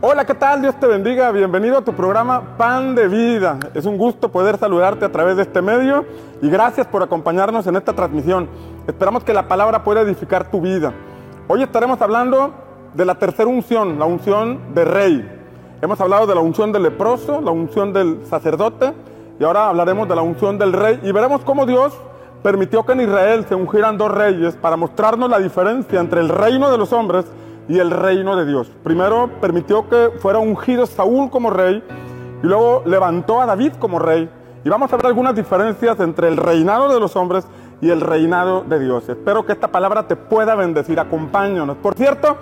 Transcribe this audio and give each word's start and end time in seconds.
Hola, 0.00 0.24
¿qué 0.24 0.34
tal? 0.34 0.62
Dios 0.62 0.78
te 0.78 0.86
bendiga. 0.86 1.32
Bienvenido 1.32 1.78
a 1.78 1.82
tu 1.82 1.92
programa 1.92 2.56
Pan 2.56 2.94
de 2.94 3.08
Vida. 3.08 3.58
Es 3.74 3.84
un 3.84 3.98
gusto 3.98 4.28
poder 4.28 4.56
saludarte 4.56 5.04
a 5.04 5.10
través 5.10 5.34
de 5.34 5.42
este 5.42 5.60
medio 5.60 6.04
y 6.40 6.48
gracias 6.48 6.86
por 6.86 7.02
acompañarnos 7.02 7.66
en 7.66 7.74
esta 7.74 7.92
transmisión. 7.92 8.48
Esperamos 8.86 9.24
que 9.24 9.34
la 9.34 9.48
palabra 9.48 9.82
pueda 9.82 10.02
edificar 10.02 10.52
tu 10.52 10.60
vida. 10.60 10.92
Hoy 11.48 11.64
estaremos 11.64 12.00
hablando 12.00 12.54
de 12.94 13.04
la 13.04 13.16
tercera 13.16 13.48
unción, 13.48 13.98
la 13.98 14.04
unción 14.04 14.72
de 14.72 14.84
rey. 14.84 15.40
Hemos 15.82 16.00
hablado 16.00 16.28
de 16.28 16.34
la 16.36 16.42
unción 16.42 16.70
del 16.70 16.84
leproso, 16.84 17.40
la 17.40 17.50
unción 17.50 17.92
del 17.92 18.24
sacerdote 18.24 18.92
y 19.40 19.42
ahora 19.42 19.68
hablaremos 19.68 20.08
de 20.08 20.14
la 20.14 20.22
unción 20.22 20.58
del 20.58 20.74
rey 20.74 21.00
y 21.02 21.10
veremos 21.10 21.40
cómo 21.40 21.66
Dios 21.66 21.92
permitió 22.44 22.86
que 22.86 22.92
en 22.92 23.00
Israel 23.00 23.46
se 23.48 23.56
ungieran 23.56 23.98
dos 23.98 24.12
reyes 24.12 24.54
para 24.54 24.76
mostrarnos 24.76 25.28
la 25.28 25.40
diferencia 25.40 25.98
entre 25.98 26.20
el 26.20 26.28
reino 26.28 26.70
de 26.70 26.78
los 26.78 26.92
hombres 26.92 27.24
y 27.24 27.47
el 27.76 27.90
reino 27.90 28.36
de 28.36 28.46
Dios. 28.46 28.70
Primero 28.82 29.28
permitió 29.40 29.88
que 29.88 30.10
fuera 30.18 30.38
ungido 30.38 30.86
Saúl 30.86 31.28
como 31.28 31.50
rey 31.50 31.82
y 32.42 32.46
luego 32.46 32.82
levantó 32.86 33.40
a 33.40 33.46
David 33.46 33.72
como 33.78 33.98
rey. 33.98 34.30
Y 34.64 34.68
vamos 34.70 34.92
a 34.92 34.96
ver 34.96 35.06
algunas 35.06 35.34
diferencias 35.34 36.00
entre 36.00 36.28
el 36.28 36.36
reinado 36.36 36.92
de 36.92 36.98
los 36.98 37.14
hombres 37.16 37.46
y 37.80 37.90
el 37.90 38.00
reinado 38.00 38.62
de 38.62 38.78
Dios. 38.78 39.08
Espero 39.08 39.44
que 39.44 39.52
esta 39.52 39.68
palabra 39.68 40.08
te 40.08 40.16
pueda 40.16 40.54
bendecir. 40.54 40.98
Acompáñanos. 40.98 41.76
Por 41.76 41.94
cierto, 41.94 42.36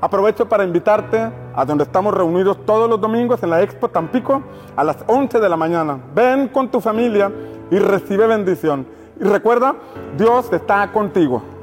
aprovecho 0.00 0.48
para 0.48 0.64
invitarte 0.64 1.30
a 1.54 1.64
donde 1.64 1.84
estamos 1.84 2.12
reunidos 2.12 2.58
todos 2.66 2.90
los 2.90 3.00
domingos 3.00 3.42
en 3.42 3.50
la 3.50 3.62
Expo 3.62 3.88
Tampico 3.88 4.42
a 4.76 4.84
las 4.84 4.96
11 5.06 5.38
de 5.38 5.48
la 5.48 5.56
mañana. 5.56 5.98
Ven 6.14 6.48
con 6.48 6.68
tu 6.68 6.80
familia 6.80 7.30
y 7.70 7.78
recibe 7.78 8.26
bendición. 8.26 8.86
Y 9.20 9.24
recuerda, 9.24 9.76
Dios 10.18 10.52
está 10.52 10.90
contigo. 10.92 11.53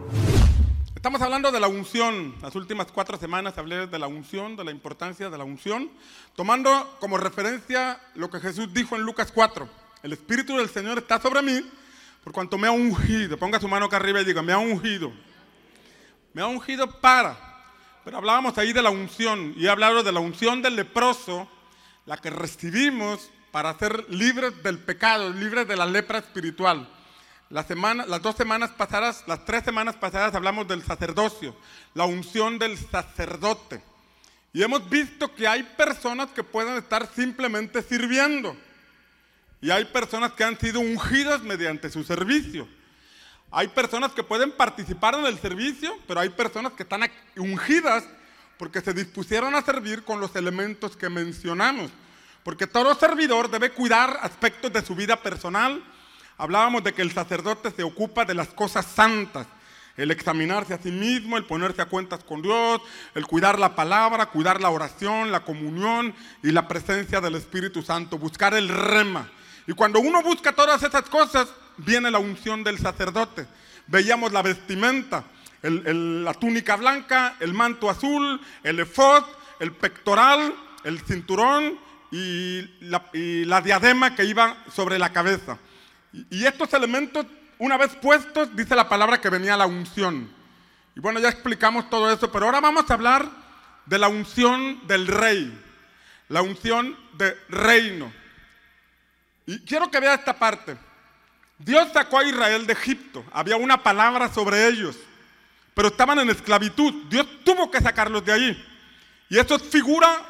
Estamos 1.02 1.23
hablando 1.23 1.52
de 1.52 1.60
la 1.60 1.68
unción. 1.68 2.36
Las 2.44 2.54
últimas 2.54 2.91
cuatro 2.91 3.18
semanas 3.18 3.58
hablé 3.58 3.88
de 3.88 3.98
la 3.98 4.05
unción, 4.05 4.55
de 4.55 4.64
la 4.64 4.70
importancia 4.70 5.32
de 5.32 5.38
la 5.40 5.44
unción, 5.44 5.90
tomando 6.36 6.96
como 7.00 7.18
referencia 7.18 8.00
lo 8.14 8.30
que 8.30 8.40
Jesús 8.40 8.72
dijo 8.72 8.95
en 8.95 9.02
Lucas 9.02 9.31
4. 9.31 9.67
El 10.03 10.14
Espíritu 10.14 10.58
del 10.58 10.70
Señor 10.70 11.00
está 11.00 11.20
sobre 11.20 11.42
mí 11.42 11.66
por 12.23 12.31
cuanto 12.31 12.56
me 12.56 12.67
ha 12.67 12.72
ungido. 12.72 13.36
Ponga 13.36 13.59
su 13.59 13.67
mano 13.67 13.88
acá 13.88 13.98
arriba 13.98 14.22
y 14.22 14.25
diga, 14.25 14.44
me 14.44 14.53
ha 14.53 14.59
ungido. 14.59 15.12
Me 16.34 16.44
ha 16.44 16.45
ungido 16.45 16.88
para. 17.02 17.36
Pero 18.06 18.18
hablábamos 18.18 18.56
ahí 18.59 18.72
de 18.72 18.84
la 18.84 18.92
unción 18.92 19.56
y 19.58 19.66
he 19.66 19.70
hablado 19.70 20.03
de 20.03 20.12
la 20.12 20.20
unción 20.20 20.62
del 20.62 20.75
leproso, 20.75 21.50
la 22.06 22.18
que 22.18 22.30
recibimos 22.30 23.31
para 23.52 23.75
ser 23.80 24.06
libres 24.08 24.62
del 24.62 24.78
pecado, 24.78 25.31
libres 25.31 25.68
de 25.68 25.78
la 25.78 25.88
lepra 25.88 26.20
espiritual. 26.20 26.88
Las 27.52 27.67
dos 28.21 28.35
semanas 28.38 28.71
pasadas, 28.71 29.25
las 29.27 29.44
tres 29.44 29.66
semanas 29.66 29.97
pasadas 29.97 30.33
hablamos 30.33 30.69
del 30.69 30.83
sacerdocio, 30.83 31.53
la 31.94 32.05
unción 32.05 32.57
del 32.57 32.77
sacerdote. 32.77 33.83
Y 34.53 34.63
hemos 34.63 34.89
visto 34.89 35.35
que 35.35 35.47
hay 35.47 35.63
personas 35.63 36.31
que 36.31 36.44
pueden 36.44 36.77
estar 36.77 37.07
simplemente 37.13 37.81
sirviendo. 37.81 38.55
Y 39.59 39.69
hay 39.69 39.83
personas 39.83 40.31
que 40.31 40.45
han 40.45 40.57
sido 40.57 40.79
ungidas 40.79 41.44
mediante 41.44 41.89
su 41.89 42.05
servicio. 42.05 42.69
Hay 43.52 43.67
personas 43.67 44.13
que 44.13 44.23
pueden 44.23 44.53
participar 44.53 45.16
en 45.16 45.25
el 45.25 45.38
servicio, 45.38 45.94
pero 46.07 46.22
hay 46.22 46.29
personas 46.29 46.72
que 46.72 46.83
están 46.83 47.02
ungidas 47.35 48.05
porque 48.57 48.79
se 48.79 48.94
dispusieron 48.94 49.55
a 49.55 49.61
servir 49.61 50.05
con 50.05 50.22
los 50.22 50.33
elementos 50.38 50.95
que 50.95 51.09
mencionamos. 51.09 51.91
Porque 52.45 52.66
todo 52.66 52.95
servidor 52.95 53.52
debe 53.52 53.72
cuidar 53.72 54.19
aspectos 54.22 54.72
de 54.72 54.81
su 54.81 54.95
vida 54.95 55.22
personal, 55.22 55.83
Hablábamos 56.42 56.84
de 56.84 56.92
que 56.92 57.03
el 57.03 57.11
sacerdote 57.11 57.70
se 57.70 57.84
ocupa 57.84 58.25
de 58.25 58.34
las 58.34 58.47
cosas 58.47 58.88
santas, 58.88 59.45
el 59.95 60.09
examinarse 60.09 60.73
a 60.73 60.81
sí 60.81 60.89
mismo, 60.89 61.38
el 61.38 61.45
ponerse 61.45 61.84
a 61.84 61.86
cuentas 61.86 62.23
con 62.23 62.42
Dios, 62.42 62.81
el 63.14 63.28
cuidar 63.28 63.59
la 63.59 63.75
palabra, 63.75 64.25
cuidar 64.25 64.59
la 64.59 64.72
oración, 64.72 65.31
la 65.31 65.42
comunión 65.42 66.16
y 66.42 66.52
la 66.52 66.67
presencia 66.67 67.22
del 67.22 67.36
Espíritu 67.36 67.84
Santo, 67.84 68.17
buscar 68.17 68.56
el 68.56 68.69
rema. 68.69 69.30
Y 69.67 69.73
cuando 69.73 70.00
uno 70.00 70.23
busca 70.23 70.52
todas 70.52 70.81
esas 70.81 71.03
cosas, 71.03 71.47
viene 71.78 72.09
la 72.09 72.17
unción 72.17 72.64
del 72.64 72.80
sacerdote. 72.80 73.46
Veíamos 73.85 74.31
la 74.31 74.41
vestimenta, 74.41 75.25
la 75.62 76.34
túnica 76.34 76.75
blanca, 76.75 77.35
el 77.40 77.53
manto 77.53 77.88
azul, 77.88 78.41
el 78.63 78.79
efod, 78.79 79.25
el 79.59 79.73
pectoral, 79.73 80.56
el 80.85 81.02
cinturón 81.02 81.78
y 82.09 82.68
la 82.81 83.62
diadema 83.62 84.16
que 84.16 84.25
iba 84.25 84.58
sobre 84.73 84.97
la 84.97 85.13
cabeza. 85.13 85.59
Y 86.13 86.45
estos 86.45 86.73
elementos, 86.73 87.25
una 87.57 87.77
vez 87.77 87.95
puestos, 87.95 88.55
dice 88.55 88.75
la 88.75 88.89
palabra 88.89 89.22
que 89.22 89.29
venía 89.29 89.55
la 89.55 89.66
unción. 89.66 90.29
Y 90.95 90.99
bueno, 90.99 91.19
ya 91.19 91.29
explicamos 91.29 91.89
todo 91.89 92.11
eso, 92.11 92.31
pero 92.31 92.45
ahora 92.45 92.59
vamos 92.59 92.89
a 92.89 92.94
hablar 92.94 93.29
de 93.85 93.97
la 93.97 94.07
unción 94.07 94.85
del 94.88 95.07
rey, 95.07 95.57
la 96.27 96.41
unción 96.41 96.97
de 97.13 97.38
reino. 97.49 98.11
Y 99.45 99.59
quiero 99.59 99.89
que 99.89 99.99
vea 99.99 100.16
esta 100.16 100.38
parte. 100.38 100.77
Dios 101.57 101.89
sacó 101.94 102.19
a 102.19 102.25
Israel 102.25 102.66
de 102.66 102.73
Egipto, 102.73 103.23
había 103.31 103.55
una 103.55 103.83
palabra 103.83 104.33
sobre 104.33 104.67
ellos, 104.67 104.97
pero 105.73 105.89
estaban 105.89 106.19
en 106.19 106.29
esclavitud. 106.29 106.93
Dios 107.09 107.28
tuvo 107.43 107.69
que 107.69 107.79
sacarlos 107.79 108.25
de 108.25 108.33
allí. 108.33 108.66
Y 109.29 109.38
esto 109.38 109.55
es 109.55 109.63
figura 109.63 110.22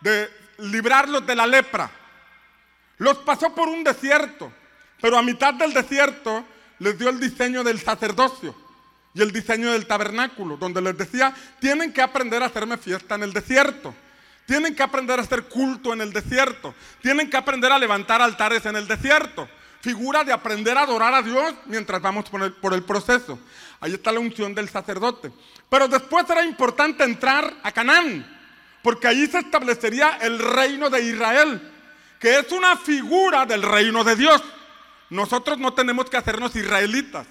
de 0.00 0.30
librarlos 0.58 1.26
de 1.26 1.34
la 1.34 1.46
lepra. 1.46 1.90
Los 2.98 3.18
pasó 3.18 3.54
por 3.54 3.68
un 3.68 3.84
desierto. 3.84 4.52
Pero 5.00 5.18
a 5.18 5.22
mitad 5.22 5.54
del 5.54 5.72
desierto 5.72 6.44
les 6.78 6.98
dio 6.98 7.08
el 7.08 7.20
diseño 7.20 7.64
del 7.64 7.80
sacerdocio 7.80 8.54
y 9.14 9.22
el 9.22 9.32
diseño 9.32 9.72
del 9.72 9.86
tabernáculo, 9.86 10.56
donde 10.58 10.82
les 10.82 10.96
decía, 10.96 11.34
tienen 11.58 11.92
que 11.92 12.02
aprender 12.02 12.42
a 12.42 12.46
hacerme 12.46 12.76
fiesta 12.76 13.14
en 13.14 13.22
el 13.22 13.32
desierto. 13.32 13.94
Tienen 14.46 14.76
que 14.76 14.82
aprender 14.82 15.18
a 15.18 15.22
hacer 15.22 15.44
culto 15.44 15.92
en 15.92 16.02
el 16.02 16.12
desierto. 16.12 16.74
Tienen 17.02 17.30
que 17.30 17.36
aprender 17.36 17.72
a 17.72 17.78
levantar 17.78 18.20
altares 18.20 18.64
en 18.66 18.76
el 18.76 18.86
desierto. 18.86 19.48
Figura 19.80 20.22
de 20.22 20.32
aprender 20.32 20.76
a 20.76 20.82
adorar 20.82 21.14
a 21.14 21.22
Dios 21.22 21.54
mientras 21.64 22.00
vamos 22.00 22.28
por 22.28 22.42
el, 22.42 22.52
por 22.52 22.74
el 22.74 22.82
proceso. 22.82 23.38
Ahí 23.80 23.94
está 23.94 24.12
la 24.12 24.20
unción 24.20 24.54
del 24.54 24.68
sacerdote. 24.68 25.32
Pero 25.68 25.88
después 25.88 26.28
era 26.28 26.44
importante 26.44 27.02
entrar 27.02 27.54
a 27.62 27.72
Canaán, 27.72 28.24
porque 28.82 29.08
ahí 29.08 29.26
se 29.26 29.38
establecería 29.38 30.18
el 30.20 30.38
reino 30.38 30.90
de 30.90 31.02
Israel, 31.02 31.72
que 32.20 32.38
es 32.38 32.52
una 32.52 32.76
figura 32.76 33.46
del 33.46 33.62
reino 33.62 34.04
de 34.04 34.14
Dios. 34.14 34.42
Nosotros 35.10 35.58
no 35.58 35.74
tenemos 35.74 36.10
que 36.10 36.16
hacernos 36.16 36.54
israelitas. 36.56 37.26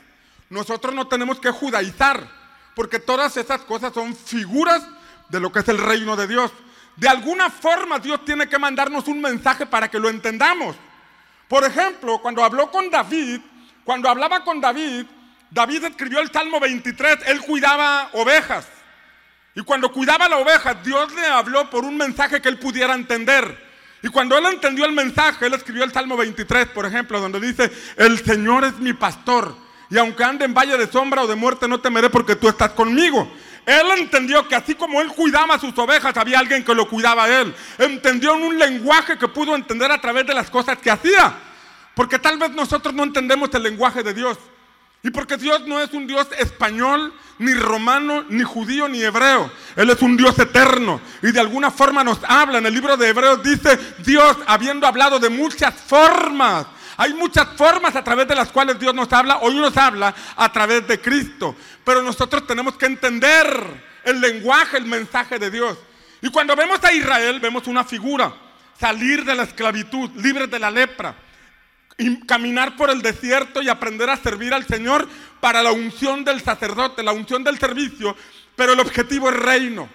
Nosotros 0.49 0.93
no 0.93 1.07
tenemos 1.07 1.39
que 1.39 1.51
judaizar. 1.51 2.27
Porque 2.75 2.99
todas 2.99 3.37
esas 3.37 3.61
cosas 3.61 3.93
son 3.93 4.15
figuras 4.15 4.85
de 5.29 5.39
lo 5.39 5.51
que 5.51 5.59
es 5.59 5.67
el 5.69 5.77
reino 5.77 6.15
de 6.15 6.27
Dios. 6.27 6.51
De 6.95 7.07
alguna 7.07 7.49
forma 7.49 7.99
Dios 7.99 8.23
tiene 8.25 8.47
que 8.47 8.57
mandarnos 8.57 9.07
un 9.07 9.21
mensaje 9.21 9.65
para 9.65 9.89
que 9.89 9.99
lo 9.99 10.09
entendamos. 10.09 10.75
Por 11.47 11.63
ejemplo, 11.63 12.19
cuando 12.21 12.43
habló 12.43 12.71
con 12.71 12.89
David, 12.89 13.41
cuando 13.83 14.09
hablaba 14.09 14.43
con 14.43 14.59
David, 14.59 15.05
David 15.51 15.85
escribió 15.85 16.19
el 16.19 16.31
Salmo 16.31 16.59
23, 16.59 17.19
él 17.27 17.41
cuidaba 17.41 18.09
ovejas. 18.13 18.67
Y 19.53 19.61
cuando 19.61 19.91
cuidaba 19.91 20.27
la 20.27 20.37
oveja, 20.37 20.73
Dios 20.73 21.13
le 21.13 21.27
habló 21.27 21.69
por 21.69 21.85
un 21.85 21.95
mensaje 21.95 22.41
que 22.41 22.49
él 22.49 22.59
pudiera 22.59 22.93
entender. 22.93 23.64
Y 24.05 24.09
cuando 24.09 24.37
él 24.37 24.45
entendió 24.45 24.85
el 24.85 24.91
mensaje, 24.91 25.47
él 25.47 25.55
escribió 25.55 25.83
el 25.83 25.91
Salmo 25.91 26.15
23, 26.15 26.67
por 26.67 26.85
ejemplo, 26.85 27.19
donde 27.19 27.39
dice, 27.39 27.71
el 27.97 28.23
Señor 28.23 28.63
es 28.63 28.77
mi 28.77 28.93
pastor. 28.93 29.55
Y 29.89 29.97
aunque 29.97 30.23
ande 30.23 30.45
en 30.45 30.53
valle 30.53 30.77
de 30.77 30.85
sombra 30.85 31.23
o 31.23 31.27
de 31.27 31.33
muerte, 31.33 31.67
no 31.67 31.79
temeré 31.79 32.11
porque 32.11 32.35
tú 32.35 32.47
estás 32.47 32.69
conmigo. 32.73 33.27
Él 33.65 33.87
entendió 33.97 34.47
que 34.47 34.53
así 34.53 34.75
como 34.75 35.01
él 35.01 35.07
cuidaba 35.07 35.55
a 35.55 35.59
sus 35.59 35.75
ovejas, 35.79 36.15
había 36.17 36.37
alguien 36.37 36.63
que 36.63 36.75
lo 36.75 36.87
cuidaba 36.87 37.23
a 37.23 37.41
él. 37.41 37.55
Entendió 37.79 38.35
en 38.35 38.43
un 38.43 38.59
lenguaje 38.59 39.17
que 39.17 39.27
pudo 39.27 39.55
entender 39.55 39.91
a 39.91 39.99
través 39.99 40.27
de 40.27 40.35
las 40.35 40.51
cosas 40.51 40.77
que 40.77 40.91
hacía. 40.91 41.39
Porque 41.95 42.19
tal 42.19 42.37
vez 42.37 42.51
nosotros 42.51 42.93
no 42.93 43.05
entendemos 43.05 43.49
el 43.55 43.63
lenguaje 43.63 44.03
de 44.03 44.13
Dios. 44.13 44.37
Y 45.05 45.11
porque 45.11 45.37
Dios 45.37 45.67
no 45.67 45.79
es 45.79 45.93
un 45.93 46.07
Dios 46.07 46.27
español, 46.39 47.13
ni 47.37 47.53
romano, 47.53 48.25
ni 48.27 48.41
judío, 48.41 48.87
ni 48.87 49.03
hebreo. 49.03 49.51
Él 49.75 49.91
es 49.91 50.01
un 50.01 50.17
Dios 50.17 50.39
eterno. 50.39 50.99
Y 51.21 51.31
de 51.31 51.39
alguna 51.39 51.69
forma 51.69 52.03
nos 52.03 52.17
habla. 52.27 52.57
En 52.57 52.65
el 52.65 52.73
libro 52.73 52.97
de 52.97 53.09
Hebreos 53.09 53.43
dice, 53.43 53.77
Dios 53.99 54.35
habiendo 54.47 54.87
hablado 54.87 55.19
de 55.19 55.29
muchas 55.29 55.75
formas. 55.75 56.65
Hay 56.97 57.13
muchas 57.13 57.49
formas 57.55 57.95
a 57.95 58.03
través 58.03 58.27
de 58.27 58.33
las 58.33 58.51
cuales 58.51 58.79
Dios 58.79 58.95
nos 58.95 59.13
habla. 59.13 59.37
Hoy 59.43 59.53
nos 59.53 59.77
habla 59.77 60.11
a 60.35 60.51
través 60.51 60.87
de 60.87 60.99
Cristo. 60.99 61.55
Pero 61.83 62.01
nosotros 62.01 62.47
tenemos 62.47 62.75
que 62.75 62.87
entender 62.87 63.45
el 64.03 64.19
lenguaje, 64.19 64.77
el 64.77 64.85
mensaje 64.85 65.37
de 65.37 65.51
Dios. 65.51 65.77
Y 66.23 66.29
cuando 66.29 66.55
vemos 66.55 66.83
a 66.83 66.91
Israel, 66.91 67.39
vemos 67.39 67.67
una 67.67 67.83
figura. 67.83 68.33
Salir 68.79 69.23
de 69.23 69.35
la 69.35 69.43
esclavitud, 69.43 70.09
libre 70.15 70.47
de 70.47 70.57
la 70.57 70.71
lepra 70.71 71.15
y 71.97 72.19
caminar 72.25 72.75
por 72.75 72.89
el 72.89 73.01
desierto 73.01 73.61
y 73.61 73.69
aprender 73.69 74.09
a 74.09 74.17
servir 74.17 74.53
al 74.53 74.67
Señor 74.67 75.07
para 75.39 75.63
la 75.63 75.71
unción 75.71 76.23
del 76.23 76.41
sacerdote, 76.41 77.03
la 77.03 77.13
unción 77.13 77.43
del 77.43 77.57
servicio, 77.57 78.15
pero 78.55 78.73
el 78.73 78.79
objetivo 78.79 79.29
es 79.29 79.35
reino, 79.35 79.89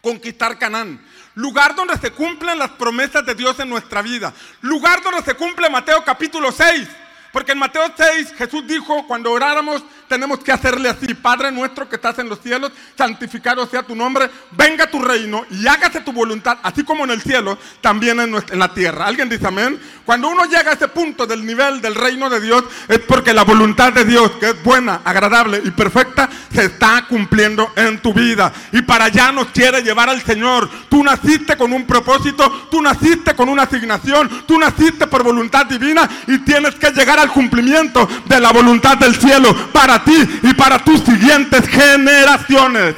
conquistar 0.00 0.58
Canaán. 0.58 1.00
Lugar 1.34 1.74
donde 1.74 1.98
se 1.98 2.12
cumplen 2.12 2.58
las 2.58 2.70
promesas 2.70 3.26
de 3.26 3.34
Dios 3.34 3.58
en 3.58 3.68
nuestra 3.68 4.02
vida. 4.02 4.32
Lugar 4.60 5.02
donde 5.02 5.22
se 5.22 5.34
cumple 5.34 5.68
Mateo 5.68 6.04
capítulo 6.04 6.52
6. 6.52 6.88
Porque 7.32 7.52
en 7.52 7.58
Mateo 7.58 7.92
6 7.96 8.34
Jesús 8.38 8.64
dijo, 8.64 9.04
cuando 9.08 9.32
oráramos, 9.32 9.82
tenemos 10.14 10.38
que 10.38 10.52
hacerle 10.52 10.88
así. 10.88 11.12
Padre 11.12 11.50
nuestro 11.50 11.88
que 11.88 11.96
estás 11.96 12.20
en 12.20 12.28
los 12.28 12.40
cielos, 12.40 12.70
santificado 12.96 13.66
sea 13.66 13.82
tu 13.82 13.96
nombre, 13.96 14.30
venga 14.52 14.86
tu 14.86 15.02
reino 15.02 15.44
y 15.50 15.66
hágase 15.66 16.02
tu 16.02 16.12
voluntad, 16.12 16.58
así 16.62 16.84
como 16.84 17.02
en 17.02 17.10
el 17.10 17.20
cielo, 17.20 17.58
también 17.80 18.20
en, 18.20 18.32
la 18.56 18.72
tierra. 18.72 19.06
¿Alguien 19.06 19.28
dice 19.28 19.48
amén? 19.48 19.76
Cuando 20.06 20.28
uno 20.28 20.44
llega 20.44 20.70
a 20.70 20.74
ese 20.74 20.86
punto 20.86 21.26
del 21.26 21.44
nivel 21.44 21.80
del 21.80 21.96
reino 21.96 22.30
de 22.30 22.40
Dios, 22.40 22.62
es 22.86 23.00
porque 23.00 23.34
la 23.34 23.42
voluntad 23.42 23.92
de 23.92 24.04
Dios, 24.04 24.30
que 24.38 24.50
es 24.50 24.62
buena, 24.62 25.00
agradable 25.04 25.60
y 25.64 25.72
perfecta, 25.72 26.28
se 26.52 26.66
está 26.66 27.04
cumpliendo 27.08 27.72
en 27.74 27.98
tu 28.00 28.14
vida. 28.14 28.52
Y 28.70 28.82
para 28.82 29.06
allá 29.06 29.32
nos 29.32 29.48
quiere 29.48 29.82
llevar 29.82 30.10
al 30.10 30.22
Señor. 30.22 30.70
Tú 30.88 31.02
naciste 31.02 31.56
con 31.56 31.72
un 31.72 31.86
propósito, 31.86 32.68
tú 32.70 32.80
naciste 32.80 33.34
con 33.34 33.48
una 33.48 33.64
asignación, 33.64 34.28
tú 34.46 34.60
naciste 34.60 35.08
por 35.08 35.24
voluntad 35.24 35.66
divina 35.66 36.08
y 36.28 36.38
tienes 36.38 36.76
que 36.76 36.92
llegar 36.92 37.18
al 37.18 37.32
cumplimiento 37.32 38.08
de 38.26 38.38
la 38.38 38.52
voluntad 38.52 38.96
del 38.96 39.16
cielo 39.16 39.72
para 39.72 40.03
ti 40.04 40.40
y 40.42 40.54
para 40.54 40.78
tus 40.78 41.00
siguientes 41.00 41.66
generaciones. 41.68 42.94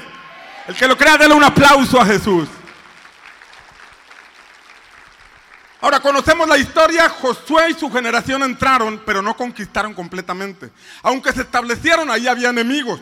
El 0.66 0.74
que 0.74 0.88
lo 0.88 0.96
crea, 0.96 1.16
déle 1.16 1.34
un 1.34 1.44
aplauso 1.44 2.00
a 2.00 2.06
Jesús. 2.06 2.48
Ahora 5.80 6.00
conocemos 6.00 6.48
la 6.48 6.58
historia, 6.58 7.08
Josué 7.08 7.70
y 7.70 7.74
su 7.74 7.90
generación 7.92 8.42
entraron, 8.42 9.00
pero 9.06 9.22
no 9.22 9.36
conquistaron 9.36 9.94
completamente. 9.94 10.70
Aunque 11.02 11.32
se 11.32 11.42
establecieron, 11.42 12.10
ahí 12.10 12.26
había 12.26 12.48
enemigos, 12.48 13.00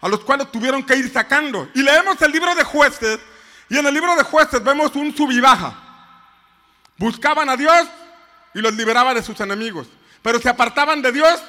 a 0.00 0.08
los 0.08 0.20
cuales 0.20 0.50
tuvieron 0.50 0.82
que 0.82 0.96
ir 0.96 1.12
sacando. 1.12 1.68
Y 1.74 1.82
leemos 1.82 2.22
el 2.22 2.32
libro 2.32 2.54
de 2.54 2.64
jueces, 2.64 3.18
y 3.68 3.76
en 3.76 3.86
el 3.86 3.92
libro 3.92 4.16
de 4.16 4.22
jueces 4.22 4.62
vemos 4.64 4.94
un 4.94 5.14
sub 5.14 5.30
y 5.30 5.40
baja. 5.40 5.74
Buscaban 6.96 7.50
a 7.50 7.56
Dios 7.56 7.88
y 8.54 8.60
los 8.60 8.72
liberaba 8.72 9.12
de 9.12 9.22
sus 9.22 9.38
enemigos, 9.40 9.88
pero 10.22 10.40
se 10.40 10.48
apartaban 10.48 11.02
de 11.02 11.12
Dios 11.12 11.42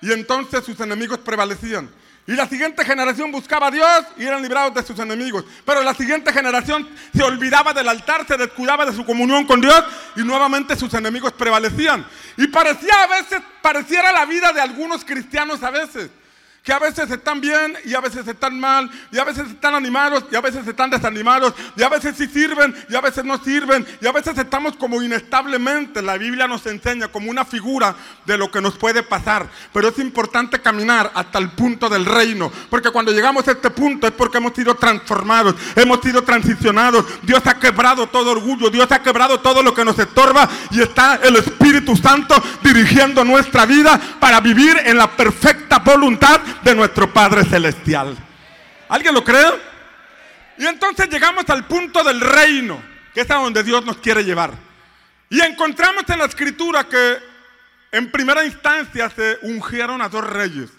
y 0.00 0.12
entonces 0.12 0.64
sus 0.64 0.78
enemigos 0.80 1.18
prevalecían. 1.18 1.90
Y 2.26 2.32
la 2.32 2.46
siguiente 2.46 2.84
generación 2.84 3.32
buscaba 3.32 3.68
a 3.68 3.70
Dios 3.70 4.04
y 4.18 4.24
eran 4.24 4.42
librados 4.42 4.74
de 4.74 4.82
sus 4.82 4.98
enemigos. 4.98 5.44
Pero 5.64 5.82
la 5.82 5.94
siguiente 5.94 6.30
generación 6.30 6.86
se 7.16 7.22
olvidaba 7.22 7.72
del 7.72 7.88
altar, 7.88 8.26
se 8.26 8.36
descuidaba 8.36 8.84
de 8.84 8.92
su 8.92 9.06
comunión 9.06 9.46
con 9.46 9.62
Dios 9.62 9.82
y 10.14 10.20
nuevamente 10.20 10.76
sus 10.76 10.92
enemigos 10.92 11.32
prevalecían. 11.32 12.06
Y 12.36 12.48
parecía 12.48 13.02
a 13.02 13.06
veces, 13.06 13.40
pareciera 13.62 14.12
la 14.12 14.26
vida 14.26 14.52
de 14.52 14.60
algunos 14.60 15.06
cristianos 15.06 15.62
a 15.62 15.70
veces 15.70 16.10
que 16.68 16.74
a 16.74 16.78
veces 16.78 17.10
están 17.10 17.40
bien 17.40 17.78
y 17.86 17.94
a 17.94 18.00
veces 18.02 18.28
están 18.28 18.60
mal, 18.60 18.90
y 19.10 19.18
a 19.18 19.24
veces 19.24 19.48
están 19.48 19.74
animados 19.74 20.24
y 20.30 20.36
a 20.36 20.42
veces 20.42 20.68
están 20.68 20.90
desanimados, 20.90 21.54
y 21.74 21.82
a 21.82 21.88
veces 21.88 22.14
sí 22.14 22.26
sirven 22.26 22.76
y 22.90 22.94
a 22.94 23.00
veces 23.00 23.24
no 23.24 23.42
sirven, 23.42 23.86
y 24.02 24.06
a 24.06 24.12
veces 24.12 24.36
estamos 24.36 24.76
como 24.76 25.00
inestablemente. 25.00 26.02
La 26.02 26.18
Biblia 26.18 26.46
nos 26.46 26.66
enseña 26.66 27.08
como 27.08 27.30
una 27.30 27.46
figura 27.46 27.96
de 28.26 28.36
lo 28.36 28.50
que 28.50 28.60
nos 28.60 28.76
puede 28.76 29.02
pasar, 29.02 29.48
pero 29.72 29.88
es 29.88 29.98
importante 29.98 30.60
caminar 30.60 31.10
hasta 31.14 31.38
el 31.38 31.48
punto 31.52 31.88
del 31.88 32.04
reino, 32.04 32.52
porque 32.68 32.90
cuando 32.90 33.12
llegamos 33.12 33.48
a 33.48 33.52
este 33.52 33.70
punto 33.70 34.06
es 34.06 34.12
porque 34.12 34.36
hemos 34.36 34.52
sido 34.52 34.74
transformados, 34.74 35.54
hemos 35.74 36.02
sido 36.02 36.22
transicionados, 36.22 37.06
Dios 37.22 37.46
ha 37.46 37.58
quebrado 37.58 38.08
todo 38.08 38.32
orgullo, 38.32 38.68
Dios 38.68 38.92
ha 38.92 39.02
quebrado 39.02 39.40
todo 39.40 39.62
lo 39.62 39.72
que 39.72 39.86
nos 39.86 39.98
estorba 39.98 40.46
y 40.70 40.82
está 40.82 41.18
el 41.22 41.36
Espíritu 41.36 41.96
Santo 41.96 42.34
dirigiendo 42.62 43.24
nuestra 43.24 43.64
vida 43.64 43.98
para 44.20 44.40
vivir 44.40 44.76
en 44.84 44.98
la 44.98 45.10
perfecta 45.10 45.78
voluntad 45.78 46.42
de 46.62 46.74
nuestro 46.74 47.12
Padre 47.12 47.44
Celestial. 47.44 48.16
¿Alguien 48.88 49.14
lo 49.14 49.22
cree? 49.24 49.52
Y 50.58 50.66
entonces 50.66 51.08
llegamos 51.08 51.48
al 51.48 51.66
punto 51.66 52.02
del 52.02 52.20
reino, 52.20 52.82
que 53.14 53.20
es 53.20 53.30
a 53.30 53.36
donde 53.36 53.62
Dios 53.62 53.84
nos 53.84 53.98
quiere 53.98 54.24
llevar. 54.24 54.52
Y 55.30 55.40
encontramos 55.40 56.04
en 56.08 56.18
la 56.18 56.24
escritura 56.24 56.84
que 56.84 57.18
en 57.92 58.10
primera 58.10 58.44
instancia 58.44 59.08
se 59.10 59.38
ungieron 59.42 60.02
a 60.02 60.08
dos 60.08 60.24
reyes. 60.24 60.70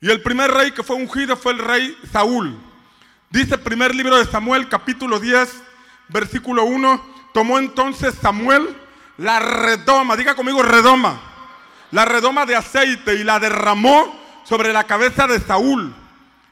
Y 0.00 0.10
el 0.10 0.22
primer 0.22 0.50
rey 0.50 0.72
que 0.72 0.82
fue 0.82 0.96
ungido 0.96 1.36
fue 1.36 1.52
el 1.52 1.58
rey 1.58 1.96
Saúl. 2.12 2.58
Dice 3.30 3.54
el 3.54 3.60
primer 3.60 3.94
libro 3.94 4.16
de 4.16 4.24
Samuel, 4.24 4.68
capítulo 4.68 5.20
10, 5.20 5.48
versículo 6.08 6.64
1. 6.64 7.14
Tomó 7.32 7.58
entonces 7.58 8.14
Samuel 8.20 8.76
la 9.18 9.38
redoma, 9.38 10.16
diga 10.16 10.34
conmigo 10.34 10.62
redoma, 10.62 11.20
la 11.90 12.04
redoma 12.04 12.44
de 12.46 12.56
aceite 12.56 13.14
y 13.14 13.24
la 13.24 13.38
derramó 13.38 14.25
sobre 14.48 14.72
la 14.72 14.84
cabeza 14.84 15.26
de 15.26 15.40
Saúl 15.40 15.94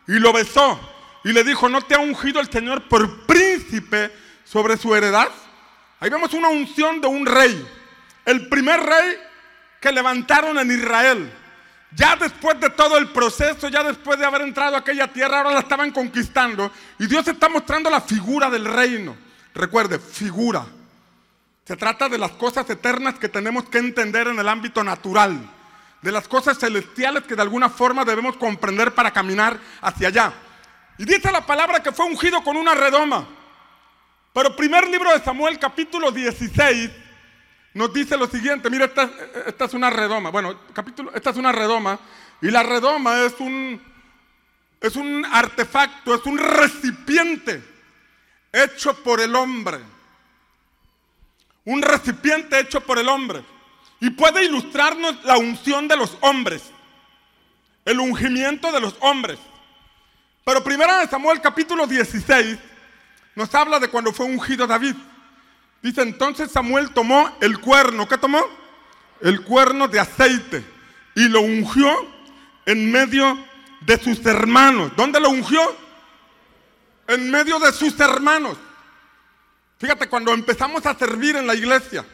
y 0.06 0.12
lo 0.18 0.32
besó 0.32 0.78
y 1.22 1.32
le 1.32 1.44
dijo, 1.44 1.68
¿no 1.68 1.80
te 1.82 1.94
ha 1.94 2.00
ungido 2.00 2.40
el 2.40 2.50
Señor 2.50 2.88
por 2.88 3.24
príncipe 3.26 4.12
sobre 4.44 4.76
su 4.76 4.94
heredad? 4.94 5.28
Ahí 6.00 6.10
vemos 6.10 6.34
una 6.34 6.48
unción 6.48 7.00
de 7.00 7.06
un 7.06 7.24
rey, 7.24 7.66
el 8.24 8.48
primer 8.48 8.80
rey 8.80 9.16
que 9.80 9.92
levantaron 9.92 10.58
en 10.58 10.70
Israel. 10.70 11.32
Ya 11.96 12.16
después 12.16 12.58
de 12.58 12.70
todo 12.70 12.98
el 12.98 13.08
proceso, 13.10 13.68
ya 13.68 13.84
después 13.84 14.18
de 14.18 14.26
haber 14.26 14.42
entrado 14.42 14.74
a 14.74 14.80
aquella 14.80 15.06
tierra, 15.12 15.38
ahora 15.38 15.52
la 15.52 15.60
estaban 15.60 15.92
conquistando. 15.92 16.72
Y 16.98 17.06
Dios 17.06 17.26
está 17.28 17.48
mostrando 17.48 17.88
la 17.88 18.00
figura 18.00 18.50
del 18.50 18.64
reino. 18.64 19.16
Recuerde, 19.54 20.00
figura. 20.00 20.66
Se 21.64 21.76
trata 21.76 22.08
de 22.08 22.18
las 22.18 22.32
cosas 22.32 22.68
eternas 22.68 23.14
que 23.14 23.28
tenemos 23.28 23.68
que 23.68 23.78
entender 23.78 24.26
en 24.26 24.40
el 24.40 24.48
ámbito 24.48 24.82
natural 24.82 25.38
de 26.04 26.12
las 26.12 26.28
cosas 26.28 26.58
celestiales 26.58 27.22
que 27.22 27.34
de 27.34 27.40
alguna 27.40 27.70
forma 27.70 28.04
debemos 28.04 28.36
comprender 28.36 28.94
para 28.94 29.10
caminar 29.10 29.58
hacia 29.80 30.08
allá. 30.08 30.34
Y 30.98 31.06
dice 31.06 31.32
la 31.32 31.46
palabra 31.46 31.82
que 31.82 31.92
fue 31.92 32.04
ungido 32.04 32.44
con 32.44 32.58
una 32.58 32.74
redoma. 32.74 33.26
Pero 34.34 34.54
primer 34.54 34.86
libro 34.86 35.10
de 35.14 35.24
Samuel, 35.24 35.58
capítulo 35.58 36.12
16, 36.12 36.90
nos 37.72 37.94
dice 37.94 38.18
lo 38.18 38.26
siguiente. 38.26 38.68
Mira, 38.68 38.84
esta, 38.84 39.10
esta, 39.46 39.64
es 39.64 39.72
una 39.72 39.88
redoma. 39.88 40.28
Bueno, 40.28 40.60
capítulo, 40.74 41.10
esta 41.14 41.30
es 41.30 41.36
una 41.38 41.52
redoma. 41.52 41.98
Y 42.42 42.50
la 42.50 42.62
redoma 42.62 43.22
es 43.22 43.40
un, 43.40 43.80
es 44.82 44.96
un 44.96 45.24
artefacto, 45.24 46.14
es 46.16 46.26
un 46.26 46.36
recipiente 46.36 47.64
hecho 48.52 48.94
por 49.02 49.22
el 49.22 49.34
hombre. 49.34 49.78
Un 51.64 51.80
recipiente 51.80 52.60
hecho 52.60 52.82
por 52.82 52.98
el 52.98 53.08
hombre. 53.08 53.53
Y 54.00 54.10
puede 54.10 54.44
ilustrarnos 54.44 55.24
la 55.24 55.38
unción 55.38 55.88
de 55.88 55.96
los 55.96 56.16
hombres, 56.20 56.62
el 57.84 58.00
ungimiento 58.00 58.70
de 58.72 58.80
los 58.80 58.96
hombres. 59.00 59.38
Pero 60.44 60.62
primero 60.62 60.96
de 60.98 61.06
Samuel 61.06 61.40
capítulo 61.40 61.86
16 61.86 62.58
nos 63.34 63.54
habla 63.54 63.80
de 63.80 63.88
cuando 63.88 64.12
fue 64.12 64.26
ungido 64.26 64.66
David. 64.66 64.94
Dice 65.82 66.02
entonces 66.02 66.50
Samuel 66.50 66.90
tomó 66.90 67.36
el 67.40 67.58
cuerno, 67.58 68.06
¿qué 68.08 68.18
tomó? 68.18 68.42
El 69.20 69.42
cuerno 69.42 69.88
de 69.88 70.00
aceite 70.00 70.64
y 71.14 71.28
lo 71.28 71.40
ungió 71.40 71.90
en 72.66 72.90
medio 72.90 73.38
de 73.82 73.98
sus 73.98 74.24
hermanos. 74.26 74.92
¿Dónde 74.96 75.20
lo 75.20 75.30
ungió? 75.30 75.60
En 77.06 77.30
medio 77.30 77.58
de 77.58 77.72
sus 77.72 77.98
hermanos. 78.00 78.56
Fíjate, 79.78 80.08
cuando 80.08 80.32
empezamos 80.32 80.86
a 80.86 80.94
servir 80.94 81.36
en 81.36 81.46
la 81.46 81.54
iglesia, 81.54 82.04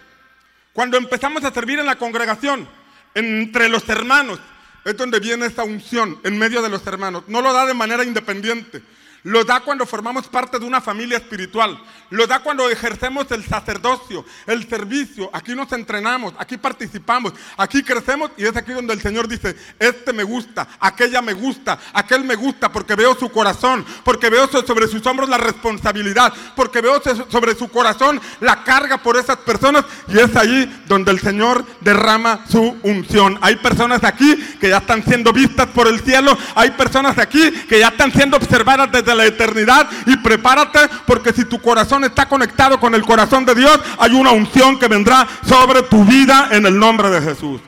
cuando 0.73 0.97
empezamos 0.97 1.45
a 1.45 1.53
servir 1.53 1.79
en 1.79 1.87
la 1.87 1.97
congregación, 1.97 2.69
entre 3.15 3.69
los 3.69 3.89
hermanos, 3.89 4.39
es 4.85 4.97
donde 4.97 5.21
viene 5.21 5.47
esa 5.47 5.65
unción, 5.65 6.19
en 6.25 6.39
medio 6.39 6.63
de 6.63 6.69
los 6.69 6.87
hermanos. 6.87 7.25
No 7.27 7.43
lo 7.43 7.53
da 7.53 7.67
de 7.67 7.75
manera 7.75 8.05
independiente. 8.05 8.83
Lo 9.23 9.45
da 9.45 9.61
cuando 9.61 9.85
formamos 9.85 10.27
parte 10.29 10.59
de 10.59 10.65
una 10.65 10.81
familia 10.81 11.19
espiritual. 11.19 11.79
Lo 12.11 12.27
da 12.27 12.41
cuando 12.41 12.69
ejercemos 12.71 13.31
el 13.31 13.45
sacerdocio, 13.45 14.25
el 14.47 14.69
servicio. 14.69 15.31
Aquí 15.33 15.55
nos 15.55 15.71
entrenamos, 15.73 16.33
aquí 16.39 16.57
participamos, 16.57 17.35
aquí 17.57 17.83
crecemos 17.83 18.31
y 18.37 18.45
es 18.45 18.57
aquí 18.57 18.73
donde 18.73 18.95
el 18.95 19.01
Señor 19.01 19.29
dice, 19.29 19.57
este 19.79 20.13
me 20.13 20.25
gusta, 20.25 20.67
aquella 20.81 21.21
me 21.21 21.35
gusta, 21.35 21.79
aquel 21.93 22.25
me 22.25 22.35
gusta 22.35 22.73
porque 22.73 22.95
veo 22.95 23.15
su 23.15 23.31
corazón, 23.31 23.85
porque 24.05 24.31
veo 24.31 24.49
sobre 24.49 24.89
sus 24.89 25.05
hombros 25.07 25.29
la 25.29 25.39
responsabilidad, 25.39 26.33
porque 26.57 26.81
veo 26.81 27.01
sobre 27.29 27.55
su 27.55 27.69
corazón 27.69 28.21
la 28.41 28.65
carga 28.65 28.99
por 28.99 29.17
esas 29.17 29.37
personas 29.37 29.85
y 30.09 30.19
es 30.19 30.35
ahí 30.35 30.83
donde 30.87 31.13
el 31.13 31.21
Señor 31.21 31.65
derrama 31.81 32.45
su 32.49 32.77
unción. 32.83 33.39
Hay 33.43 33.57
personas 33.57 34.03
aquí 34.03 34.35
que 34.61 34.71
ya 34.71 34.79
están 34.79 35.05
siendo 35.05 35.33
vistas 35.33 35.69
por 35.69 35.87
el 35.87 36.01
cielo, 36.01 36.37
hay 36.55 36.71
personas 36.73 37.19
aquí 37.19 37.51
que 37.69 37.79
ya 37.79 37.89
están 37.89 38.13
siendo 38.13 38.37
observadas 38.37 38.91
desde 38.91 39.10
la 39.15 39.27
eternidad 39.27 39.89
y 40.07 40.17
prepárate 40.17 40.81
porque 41.07 41.33
si 41.33 41.45
tu 41.45 41.61
corazón 41.61 42.05
está 42.05 42.29
conectado 42.29 42.79
con 42.79 42.95
el 42.95 43.03
corazón 43.03 43.45
de 43.45 43.55
Dios, 43.55 43.79
hay 43.99 44.13
una 44.13 44.31
unción 44.31 44.79
que 44.79 44.89
vendrá 44.89 45.27
sobre 45.47 45.83
tu 45.83 46.05
vida 46.05 46.49
en 46.51 46.67
el 46.67 46.79
nombre 46.79 47.11
de 47.11 47.21
Jesús. 47.21 47.61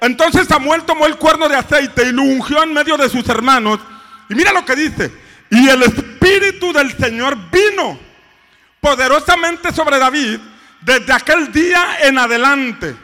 Entonces 0.00 0.46
Samuel 0.46 0.84
tomó 0.84 1.06
el 1.06 1.16
cuerno 1.16 1.48
de 1.48 1.56
aceite 1.56 2.08
y 2.08 2.12
lo 2.12 2.22
ungió 2.22 2.62
en 2.62 2.72
medio 2.72 2.96
de 2.96 3.08
sus 3.08 3.28
hermanos. 3.28 3.80
Y 4.28 4.34
mira 4.34 4.52
lo 4.52 4.64
que 4.64 4.76
dice. 4.76 5.12
Y 5.50 5.68
el 5.68 5.82
Espíritu 5.82 6.72
del 6.72 6.96
Señor 6.96 7.36
vino 7.50 7.98
poderosamente 8.80 9.72
sobre 9.72 9.98
David 9.98 10.38
desde 10.82 11.12
aquel 11.12 11.50
día 11.52 11.98
en 12.02 12.18
adelante. 12.18 12.96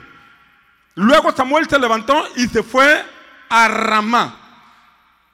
Luego 0.94 1.32
Samuel 1.32 1.68
se 1.68 1.78
levantó 1.78 2.28
y 2.36 2.46
se 2.46 2.62
fue 2.62 3.04
a 3.48 3.68
Ramá. 3.68 4.43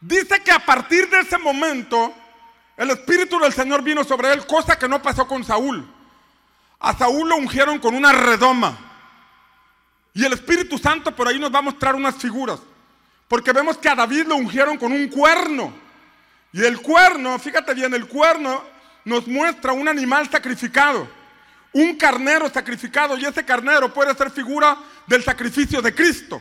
Dice 0.01 0.43
que 0.43 0.51
a 0.51 0.59
partir 0.59 1.09
de 1.11 1.21
ese 1.21 1.37
momento 1.39 2.15
el 2.77 2.91
Espíritu 2.91 3.39
del 3.39 3.53
Señor 3.53 3.83
vino 3.83 4.03
sobre 4.05 4.33
él, 4.33 4.47
cosa 4.47 4.79
que 4.79 4.89
no 4.89 5.03
pasó 5.03 5.27
con 5.27 5.45
Saúl. 5.45 5.87
A 6.79 6.97
Saúl 6.97 7.29
lo 7.29 7.37
ungieron 7.37 7.79
con 7.79 7.95
una 7.95 8.11
redoma. 8.11 8.79
Y 10.15 10.25
el 10.25 10.33
Espíritu 10.33 10.79
Santo 10.79 11.15
por 11.15 11.29
ahí 11.29 11.39
nos 11.39 11.55
va 11.55 11.59
a 11.59 11.63
mostrar 11.63 11.95
unas 11.95 12.17
figuras. 12.17 12.59
Porque 13.29 13.53
vemos 13.53 13.77
que 13.77 13.91
a 13.91 13.95
David 13.95 14.27
lo 14.27 14.37
ungieron 14.37 14.79
con 14.79 14.93
un 14.93 15.09
cuerno. 15.09 15.73
Y 16.53 16.65
el 16.65 16.81
cuerno, 16.81 17.39
fíjate 17.39 17.75
bien, 17.75 17.93
el 17.93 18.09
cuerno 18.09 18.65
nos 19.05 19.27
muestra 19.29 19.73
un 19.73 19.87
animal 19.87 20.29
sacrificado, 20.31 21.07
un 21.75 21.97
carnero 21.97 22.49
sacrificado. 22.49 23.19
Y 23.19 23.27
ese 23.27 23.45
carnero 23.45 23.93
puede 23.93 24.15
ser 24.15 24.31
figura 24.31 24.77
del 25.07 25.23
sacrificio 25.23 25.83
de 25.83 25.95
Cristo. 25.95 26.41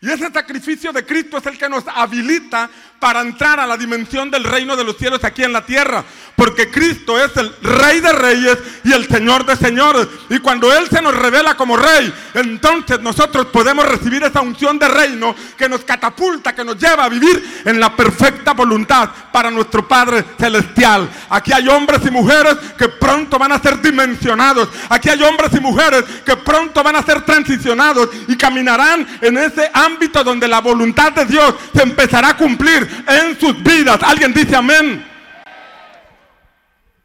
Y 0.00 0.10
ese 0.10 0.30
sacrificio 0.30 0.92
de 0.92 1.06
Cristo 1.06 1.38
es 1.38 1.46
el 1.46 1.56
que 1.56 1.66
nos 1.66 1.84
habilita 1.86 2.68
para 3.00 3.22
entrar 3.22 3.58
a 3.58 3.66
la 3.66 3.76
dimensión 3.76 4.30
del 4.30 4.44
reino 4.44 4.76
de 4.76 4.84
los 4.84 4.96
cielos 4.96 5.24
aquí 5.24 5.42
en 5.42 5.52
la 5.52 5.64
tierra. 5.64 6.04
Porque 6.36 6.70
Cristo 6.70 7.22
es 7.22 7.34
el 7.36 7.54
rey 7.62 8.00
de 8.00 8.12
reyes 8.12 8.58
y 8.84 8.92
el 8.92 9.08
señor 9.08 9.46
de 9.46 9.56
señores. 9.56 10.06
Y 10.28 10.40
cuando 10.40 10.70
Él 10.76 10.88
se 10.90 11.00
nos 11.00 11.14
revela 11.14 11.56
como 11.56 11.76
rey, 11.76 12.12
entonces 12.34 13.00
nosotros 13.00 13.46
podemos 13.46 13.86
recibir 13.86 14.22
esa 14.24 14.42
unción 14.42 14.78
de 14.78 14.88
reino 14.88 15.34
que 15.56 15.68
nos 15.68 15.84
catapulta, 15.84 16.54
que 16.54 16.64
nos 16.64 16.76
lleva 16.76 17.04
a 17.04 17.08
vivir 17.08 17.62
en 17.64 17.80
la 17.80 17.94
perfecta 17.96 18.52
voluntad 18.52 19.08
para 19.32 19.50
nuestro 19.50 19.88
Padre 19.88 20.24
Celestial. 20.38 21.08
Aquí 21.30 21.52
hay 21.52 21.68
hombres 21.68 22.00
y 22.06 22.10
mujeres 22.10 22.56
que 22.76 22.88
pronto 22.88 23.38
van 23.38 23.52
a 23.52 23.60
ser 23.60 23.80
dimensionados. 23.80 24.68
Aquí 24.90 25.08
hay 25.08 25.22
hombres 25.22 25.50
y 25.54 25.60
mujeres 25.60 26.04
que 26.26 26.36
pronto 26.36 26.82
van 26.82 26.96
a 26.96 27.02
ser 27.02 27.22
transicionados 27.22 28.10
y 28.28 28.36
caminarán 28.36 29.06
en 29.22 29.38
ese 29.38 29.70
ámbito 29.72 29.83
donde 30.24 30.48
la 30.48 30.60
voluntad 30.60 31.12
de 31.12 31.24
Dios 31.26 31.54
se 31.74 31.82
empezará 31.82 32.30
a 32.30 32.36
cumplir 32.36 33.04
en 33.06 33.38
sus 33.38 33.62
vidas. 33.62 34.02
Alguien 34.02 34.32
dice 34.32 34.56
amén. 34.56 35.06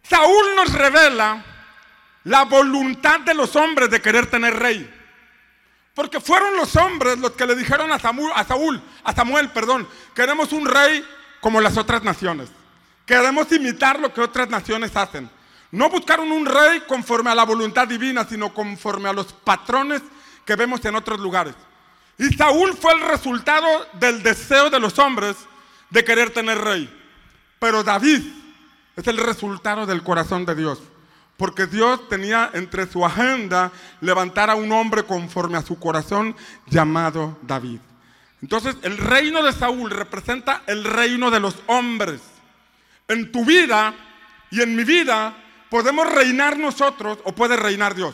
Saúl 0.04 0.56
nos 0.56 0.74
revela 0.74 1.44
la 2.24 2.44
voluntad 2.46 3.20
de 3.22 3.34
los 3.34 3.56
hombres 3.56 3.90
de 3.90 4.02
querer 4.02 4.28
tener 4.28 4.56
rey. 4.56 4.90
Porque 5.94 6.20
fueron 6.20 6.56
los 6.56 6.76
hombres 6.76 7.20
los 7.20 7.32
que 7.32 7.46
le 7.46 7.56
dijeron 7.56 7.92
a 7.92 8.00
Saúl, 8.00 8.32
a 8.34 8.44
Saúl, 8.44 8.82
a 9.04 9.14
Samuel, 9.14 9.50
perdón, 9.50 9.88
queremos 10.16 10.54
un 10.54 10.66
rey 10.66 11.06
como 11.42 11.60
las 11.60 11.78
otras 11.78 12.04
naciones. 12.04 12.50
Queremos 13.06 13.52
imitar 13.52 14.00
lo 14.00 14.14
que 14.14 14.22
otras 14.22 14.50
naciones 14.50 14.96
hacen. 14.96 15.30
No 15.72 15.90
buscaron 15.90 16.32
un 16.32 16.46
rey 16.46 16.82
conforme 16.88 17.30
a 17.30 17.36
la 17.36 17.44
voluntad 17.44 17.88
divina, 17.88 18.26
sino 18.26 18.54
conforme 18.54 19.10
a 19.10 19.14
los 19.14 19.34
patrones 19.34 20.02
que 20.46 20.56
vemos 20.56 20.84
en 20.86 20.96
otros 20.96 21.20
lugares. 21.20 21.54
Y 22.20 22.34
Saúl 22.34 22.74
fue 22.74 22.94
el 22.94 23.02
resultado 23.02 23.88
del 23.94 24.22
deseo 24.22 24.70
de 24.70 24.80
los 24.80 25.00
hombres 25.00 25.38
de 25.90 26.04
querer 26.04 26.32
tener 26.32 26.58
rey. 26.58 26.94
Pero 27.60 27.82
David 27.82 28.22
es 28.98 29.08
el 29.08 29.18
resultado 29.18 29.86
del 29.86 30.04
corazón 30.04 30.46
de 30.46 30.54
Dios. 30.54 30.80
Porque 31.38 31.66
Dios 31.66 32.10
tenía 32.10 32.52
entre 32.54 32.86
su 32.88 33.06
agenda 33.06 33.72
levantar 34.02 34.50
a 34.50 34.56
un 34.56 34.70
hombre 34.74 35.04
conforme 35.04 35.58
a 35.58 35.62
su 35.62 35.80
corazón 35.80 36.36
llamado 36.68 37.40
David. 37.42 37.80
Entonces 38.42 38.76
el 38.82 38.98
reino 38.98 39.42
de 39.42 39.54
Saúl 39.54 39.90
representa 39.90 40.64
el 40.68 40.84
reino 40.84 41.32
de 41.32 41.40
los 41.40 41.56
hombres. 41.68 42.20
En 43.08 43.32
tu 43.32 43.46
vida 43.46 43.94
y 44.52 44.62
en 44.62 44.76
mi 44.76 44.84
vida 44.84 45.34
podemos 45.70 46.12
reinar 46.12 46.60
nosotros 46.60 47.20
o 47.24 47.34
puede 47.34 47.56
reinar 47.56 47.96
Dios. 47.96 48.14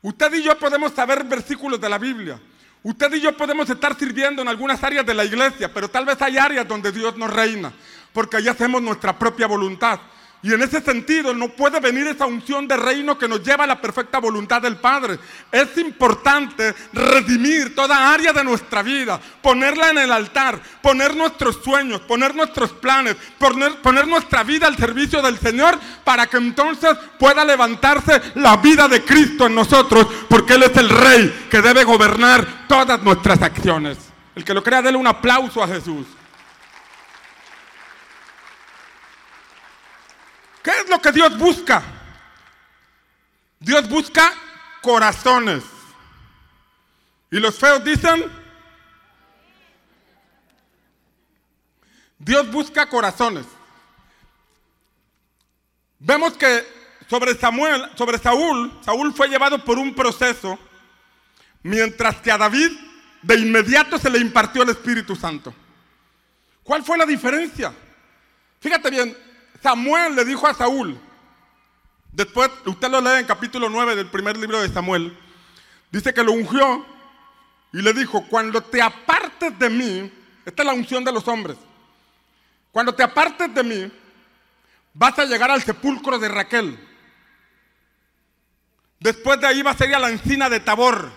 Usted 0.00 0.32
y 0.32 0.42
yo 0.42 0.58
podemos 0.58 0.92
saber 0.92 1.24
versículos 1.24 1.78
de 1.78 1.90
la 1.90 1.98
Biblia. 1.98 2.40
Usted 2.84 3.12
y 3.14 3.20
yo 3.20 3.36
podemos 3.36 3.70
estar 3.70 3.96
sirviendo 3.96 4.42
en 4.42 4.48
algunas 4.48 4.82
áreas 4.82 5.06
de 5.06 5.14
la 5.14 5.24
iglesia, 5.24 5.72
pero 5.72 5.88
tal 5.88 6.04
vez 6.04 6.20
hay 6.20 6.36
áreas 6.36 6.66
donde 6.66 6.90
Dios 6.90 7.16
nos 7.16 7.32
reina, 7.32 7.72
porque 8.12 8.38
ahí 8.38 8.48
hacemos 8.48 8.82
nuestra 8.82 9.16
propia 9.16 9.46
voluntad. 9.46 10.00
Y 10.44 10.52
en 10.52 10.60
ese 10.60 10.80
sentido 10.80 11.32
no 11.32 11.50
puede 11.50 11.78
venir 11.78 12.04
esa 12.08 12.26
unción 12.26 12.66
de 12.66 12.76
reino 12.76 13.16
que 13.16 13.28
nos 13.28 13.44
lleva 13.44 13.62
a 13.62 13.66
la 13.68 13.80
perfecta 13.80 14.18
voluntad 14.18 14.60
del 14.60 14.76
Padre. 14.76 15.20
Es 15.52 15.78
importante 15.78 16.74
redimir 16.92 17.76
toda 17.76 18.12
área 18.12 18.32
de 18.32 18.42
nuestra 18.42 18.82
vida, 18.82 19.20
ponerla 19.40 19.90
en 19.90 19.98
el 19.98 20.10
altar, 20.10 20.60
poner 20.82 21.14
nuestros 21.14 21.62
sueños, 21.62 22.00
poner 22.00 22.34
nuestros 22.34 22.72
planes, 22.72 23.14
poner, 23.38 23.76
poner 23.76 24.08
nuestra 24.08 24.42
vida 24.42 24.66
al 24.66 24.76
servicio 24.76 25.22
del 25.22 25.38
Señor 25.38 25.78
para 26.02 26.26
que 26.26 26.38
entonces 26.38 26.90
pueda 27.20 27.44
levantarse 27.44 28.20
la 28.34 28.56
vida 28.56 28.88
de 28.88 29.04
Cristo 29.04 29.46
en 29.46 29.54
nosotros, 29.54 30.08
porque 30.28 30.54
Él 30.54 30.64
es 30.64 30.76
el 30.76 30.88
Rey 30.88 31.46
que 31.48 31.62
debe 31.62 31.84
gobernar 31.84 32.66
todas 32.66 33.00
nuestras 33.02 33.40
acciones. 33.42 33.96
El 34.34 34.44
que 34.44 34.54
lo 34.54 34.62
crea, 34.64 34.82
déle 34.82 34.96
un 34.96 35.06
aplauso 35.06 35.62
a 35.62 35.68
Jesús. 35.68 36.04
¿Qué 40.62 40.70
es 40.70 40.88
lo 40.88 41.00
que 41.00 41.12
Dios 41.12 41.36
busca? 41.38 41.82
Dios 43.58 43.88
busca 43.88 44.32
corazones. 44.80 45.62
Y 47.30 47.38
los 47.40 47.58
feos 47.58 47.82
dicen, 47.82 48.30
Dios 52.18 52.50
busca 52.50 52.88
corazones. 52.88 53.46
Vemos 55.98 56.34
que 56.34 56.66
sobre 57.08 57.34
Samuel, 57.34 57.90
sobre 57.96 58.18
Saúl, 58.18 58.72
Saúl 58.84 59.12
fue 59.14 59.28
llevado 59.28 59.64
por 59.64 59.78
un 59.78 59.94
proceso, 59.94 60.58
mientras 61.62 62.16
que 62.16 62.30
a 62.30 62.38
David 62.38 62.70
de 63.22 63.38
inmediato 63.38 63.98
se 63.98 64.10
le 64.10 64.18
impartió 64.18 64.62
el 64.62 64.70
Espíritu 64.70 65.16
Santo. 65.16 65.54
¿Cuál 66.62 66.84
fue 66.84 66.98
la 66.98 67.06
diferencia? 67.06 67.72
Fíjate 68.60 68.90
bien, 68.90 69.16
Samuel 69.62 70.16
le 70.16 70.24
dijo 70.24 70.46
a 70.46 70.54
Saúl, 70.54 70.98
después, 72.10 72.50
usted 72.66 72.90
lo 72.90 73.00
lee 73.00 73.20
en 73.20 73.26
capítulo 73.26 73.68
9 73.68 73.94
del 73.94 74.10
primer 74.10 74.36
libro 74.36 74.60
de 74.60 74.68
Samuel, 74.68 75.16
dice 75.90 76.12
que 76.12 76.24
lo 76.24 76.32
ungió 76.32 76.84
y 77.72 77.80
le 77.80 77.92
dijo, 77.92 78.26
cuando 78.28 78.60
te 78.60 78.82
apartes 78.82 79.56
de 79.58 79.70
mí, 79.70 80.12
esta 80.44 80.62
es 80.62 80.66
la 80.66 80.74
unción 80.74 81.04
de 81.04 81.12
los 81.12 81.28
hombres, 81.28 81.56
cuando 82.72 82.94
te 82.94 83.02
apartes 83.02 83.54
de 83.54 83.62
mí, 83.62 83.92
vas 84.94 85.18
a 85.18 85.24
llegar 85.24 85.50
al 85.50 85.62
sepulcro 85.62 86.18
de 86.18 86.28
Raquel. 86.28 86.78
Después 88.98 89.40
de 89.40 89.46
ahí 89.46 89.62
vas 89.62 89.80
a 89.80 89.86
ir 89.86 89.94
a 89.94 89.98
la 89.98 90.10
encina 90.10 90.48
de 90.48 90.60
Tabor. 90.60 91.10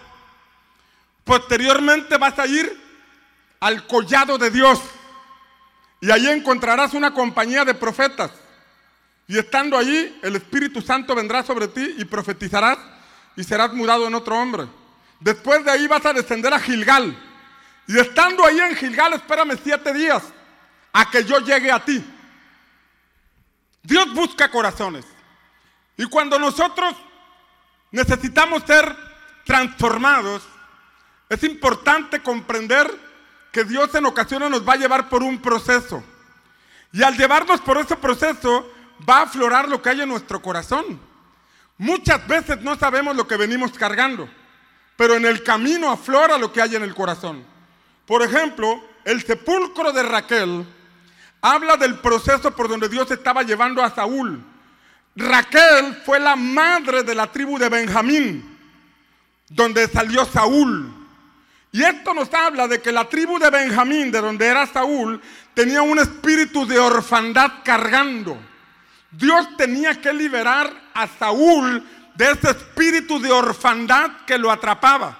Posteriormente 1.23 2.17
vas 2.17 2.37
a 2.39 2.47
ir 2.47 2.81
al 3.59 3.85
collado 3.87 4.37
de 4.37 4.49
Dios. 4.49 4.79
Y 6.01 6.11
allí 6.11 6.29
encontrarás 6.29 6.93
una 6.93 7.13
compañía 7.13 7.65
de 7.65 7.73
profetas. 7.73 8.31
Y 9.27 9.37
estando 9.37 9.77
allí, 9.77 10.19
el 10.21 10.35
Espíritu 10.35 10.81
Santo 10.81 11.15
vendrá 11.15 11.43
sobre 11.43 11.67
ti 11.67 11.95
y 11.97 12.05
profetizarás 12.05 12.77
y 13.35 13.43
serás 13.43 13.73
mudado 13.73 14.07
en 14.07 14.15
otro 14.15 14.37
hombre. 14.37 14.67
Después 15.19 15.63
de 15.65 15.71
ahí 15.71 15.87
vas 15.87 16.05
a 16.05 16.13
descender 16.13 16.53
a 16.53 16.59
Gilgal. 16.59 17.17
Y 17.87 17.97
estando 17.97 18.45
ahí 18.45 18.59
en 18.59 18.75
Gilgal, 18.75 19.13
espérame 19.13 19.57
siete 19.63 19.93
días 19.93 20.23
a 20.93 21.09
que 21.09 21.23
yo 21.23 21.39
llegue 21.39 21.71
a 21.71 21.83
ti. 21.83 22.03
Dios 23.83 24.13
busca 24.13 24.49
corazones. 24.49 25.05
Y 25.97 26.05
cuando 26.05 26.37
nosotros 26.37 26.95
necesitamos 27.91 28.63
ser 28.63 28.95
transformados, 29.45 30.43
es 31.29 31.43
importante 31.43 32.21
comprender 32.21 33.04
que 33.55 33.63
Dios 33.63 33.95
en 33.95 34.05
ocasiones 34.05 34.49
nos 34.49 34.67
va 34.67 34.73
a 34.73 34.75
llevar 34.75 35.07
por 35.07 35.23
un 35.23 35.39
proceso. 35.39 36.03
Y 36.91 37.01
al 37.03 37.15
llevarnos 37.15 37.61
por 37.61 37.77
ese 37.77 37.95
proceso, 37.95 38.69
va 39.09 39.19
a 39.19 39.21
aflorar 39.21 39.69
lo 39.69 39.81
que 39.81 39.91
hay 39.91 40.01
en 40.01 40.09
nuestro 40.09 40.41
corazón. 40.41 40.99
Muchas 41.77 42.27
veces 42.27 42.59
no 42.63 42.75
sabemos 42.75 43.15
lo 43.15 43.25
que 43.25 43.37
venimos 43.37 43.71
cargando, 43.71 44.27
pero 44.97 45.15
en 45.15 45.25
el 45.25 45.41
camino 45.41 45.89
aflora 45.89 46.37
lo 46.37 46.51
que 46.51 46.61
hay 46.61 46.75
en 46.75 46.83
el 46.83 46.93
corazón. 46.93 47.45
Por 48.05 48.23
ejemplo, 48.23 48.83
el 49.05 49.23
sepulcro 49.23 49.93
de 49.93 50.03
Raquel 50.03 50.65
habla 51.39 51.77
del 51.77 51.99
proceso 51.99 52.51
por 52.51 52.67
donde 52.67 52.89
Dios 52.89 53.09
estaba 53.09 53.43
llevando 53.43 53.81
a 53.81 53.95
Saúl. 53.95 54.43
Raquel 55.15 55.95
fue 56.05 56.19
la 56.19 56.35
madre 56.35 57.03
de 57.03 57.15
la 57.15 57.31
tribu 57.31 57.57
de 57.57 57.69
Benjamín, 57.69 58.57
donde 59.47 59.87
salió 59.87 60.25
Saúl. 60.25 60.94
Y 61.75 61.83
esto 61.83 62.13
nos 62.13 62.33
habla 62.33 62.69
de 62.69 62.81
que 62.81 62.89
la 62.89 63.03
tribu 63.03 63.37
de 63.37 63.49
Benjamín, 63.49 64.09
de 64.09 64.21
donde 64.21 64.47
era 64.47 64.65
Saúl, 64.65 65.19
tenía 65.53 65.81
un 65.81 65.99
espíritu 65.99 66.65
de 66.65 66.79
orfandad 66.79 67.51
cargando. 67.65 68.37
Dios 69.11 69.57
tenía 69.57 69.99
que 69.99 70.13
liberar 70.13 70.71
a 70.93 71.05
Saúl 71.05 71.85
de 72.15 72.31
ese 72.31 72.51
espíritu 72.51 73.19
de 73.19 73.29
orfandad 73.29 74.09
que 74.25 74.37
lo 74.37 74.51
atrapaba. 74.51 75.19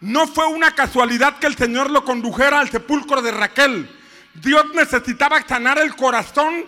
No 0.00 0.26
fue 0.26 0.48
una 0.48 0.72
casualidad 0.72 1.38
que 1.38 1.46
el 1.46 1.56
Señor 1.56 1.88
lo 1.92 2.04
condujera 2.04 2.58
al 2.58 2.70
sepulcro 2.70 3.22
de 3.22 3.30
Raquel. 3.30 3.88
Dios 4.34 4.64
necesitaba 4.74 5.46
sanar 5.46 5.78
el 5.78 5.94
corazón 5.94 6.64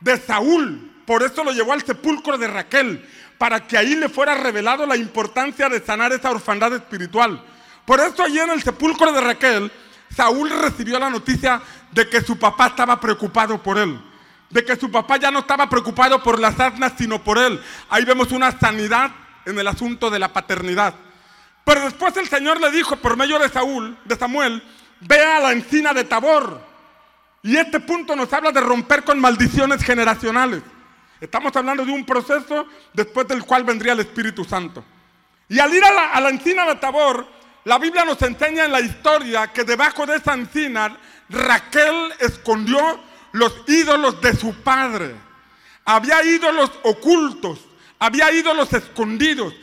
de 0.00 0.18
Saúl. 0.18 0.92
Por 1.06 1.22
eso 1.22 1.44
lo 1.44 1.52
llevó 1.52 1.74
al 1.74 1.86
sepulcro 1.86 2.36
de 2.38 2.48
Raquel, 2.48 3.08
para 3.38 3.68
que 3.68 3.78
ahí 3.78 3.94
le 3.94 4.08
fuera 4.08 4.34
revelado 4.34 4.84
la 4.84 4.96
importancia 4.96 5.68
de 5.68 5.80
sanar 5.80 6.12
esa 6.12 6.32
orfandad 6.32 6.74
espiritual. 6.74 7.40
Por 7.86 8.00
eso 8.00 8.22
allí 8.22 8.38
en 8.38 8.50
el 8.50 8.62
sepulcro 8.62 9.12
de 9.12 9.20
Raquel, 9.20 9.70
Saúl 10.14 10.50
recibió 10.50 10.98
la 10.98 11.10
noticia 11.10 11.60
de 11.90 12.08
que 12.08 12.20
su 12.20 12.38
papá 12.38 12.68
estaba 12.68 12.98
preocupado 12.98 13.62
por 13.62 13.78
él. 13.78 14.00
De 14.50 14.64
que 14.64 14.76
su 14.76 14.90
papá 14.90 15.16
ya 15.16 15.30
no 15.30 15.40
estaba 15.40 15.68
preocupado 15.68 16.22
por 16.22 16.38
las 16.38 16.58
asnas, 16.58 16.92
sino 16.96 17.22
por 17.22 17.38
él. 17.38 17.60
Ahí 17.90 18.04
vemos 18.04 18.32
una 18.32 18.56
sanidad 18.58 19.10
en 19.44 19.58
el 19.58 19.66
asunto 19.66 20.10
de 20.10 20.18
la 20.18 20.32
paternidad. 20.32 20.94
Pero 21.64 21.80
después 21.82 22.16
el 22.16 22.28
Señor 22.28 22.60
le 22.60 22.70
dijo 22.70 22.96
por 22.96 23.16
medio 23.16 23.38
de 23.38 23.48
Saúl, 23.48 23.96
de 24.04 24.16
Samuel, 24.16 24.62
ve 25.00 25.20
a 25.20 25.40
la 25.40 25.52
encina 25.52 25.92
de 25.92 26.04
Tabor. 26.04 26.60
Y 27.42 27.56
este 27.56 27.80
punto 27.80 28.16
nos 28.16 28.32
habla 28.32 28.52
de 28.52 28.60
romper 28.60 29.04
con 29.04 29.18
maldiciones 29.18 29.82
generacionales. 29.82 30.62
Estamos 31.20 31.54
hablando 31.56 31.84
de 31.84 31.92
un 31.92 32.04
proceso 32.04 32.66
después 32.92 33.26
del 33.28 33.44
cual 33.44 33.64
vendría 33.64 33.92
el 33.92 34.00
Espíritu 34.00 34.44
Santo. 34.44 34.84
Y 35.48 35.58
al 35.58 35.74
ir 35.74 35.84
a 35.84 35.92
la, 35.92 36.10
a 36.10 36.20
la 36.20 36.30
encina 36.30 36.64
de 36.66 36.76
Tabor, 36.76 37.26
la 37.64 37.78
Biblia 37.78 38.04
nos 38.04 38.20
enseña 38.22 38.64
en 38.64 38.72
la 38.72 38.80
historia 38.80 39.52
que 39.52 39.64
debajo 39.64 40.06
de 40.06 40.16
esa 40.16 40.34
encina 40.34 40.96
Raquel 41.28 42.12
escondió 42.20 43.00
los 43.32 43.52
ídolos 43.66 44.20
de 44.20 44.36
su 44.36 44.54
padre. 44.62 45.14
Había 45.84 46.22
ídolos 46.24 46.70
ocultos, 46.82 47.58
había 47.98 48.30
ídolos 48.32 48.72
escondidos. 48.72 49.54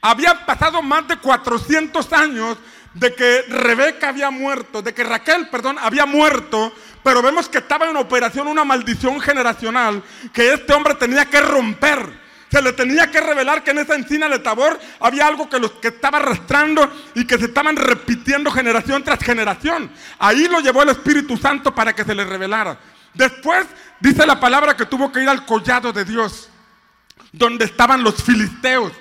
Había 0.00 0.44
pasado 0.44 0.82
más 0.82 1.06
de 1.06 1.16
400 1.18 2.12
años 2.12 2.58
de 2.94 3.14
que 3.14 3.42
Rebeca 3.48 4.08
había 4.08 4.30
muerto, 4.30 4.82
de 4.82 4.92
que 4.92 5.04
Raquel, 5.04 5.48
perdón, 5.48 5.78
había 5.80 6.06
muerto, 6.06 6.72
pero 7.02 7.22
vemos 7.22 7.48
que 7.48 7.58
estaba 7.58 7.88
en 7.88 7.96
operación 7.96 8.48
una 8.48 8.64
maldición 8.64 9.20
generacional 9.20 10.02
que 10.32 10.54
este 10.54 10.72
hombre 10.72 10.94
tenía 10.94 11.26
que 11.26 11.40
romper. 11.40 12.21
Se 12.52 12.60
le 12.60 12.74
tenía 12.74 13.10
que 13.10 13.18
revelar 13.18 13.64
que 13.64 13.70
en 13.70 13.78
esa 13.78 13.94
encina 13.94 14.28
de 14.28 14.38
Tabor 14.38 14.78
había 15.00 15.26
algo 15.26 15.48
que 15.48 15.58
los 15.58 15.72
que 15.72 15.88
estaba 15.88 16.18
arrastrando 16.18 16.86
y 17.14 17.26
que 17.26 17.38
se 17.38 17.46
estaban 17.46 17.74
repitiendo 17.76 18.50
generación 18.50 19.02
tras 19.02 19.20
generación. 19.20 19.90
Ahí 20.18 20.46
lo 20.48 20.60
llevó 20.60 20.82
el 20.82 20.90
Espíritu 20.90 21.38
Santo 21.38 21.74
para 21.74 21.94
que 21.94 22.04
se 22.04 22.14
le 22.14 22.26
revelara. 22.26 22.78
Después 23.14 23.66
dice 24.00 24.26
la 24.26 24.38
palabra 24.38 24.76
que 24.76 24.84
tuvo 24.84 25.10
que 25.10 25.22
ir 25.22 25.30
al 25.30 25.46
collado 25.46 25.94
de 25.94 26.04
Dios, 26.04 26.50
donde 27.32 27.64
estaban 27.64 28.04
los 28.04 28.22
filisteos. 28.22 28.92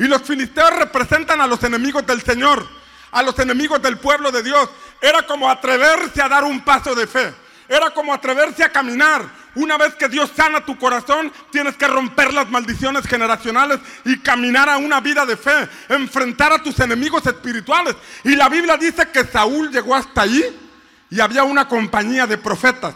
Y 0.00 0.08
los 0.08 0.22
filisteos 0.22 0.74
representan 0.76 1.40
a 1.40 1.46
los 1.46 1.62
enemigos 1.62 2.04
del 2.04 2.22
Señor, 2.22 2.66
a 3.12 3.22
los 3.22 3.38
enemigos 3.38 3.80
del 3.80 3.98
pueblo 3.98 4.32
de 4.32 4.42
Dios. 4.42 4.68
Era 5.00 5.24
como 5.24 5.48
atreverse 5.48 6.20
a 6.20 6.28
dar 6.28 6.42
un 6.42 6.60
paso 6.64 6.92
de 6.96 7.06
fe. 7.06 7.32
Era 7.68 7.90
como 7.90 8.12
atreverse 8.12 8.64
a 8.64 8.72
caminar. 8.72 9.45
Una 9.56 9.78
vez 9.78 9.94
que 9.94 10.08
Dios 10.08 10.30
sana 10.36 10.64
tu 10.64 10.78
corazón, 10.78 11.32
tienes 11.50 11.76
que 11.76 11.86
romper 11.86 12.32
las 12.32 12.50
maldiciones 12.50 13.06
generacionales 13.06 13.80
y 14.04 14.18
caminar 14.18 14.68
a 14.68 14.76
una 14.76 15.00
vida 15.00 15.24
de 15.24 15.36
fe, 15.36 15.68
enfrentar 15.88 16.52
a 16.52 16.62
tus 16.62 16.78
enemigos 16.78 17.26
espirituales. 17.26 17.96
Y 18.22 18.36
la 18.36 18.50
Biblia 18.50 18.76
dice 18.76 19.08
que 19.10 19.24
Saúl 19.24 19.70
llegó 19.70 19.94
hasta 19.94 20.22
allí 20.22 20.44
y 21.10 21.20
había 21.20 21.42
una 21.42 21.66
compañía 21.66 22.26
de 22.26 22.36
profetas. 22.36 22.94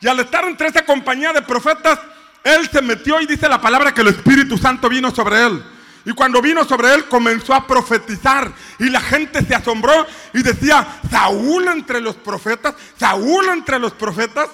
Y 0.00 0.06
al 0.06 0.20
estar 0.20 0.44
entre 0.44 0.68
esa 0.68 0.84
compañía 0.84 1.32
de 1.32 1.42
profetas, 1.42 1.98
él 2.44 2.68
se 2.70 2.82
metió 2.82 3.20
y 3.20 3.26
dice 3.26 3.48
la 3.48 3.60
palabra 3.60 3.94
que 3.94 4.02
el 4.02 4.08
Espíritu 4.08 4.58
Santo 4.58 4.88
vino 4.88 5.10
sobre 5.12 5.46
él. 5.46 5.64
Y 6.04 6.12
cuando 6.12 6.42
vino 6.42 6.64
sobre 6.64 6.92
él 6.92 7.04
comenzó 7.06 7.54
a 7.54 7.66
profetizar. 7.66 8.52
Y 8.78 8.90
la 8.90 9.00
gente 9.00 9.44
se 9.44 9.54
asombró 9.54 10.06
y 10.34 10.42
decía, 10.42 11.00
Saúl 11.10 11.68
entre 11.68 12.00
los 12.00 12.16
profetas, 12.16 12.74
Saúl 12.98 13.48
entre 13.48 13.78
los 13.78 13.92
profetas. 13.92 14.48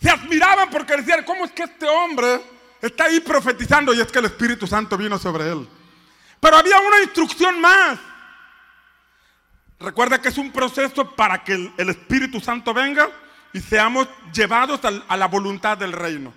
Se 0.00 0.10
admiraban 0.10 0.70
porque 0.70 0.96
decían, 0.96 1.24
¿cómo 1.24 1.44
es 1.44 1.52
que 1.52 1.64
este 1.64 1.88
hombre 1.88 2.40
está 2.80 3.04
ahí 3.04 3.20
profetizando? 3.20 3.92
Y 3.92 4.00
es 4.00 4.10
que 4.12 4.20
el 4.20 4.26
Espíritu 4.26 4.66
Santo 4.66 4.96
vino 4.96 5.18
sobre 5.18 5.50
él. 5.50 5.68
Pero 6.40 6.56
había 6.56 6.78
una 6.78 7.02
instrucción 7.02 7.60
más. 7.60 7.98
Recuerda 9.80 10.20
que 10.20 10.28
es 10.28 10.38
un 10.38 10.52
proceso 10.52 11.14
para 11.14 11.42
que 11.42 11.72
el, 11.76 11.88
Espíritu 11.88 12.40
Santo 12.40 12.74
venga 12.74 13.08
y 13.52 13.60
seamos 13.60 14.08
llevados 14.32 14.80
a 14.84 15.16
la 15.16 15.26
voluntad 15.26 15.78
del 15.78 15.92
reino. 15.92 16.32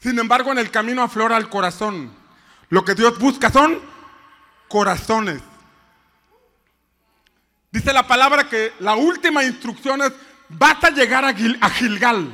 Sin 0.00 0.18
embargo, 0.18 0.50
en 0.50 0.58
el 0.58 0.70
camino 0.70 1.02
aflora 1.02 1.36
el 1.36 1.48
corazón. 1.48 2.10
Lo 2.70 2.84
que 2.84 2.94
Dios 2.94 3.18
busca 3.18 3.50
son 3.50 3.80
corazones. 4.68 5.42
Dice 7.70 7.92
la 7.92 8.06
palabra 8.06 8.48
que 8.48 8.72
la 8.80 8.94
última 8.94 9.44
instrucción 9.44 10.02
es, 10.02 10.12
vas 10.48 10.82
a 10.82 10.90
llegar 10.90 11.24
a 11.24 11.70
Gilgal. 11.70 12.32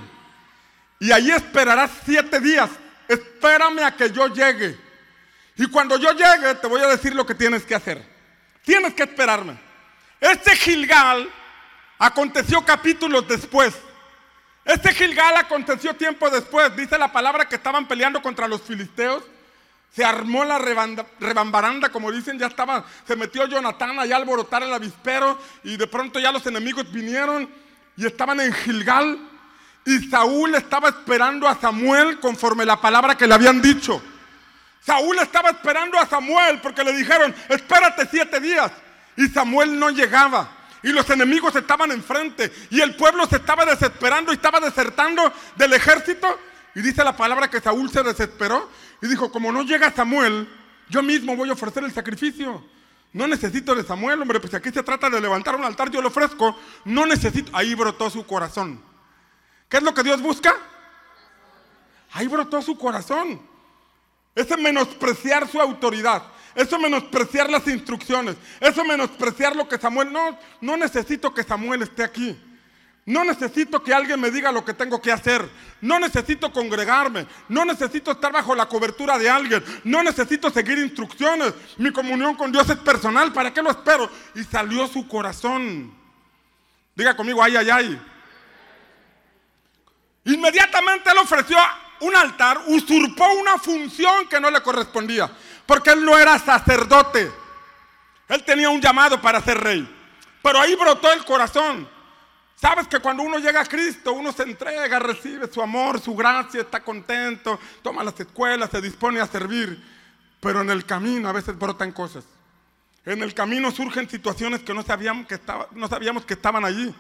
Y 0.99 1.13
ahí 1.13 1.31
esperarás 1.31 1.91
siete 2.05 2.41
días. 2.41 2.71
Espérame 3.09 3.81
a 3.85 3.97
que 3.97 4.11
yo 4.11 4.29
llegue. 4.29 4.79
Y 5.57 5.67
cuando 5.67 5.97
yo 5.99 6.13
llegue, 6.13 6.55
te 6.57 6.67
voy 6.67 6.83
a 6.83 6.89
decir 6.89 7.15
lo 7.15 7.25
que 7.27 7.35
tienes 7.35 7.65
que 7.65 7.75
hacer. 7.75 8.05
Tienes 8.63 8.95
que 8.95 9.05
esperarme. 9.05 9.59
Este 10.21 10.57
Gilgal 10.57 11.31
aconteció 11.99 12.65
capítulos 12.65 13.27
después. 13.29 13.75
Este 14.65 14.93
Gilgal 14.93 15.37
aconteció 15.37 15.95
tiempo 15.95 16.29
después. 16.29 16.75
Dice 16.77 16.99
la 16.99 17.13
palabra 17.13 17.49
que 17.49 17.57
estaban 17.57 17.87
peleando 17.87 18.21
contra 18.21 18.49
los 18.49 18.63
filisteos. 18.63 19.23
Se 19.95 20.05
armó 20.05 20.45
la 20.45 20.59
rebambaranda, 20.59 21.89
como 21.89 22.13
dicen, 22.13 22.39
ya 22.39 22.49
estaba, 22.49 22.85
se 23.07 23.17
metió 23.17 23.47
Jonatán 23.47 23.99
allá 23.99 24.17
a 24.17 24.19
alborotar 24.19 24.63
el 24.63 24.75
avispero 24.75 25.39
y 25.65 25.79
de 25.79 25.87
pronto 25.87 26.19
ya 26.19 26.33
los 26.33 26.45
enemigos 26.47 26.93
vinieron 26.93 27.49
y 27.97 28.05
estaban 28.05 28.41
en 28.41 28.53
Gilgal. 28.53 29.19
Y 29.87 30.09
Saúl 30.09 30.53
estaba 30.57 30.89
esperando 30.89 31.47
a 31.47 31.59
Samuel 31.59 32.19
conforme 32.19 32.67
la 32.67 32.81
palabra 32.81 33.17
que 33.17 33.27
le 33.27 33.35
habían 33.35 33.63
dicho. 33.63 34.03
Saúl 34.85 35.17
estaba 35.21 35.51
esperando 35.51 35.97
a 35.97 36.07
Samuel 36.07 36.61
porque 36.61 36.83
le 36.83 36.93
dijeron, 36.93 37.33
espérate 37.49 38.09
siete 38.11 38.41
días. 38.41 38.73
Y 39.17 39.29
Samuel 39.29 39.79
no 39.79 39.91
llegaba. 39.91 40.51
Y 40.83 40.89
los 40.89 41.09
enemigos 41.09 41.55
estaban 41.55 41.93
enfrente. 41.93 42.53
Y 42.71 42.81
el 42.81 42.97
pueblo 42.97 43.27
se 43.27 43.37
estaba 43.37 43.65
desesperando 43.65 44.33
y 44.33 44.35
estaba 44.35 44.59
desertando 44.59 45.33
del 45.55 45.73
ejército. 45.73 46.37
Y 46.75 46.83
dice 46.83 47.05
la 47.05 47.17
palabra 47.17 47.49
que 47.49 47.61
Saúl 47.61 47.89
se 47.89 48.03
desesperó 48.03 48.69
y 49.01 49.07
dijo, 49.07 49.31
como 49.31 49.53
no 49.53 49.63
llega 49.63 49.93
Samuel, 49.93 50.49
yo 50.89 51.01
mismo 51.01 51.37
voy 51.37 51.49
a 51.49 51.53
ofrecer 51.53 51.85
el 51.85 51.93
sacrificio. 51.93 52.65
No 53.13 53.29
necesito 53.29 53.73
de 53.77 53.85
Samuel, 53.85 54.21
hombre, 54.21 54.41
pues 54.41 54.53
aquí 54.53 54.71
se 54.71 54.83
trata 54.83 55.09
de 55.09 55.21
levantar 55.21 55.55
un 55.55 55.65
altar, 55.65 55.91
yo 55.91 56.03
lo 56.03 56.09
ofrezco. 56.09 56.59
No 56.85 57.07
necesito. 57.07 57.51
Ahí 57.57 57.75
brotó 57.77 58.11
su 58.11 58.27
corazón. 58.27 58.96
¿Qué 59.69 59.79
es 59.79 59.83
lo 59.83 59.93
que 59.95 60.03
Dios 60.03 60.21
busca? 60.21 60.55
Ahí 62.13 62.29
brotó 62.29 62.63
su 62.63 62.79
corazón. 62.79 63.41
Ese 64.35 64.57
menospreciar 64.57 65.49
su 65.49 65.61
autoridad. 65.61 66.23
Eso 66.55 66.79
menospreciar 66.79 67.51
las 67.51 67.67
instrucciones. 67.67 68.37
Eso 68.61 68.85
menospreciar 68.85 69.55
lo 69.57 69.69
que 69.69 69.79
Samuel. 69.79 70.13
No, 70.13 70.39
no 70.61 70.77
necesito 70.77 71.35
que 71.35 71.43
Samuel 71.43 71.83
esté 71.83 72.03
aquí. 72.03 72.39
No 73.05 73.23
necesito 73.25 73.83
que 73.83 73.95
alguien 73.95 74.21
me 74.21 74.31
diga 74.31 74.51
lo 74.51 74.65
que 74.65 74.75
tengo 74.75 75.01
que 75.01 75.13
hacer. 75.13 75.49
No 75.81 76.01
necesito 76.01 76.53
congregarme. 76.53 77.27
No 77.49 77.65
necesito 77.65 78.13
estar 78.13 78.33
bajo 78.33 78.55
la 78.55 78.67
cobertura 78.67 79.19
de 79.19 79.31
alguien. 79.31 79.63
No 79.85 80.03
necesito 80.03 80.51
seguir 80.51 80.79
instrucciones. 80.79 81.55
Mi 81.77 81.93
comunión 81.93 82.35
con 82.35 82.51
Dios 82.51 82.69
es 82.69 82.79
personal. 82.79 83.33
¿Para 83.33 83.53
qué 83.55 83.63
lo 83.63 83.71
espero? 83.71 84.11
Y 84.35 84.43
salió 84.43 84.89
su 84.89 85.07
corazón. 85.07 85.95
Diga 86.95 87.15
conmigo, 87.15 87.43
ay, 87.43 87.57
ay, 87.57 87.71
ay. 87.71 88.03
Inmediatamente 90.27 91.11
él 91.11 91.19
ofreció 91.19 91.57
un 92.01 92.15
altar, 92.15 92.61
usurpó 92.67 93.25
una 93.35 93.59
función 93.59 94.29
que 94.29 94.41
no 94.41 94.51
le 94.51 94.61
correspondía, 94.61 95.31
porque 95.65 95.91
él 95.91 96.05
no 96.05 96.19
era 96.19 96.39
sacerdote. 96.39 97.33
Él 98.29 98.45
tenía 98.45 98.69
un 98.69 98.81
llamado 98.81 99.21
para 99.21 99.41
ser 99.41 99.59
rey. 99.59 99.89
Pero 100.43 100.61
ahí 100.61 100.75
brotó 100.75 101.13
el 101.13 101.25
corazón. 101.25 101.89
Sabes 102.57 102.89
que 102.89 102.99
cuando 102.99 103.23
uno 103.23 103.39
llega 103.39 103.61
a 103.61 103.65
Cristo, 103.67 104.13
uno 104.15 104.33
se 104.33 104.43
entrega, 104.43 104.99
recibe 104.99 105.47
su 105.53 105.63
amor, 105.63 106.01
su 106.01 106.15
gracia, 106.17 106.63
está 106.63 106.83
contento, 106.83 107.61
toma 107.83 108.03
las 108.03 108.19
escuelas, 108.19 108.71
se 108.71 108.81
dispone 108.81 109.21
a 109.21 109.27
servir. 109.27 109.81
Pero 110.41 110.63
en 110.63 110.71
el 110.71 110.85
camino 110.85 111.29
a 111.29 111.33
veces 111.33 111.57
brotan 111.57 111.93
cosas. 111.93 112.25
En 113.05 113.23
el 113.23 113.35
camino 113.35 113.71
surgen 113.71 114.09
situaciones 114.09 114.63
que 114.63 114.75
no 114.75 114.83
sabíamos 114.83 115.27
que, 115.27 115.39
no 115.73 115.87
sabíamos 115.87 116.25
que 116.25 116.35
estaban 116.35 116.65
allí. 116.65 116.93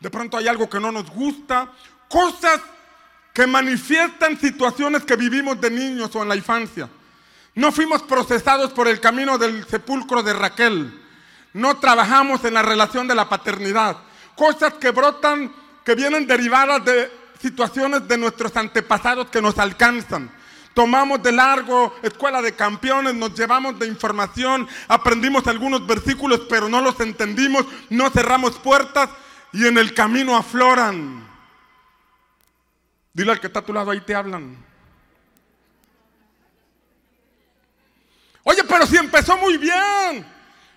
De 0.00 0.10
pronto 0.10 0.36
hay 0.36 0.48
algo 0.48 0.68
que 0.68 0.78
no 0.78 0.92
nos 0.92 1.08
gusta, 1.10 1.72
cosas 2.08 2.60
que 3.32 3.46
manifiestan 3.46 4.38
situaciones 4.40 5.04
que 5.04 5.16
vivimos 5.16 5.60
de 5.60 5.70
niños 5.70 6.14
o 6.16 6.22
en 6.22 6.28
la 6.28 6.36
infancia. 6.36 6.88
No 7.54 7.72
fuimos 7.72 8.02
procesados 8.02 8.72
por 8.72 8.88
el 8.88 9.00
camino 9.00 9.38
del 9.38 9.66
sepulcro 9.66 10.22
de 10.22 10.32
Raquel. 10.32 11.02
No 11.52 11.78
trabajamos 11.78 12.44
en 12.44 12.54
la 12.54 12.62
relación 12.62 13.08
de 13.08 13.14
la 13.14 13.28
paternidad. 13.28 13.96
Cosas 14.34 14.74
que 14.74 14.90
brotan, 14.90 15.52
que 15.84 15.94
vienen 15.94 16.26
derivadas 16.26 16.84
de 16.84 17.10
situaciones 17.40 18.06
de 18.06 18.18
nuestros 18.18 18.56
antepasados 18.56 19.28
que 19.28 19.42
nos 19.42 19.58
alcanzan. 19.58 20.30
Tomamos 20.74 21.22
de 21.22 21.32
largo 21.32 21.94
escuela 22.02 22.42
de 22.42 22.54
campeones, 22.54 23.14
nos 23.14 23.34
llevamos 23.34 23.78
de 23.78 23.86
información, 23.86 24.68
aprendimos 24.88 25.46
algunos 25.46 25.86
versículos, 25.86 26.42
pero 26.50 26.68
no 26.68 26.82
los 26.82 27.00
entendimos, 27.00 27.64
no 27.88 28.10
cerramos 28.10 28.58
puertas 28.58 29.08
y 29.52 29.66
en 29.66 29.78
el 29.78 29.94
camino 29.94 30.36
afloran. 30.36 31.25
Dile 33.16 33.32
al 33.32 33.40
que 33.40 33.46
está 33.46 33.60
a 33.60 33.64
tu 33.64 33.72
lado, 33.72 33.90
ahí 33.90 34.00
te 34.02 34.14
hablan. 34.14 34.62
Oye, 38.42 38.62
pero 38.68 38.86
si 38.86 38.98
empezó 38.98 39.38
muy 39.38 39.56
bien. 39.56 40.26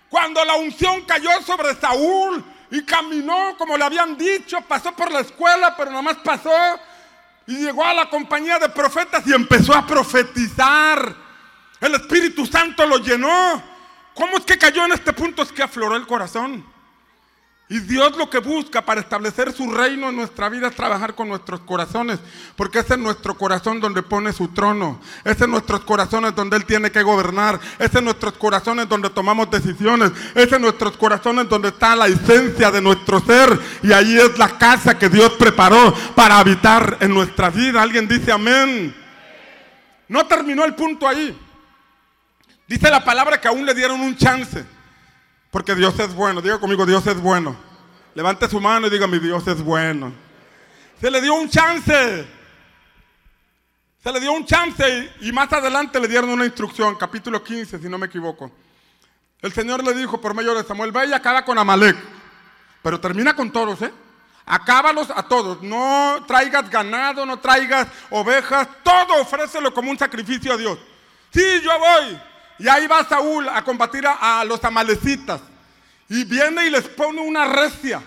Cuando 0.08 0.42
la 0.46 0.54
unción 0.54 1.02
cayó 1.02 1.28
sobre 1.42 1.74
Saúl 1.74 2.42
y 2.70 2.82
caminó 2.82 3.54
como 3.58 3.76
le 3.76 3.84
habían 3.84 4.16
dicho, 4.16 4.58
pasó 4.62 4.96
por 4.96 5.12
la 5.12 5.20
escuela, 5.20 5.76
pero 5.76 5.90
nada 5.90 6.00
más 6.00 6.16
pasó 6.16 6.50
y 7.46 7.58
llegó 7.58 7.84
a 7.84 7.92
la 7.92 8.08
compañía 8.08 8.58
de 8.58 8.70
profetas 8.70 9.22
y 9.26 9.34
empezó 9.34 9.74
a 9.74 9.86
profetizar. 9.86 11.14
El 11.78 11.94
Espíritu 11.94 12.46
Santo 12.46 12.86
lo 12.86 12.96
llenó. 12.96 13.62
¿Cómo 14.14 14.38
es 14.38 14.46
que 14.46 14.56
cayó 14.56 14.86
en 14.86 14.92
este 14.92 15.12
punto? 15.12 15.42
Es 15.42 15.52
que 15.52 15.62
afloró 15.62 15.94
el 15.94 16.06
corazón. 16.06 16.64
Y 17.72 17.78
Dios 17.78 18.16
lo 18.16 18.28
que 18.28 18.40
busca 18.40 18.84
para 18.84 19.00
establecer 19.00 19.52
su 19.52 19.70
reino 19.70 20.08
en 20.08 20.16
nuestra 20.16 20.48
vida 20.48 20.66
es 20.66 20.74
trabajar 20.74 21.14
con 21.14 21.28
nuestros 21.28 21.60
corazones, 21.60 22.18
porque 22.56 22.80
es 22.80 22.90
en 22.90 23.00
nuestro 23.00 23.36
corazón 23.36 23.78
donde 23.78 24.02
pone 24.02 24.32
su 24.32 24.48
trono, 24.48 25.00
es 25.22 25.40
en 25.40 25.52
nuestros 25.52 25.82
corazones 25.82 26.34
donde 26.34 26.56
Él 26.56 26.64
tiene 26.64 26.90
que 26.90 27.04
gobernar, 27.04 27.60
es 27.78 27.94
en 27.94 28.06
nuestros 28.06 28.32
corazones 28.32 28.88
donde 28.88 29.08
tomamos 29.10 29.48
decisiones, 29.52 30.10
es 30.34 30.52
en 30.52 30.62
nuestros 30.62 30.96
corazones 30.96 31.48
donde 31.48 31.68
está 31.68 31.94
la 31.94 32.08
esencia 32.08 32.72
de 32.72 32.82
nuestro 32.82 33.20
ser 33.20 33.56
y 33.84 33.92
ahí 33.92 34.18
es 34.18 34.36
la 34.36 34.58
casa 34.58 34.98
que 34.98 35.08
Dios 35.08 35.34
preparó 35.38 35.94
para 36.16 36.40
habitar 36.40 36.96
en 36.98 37.14
nuestra 37.14 37.50
vida. 37.50 37.80
Alguien 37.80 38.08
dice 38.08 38.32
amén. 38.32 38.92
No 40.08 40.26
terminó 40.26 40.64
el 40.64 40.74
punto 40.74 41.06
ahí. 41.06 41.38
Dice 42.66 42.90
la 42.90 43.04
palabra 43.04 43.40
que 43.40 43.46
aún 43.46 43.64
le 43.64 43.74
dieron 43.74 44.00
un 44.00 44.16
chance. 44.16 44.79
Porque 45.50 45.74
Dios 45.74 45.98
es 45.98 46.14
bueno. 46.14 46.40
Diga 46.40 46.58
conmigo, 46.58 46.86
Dios 46.86 47.06
es 47.06 47.20
bueno. 47.20 47.56
Levante 48.14 48.48
su 48.48 48.60
mano 48.60 48.86
y 48.86 48.90
diga, 48.90 49.06
mi 49.06 49.18
Dios 49.18 49.46
es 49.46 49.62
bueno. 49.62 50.12
Se 51.00 51.10
le 51.10 51.20
dio 51.20 51.34
un 51.34 51.48
chance. 51.48 52.26
Se 54.02 54.12
le 54.12 54.20
dio 54.20 54.32
un 54.32 54.46
chance 54.46 55.12
y, 55.20 55.30
más 55.32 55.52
adelante 55.52 56.00
le 56.00 56.08
dieron 56.08 56.30
una 56.30 56.46
instrucción, 56.46 56.96
capítulo 56.96 57.44
15, 57.44 57.78
si 57.78 57.88
no 57.88 57.98
me 57.98 58.06
equivoco. 58.06 58.50
El 59.42 59.52
Señor 59.52 59.84
le 59.84 59.92
dijo 59.92 60.20
por 60.20 60.34
medio 60.34 60.54
de 60.54 60.64
Samuel, 60.64 60.92
ve 60.92 61.06
y 61.06 61.12
acaba 61.12 61.44
con 61.44 61.58
Amalek. 61.58 61.96
Pero 62.82 62.98
termina 62.98 63.34
con 63.34 63.50
todos, 63.50 63.82
¿eh? 63.82 63.92
Acábalos 64.46 65.10
a 65.14 65.22
todos. 65.22 65.62
No 65.62 66.24
traigas 66.26 66.68
ganado, 66.70 67.26
no 67.26 67.38
traigas 67.38 67.88
ovejas. 68.10 68.68
Todo 68.82 69.20
ofrécelo 69.20 69.72
como 69.72 69.90
un 69.90 69.98
sacrificio 69.98 70.52
a 70.52 70.56
Dios. 70.56 70.78
Sí, 71.30 71.60
yo 71.62 71.70
voy. 71.78 72.20
Y 72.60 72.68
ahí 72.68 72.86
va 72.86 73.02
Saúl 73.04 73.48
a 73.48 73.64
combatir 73.64 74.04
a, 74.06 74.44
los 74.44 74.62
amalecitas. 74.62 75.40
Y 76.10 76.24
viene 76.24 76.66
y 76.66 76.70
les 76.70 76.86
pone 76.88 77.20
una 77.22 77.46
recia 77.46 78.02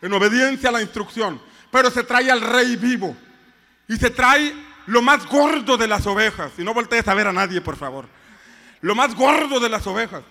en 0.00 0.12
obediencia 0.12 0.68
a 0.68 0.72
la 0.72 0.80
instrucción. 0.80 1.42
Pero 1.72 1.90
se 1.90 2.04
trae 2.04 2.30
al 2.30 2.40
rey 2.40 2.76
vivo. 2.76 3.16
Y 3.88 3.96
se 3.96 4.10
trae 4.10 4.54
lo 4.86 5.02
más 5.02 5.26
gordo 5.26 5.76
de 5.76 5.88
las 5.88 6.06
ovejas. 6.06 6.52
Y 6.58 6.62
no 6.62 6.72
voltees 6.72 7.08
a 7.08 7.14
ver 7.14 7.26
a 7.26 7.32
nadie, 7.32 7.60
por 7.60 7.76
favor. 7.76 8.06
Lo 8.82 8.94
más 8.94 9.16
gordo 9.16 9.58
de 9.58 9.68
las 9.68 9.84
ovejas. 9.88 10.22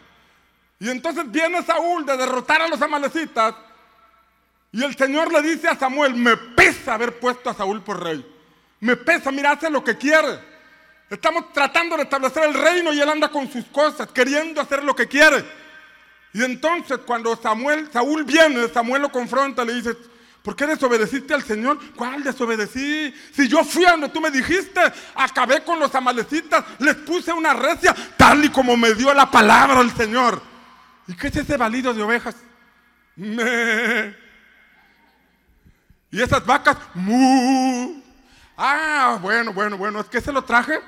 Y 0.79 0.89
entonces 0.89 1.29
viene 1.29 1.61
Saúl 1.61 2.05
de 2.05 2.15
derrotar 2.15 2.61
a 2.61 2.69
los 2.69 2.81
amalecitas. 2.81 3.53
Y 4.71 4.81
el 4.81 4.95
Señor 4.95 5.29
le 5.33 5.41
dice 5.41 5.67
a 5.67 5.75
Samuel, 5.75 6.15
me 6.15 6.37
pesa 6.37 6.93
haber 6.93 7.19
puesto 7.19 7.49
a 7.49 7.53
Saúl 7.53 7.81
por 7.81 8.01
rey. 8.01 8.25
Me 8.79 8.95
pesa, 8.95 9.29
mira, 9.29 9.51
hace 9.51 9.69
lo 9.69 9.83
que 9.83 9.97
quiere. 9.97 10.56
Estamos 11.09 11.53
tratando 11.53 11.95
de 11.95 12.03
establecer 12.03 12.43
el 12.43 12.53
reino 12.53 12.91
y 12.91 12.99
él 12.99 13.07
anda 13.07 13.29
con 13.29 13.49
sus 13.49 13.65
cosas, 13.65 14.09
queriendo 14.11 14.59
hacer 14.59 14.83
lo 14.83 14.93
que 14.93 15.07
quiere. 15.07 15.45
Y 16.33 16.43
entonces 16.43 16.99
cuando 17.05 17.35
Samuel, 17.37 17.89
Saúl 17.91 18.25
viene, 18.25 18.67
Samuel 18.67 19.03
lo 19.03 19.09
confronta, 19.11 19.63
le 19.63 19.75
dice, 19.75 19.95
¿por 20.43 20.53
qué 20.55 20.67
desobedeciste 20.67 21.33
al 21.33 21.43
Señor? 21.43 21.79
¿Cuál 21.95 22.23
desobedecí? 22.23 23.13
Si 23.31 23.47
yo 23.47 23.63
fui 23.63 23.85
a 23.85 23.91
donde 23.91 24.09
tú 24.09 24.19
me 24.19 24.29
dijiste, 24.29 24.81
acabé 25.15 25.63
con 25.63 25.79
los 25.79 25.95
amalecitas, 25.95 26.65
les 26.79 26.95
puse 26.95 27.31
una 27.31 27.53
recia, 27.53 27.95
tal 28.17 28.43
y 28.43 28.49
como 28.49 28.75
me 28.75 28.93
dio 28.93 29.13
la 29.13 29.31
palabra 29.31 29.79
el 29.79 29.91
Señor. 29.95 30.41
¿Y 31.07 31.15
qué 31.15 31.27
es 31.27 31.37
ese 31.37 31.55
balido 31.55 31.93
de 31.93 32.03
ovejas? 32.03 32.35
Y 36.11 36.21
esas 36.21 36.45
vacas, 36.45 36.77
mu. 36.93 38.01
Ah, 38.57 39.17
bueno, 39.21 39.53
bueno, 39.53 39.77
bueno, 39.77 40.01
es 40.01 40.07
que 40.07 40.19
se 40.19 40.33
lo 40.33 40.43
traje 40.43 40.81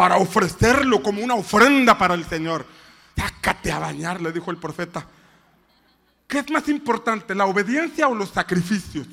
para 0.00 0.16
ofrecerlo 0.16 1.02
como 1.02 1.22
una 1.22 1.34
ofrenda 1.34 1.98
para 1.98 2.14
el 2.14 2.24
Señor. 2.24 2.64
Sácate 3.14 3.70
a 3.70 3.78
bañar, 3.78 4.18
le 4.22 4.32
dijo 4.32 4.50
el 4.50 4.56
profeta. 4.56 5.06
¿Qué 6.26 6.38
es 6.38 6.50
más 6.50 6.70
importante, 6.70 7.34
la 7.34 7.44
obediencia 7.44 8.08
o 8.08 8.14
los 8.14 8.30
sacrificios? 8.30 9.06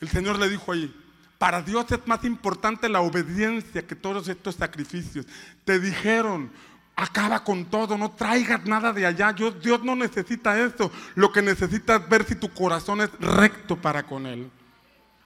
El 0.00 0.08
Señor 0.10 0.38
le 0.38 0.48
dijo 0.48 0.70
ahí, 0.70 0.94
para 1.38 1.60
Dios 1.60 1.90
es 1.90 2.06
más 2.06 2.22
importante 2.22 2.88
la 2.88 3.00
obediencia 3.00 3.84
que 3.84 3.96
todos 3.96 4.28
estos 4.28 4.54
sacrificios. 4.54 5.26
Te 5.64 5.80
dijeron, 5.80 6.52
acaba 6.94 7.42
con 7.42 7.64
todo, 7.64 7.98
no 7.98 8.12
traigas 8.12 8.64
nada 8.64 8.92
de 8.92 9.06
allá. 9.06 9.32
Dios, 9.32 9.60
Dios 9.60 9.82
no 9.82 9.96
necesita 9.96 10.56
eso. 10.60 10.92
Lo 11.16 11.32
que 11.32 11.42
necesita 11.42 11.96
es 11.96 12.08
ver 12.08 12.24
si 12.24 12.36
tu 12.36 12.48
corazón 12.48 13.00
es 13.00 13.10
recto 13.18 13.74
para 13.74 14.04
con 14.04 14.24
Él. 14.24 14.48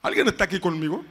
¿Alguien 0.01 0.27
está 0.27 0.44
aquí 0.44 0.59
conmigo? 0.59 1.05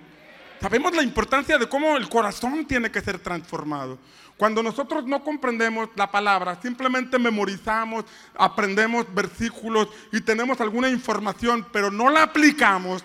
Sabemos 0.61 0.95
la 0.95 1.03
importancia 1.03 1.57
de 1.57 1.67
cómo 1.67 1.97
el 1.97 2.09
corazón 2.09 2.65
tiene 2.65 2.91
que 2.91 3.01
ser 3.01 3.19
transformado. 3.19 3.97
Cuando 4.37 4.61
nosotros 4.61 5.05
no 5.05 5.23
comprendemos 5.23 5.89
la 5.95 6.11
palabra, 6.11 6.59
simplemente 6.61 7.17
memorizamos, 7.17 8.05
aprendemos 8.35 9.05
versículos 9.13 9.87
y 10.11 10.21
tenemos 10.21 10.59
alguna 10.59 10.89
información, 10.89 11.65
pero 11.71 11.89
no 11.89 12.09
la 12.09 12.23
aplicamos, 12.23 13.03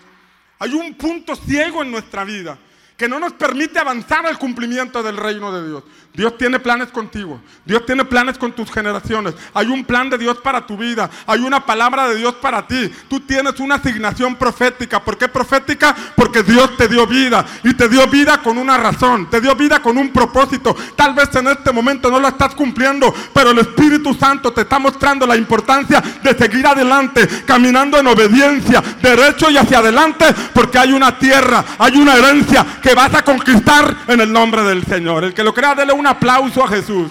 hay 0.58 0.74
un 0.74 0.94
punto 0.94 1.36
ciego 1.36 1.82
en 1.82 1.90
nuestra 1.90 2.24
vida 2.24 2.58
que 3.00 3.08
no 3.08 3.18
nos 3.18 3.32
permite 3.32 3.78
avanzar 3.78 4.26
al 4.26 4.38
cumplimiento 4.38 5.02
del 5.02 5.16
reino 5.16 5.50
de 5.50 5.66
Dios. 5.66 5.82
Dios 6.12 6.36
tiene 6.36 6.58
planes 6.58 6.88
contigo. 6.88 7.40
Dios 7.64 7.86
tiene 7.86 8.04
planes 8.04 8.36
con 8.36 8.52
tus 8.52 8.70
generaciones. 8.70 9.34
Hay 9.54 9.68
un 9.68 9.84
plan 9.84 10.10
de 10.10 10.18
Dios 10.18 10.36
para 10.38 10.66
tu 10.66 10.76
vida. 10.76 11.08
Hay 11.26 11.40
una 11.40 11.64
palabra 11.64 12.08
de 12.08 12.16
Dios 12.16 12.34
para 12.34 12.66
ti. 12.66 12.92
Tú 13.08 13.20
tienes 13.20 13.58
una 13.58 13.76
asignación 13.76 14.36
profética. 14.36 15.02
¿Por 15.02 15.16
qué 15.16 15.28
profética? 15.28 15.96
Porque 16.14 16.42
Dios 16.42 16.76
te 16.76 16.88
dio 16.88 17.06
vida. 17.06 17.46
Y 17.62 17.72
te 17.72 17.88
dio 17.88 18.06
vida 18.08 18.42
con 18.42 18.58
una 18.58 18.76
razón. 18.76 19.30
Te 19.30 19.40
dio 19.40 19.54
vida 19.54 19.80
con 19.80 19.96
un 19.96 20.12
propósito. 20.12 20.76
Tal 20.94 21.14
vez 21.14 21.34
en 21.36 21.48
este 21.48 21.72
momento 21.72 22.10
no 22.10 22.20
lo 22.20 22.28
estás 22.28 22.54
cumpliendo. 22.54 23.14
Pero 23.32 23.52
el 23.52 23.60
Espíritu 23.60 24.12
Santo 24.12 24.52
te 24.52 24.62
está 24.62 24.78
mostrando 24.78 25.26
la 25.26 25.36
importancia 25.36 26.02
de 26.22 26.36
seguir 26.36 26.66
adelante. 26.66 27.26
Caminando 27.46 27.98
en 27.98 28.08
obediencia. 28.08 28.82
Derecho 29.00 29.48
y 29.48 29.56
hacia 29.56 29.78
adelante. 29.78 30.26
Porque 30.52 30.78
hay 30.78 30.92
una 30.92 31.18
tierra. 31.18 31.64
Hay 31.78 31.96
una 31.96 32.16
herencia 32.16 32.66
que 32.82 32.89
vas 32.94 33.14
a 33.14 33.22
conquistar 33.22 34.04
en 34.08 34.20
el 34.20 34.32
nombre 34.32 34.62
del 34.62 34.84
Señor. 34.84 35.24
El 35.24 35.34
que 35.34 35.44
lo 35.44 35.54
crea, 35.54 35.74
dele 35.74 35.92
un 35.92 36.06
aplauso 36.06 36.64
a 36.64 36.68
Jesús. 36.68 37.10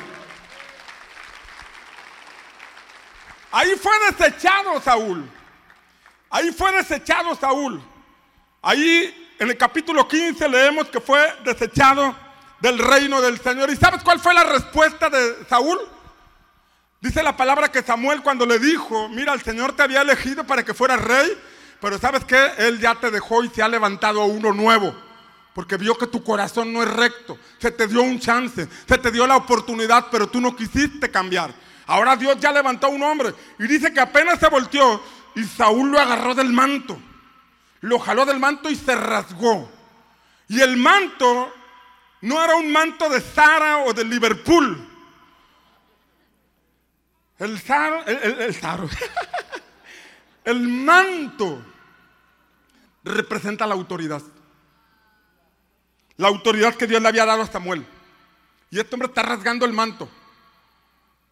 Ahí 3.51 3.75
fue 3.81 3.93
desechado 4.11 4.79
Saúl. 4.81 5.29
Ahí 6.29 6.51
fue 6.51 6.71
desechado 6.71 7.35
Saúl. 7.35 7.81
Ahí 8.61 9.33
en 9.39 9.49
el 9.49 9.57
capítulo 9.57 10.07
15 10.07 10.47
leemos 10.49 10.89
que 10.89 10.99
fue 10.99 11.33
desechado 11.43 12.15
del 12.59 12.77
reino 12.77 13.21
del 13.21 13.39
Señor. 13.39 13.69
¿Y 13.69 13.75
sabes 13.75 14.03
cuál 14.03 14.19
fue 14.19 14.33
la 14.33 14.43
respuesta 14.43 15.09
de 15.09 15.45
Saúl? 15.47 15.79
Dice 17.01 17.23
la 17.23 17.37
palabra 17.37 17.71
que 17.71 17.81
Samuel 17.81 18.21
cuando 18.21 18.45
le 18.45 18.59
dijo, 18.59 19.07
mira, 19.09 19.33
el 19.33 19.41
Señor 19.41 19.73
te 19.73 19.83
había 19.83 20.01
elegido 20.01 20.45
para 20.45 20.63
que 20.63 20.73
fueras 20.73 21.01
rey, 21.01 21.31
pero 21.79 21.97
sabes 21.97 22.25
que 22.25 22.51
Él 22.57 22.79
ya 22.79 22.95
te 22.95 23.09
dejó 23.09 23.43
y 23.43 23.49
se 23.49 23.63
ha 23.63 23.69
levantado 23.69 24.21
a 24.21 24.25
uno 24.25 24.51
nuevo 24.51 25.08
porque 25.53 25.77
vio 25.77 25.97
que 25.97 26.07
tu 26.07 26.23
corazón 26.23 26.71
no 26.71 26.83
es 26.83 26.89
recto. 26.89 27.37
Se 27.57 27.71
te 27.71 27.87
dio 27.87 28.01
un 28.01 28.19
chance, 28.19 28.67
se 28.87 28.97
te 28.97 29.11
dio 29.11 29.25
la 29.25 29.35
oportunidad, 29.35 30.07
pero 30.11 30.27
tú 30.27 30.39
no 30.39 30.55
quisiste 30.55 31.09
cambiar. 31.09 31.53
Ahora 31.87 32.15
Dios 32.15 32.39
ya 32.39 32.51
levantó 32.51 32.87
a 32.87 32.91
un 32.91 33.01
hombre 33.01 33.33
y 33.57 33.67
dice 33.67 33.91
que 33.91 33.99
apenas 33.99 34.39
se 34.39 34.47
volteó 34.47 35.01
y 35.35 35.43
Saúl 35.43 35.91
lo 35.91 35.99
agarró 35.99 36.35
del 36.35 36.51
manto. 36.53 36.99
Lo 37.81 37.97
jaló 37.99 38.25
del 38.25 38.39
manto 38.39 38.69
y 38.69 38.75
se 38.75 38.95
rasgó. 38.95 39.69
Y 40.47 40.61
el 40.61 40.77
manto 40.77 41.53
no 42.21 42.43
era 42.43 42.55
un 42.55 42.71
manto 42.71 43.09
de 43.09 43.21
Sara 43.21 43.79
o 43.79 43.93
de 43.93 44.03
Liverpool. 44.03 44.87
El 47.39 47.59
Sara, 47.59 48.03
el, 48.03 48.41
el, 48.41 48.55
el 50.43 50.67
manto 50.67 51.63
representa 53.03 53.65
la 53.65 53.73
autoridad 53.73 54.21
la 56.19 56.27
autoridad 56.27 56.75
que 56.75 56.85
Dios 56.85 57.01
le 57.01 57.07
había 57.07 57.25
dado 57.25 57.43
a 57.43 57.47
Samuel. 57.47 57.85
Y 58.69 58.77
este 58.77 58.93
hombre 58.93 59.07
está 59.07 59.23
rasgando 59.23 59.65
el 59.65 59.71
manto. 59.71 60.09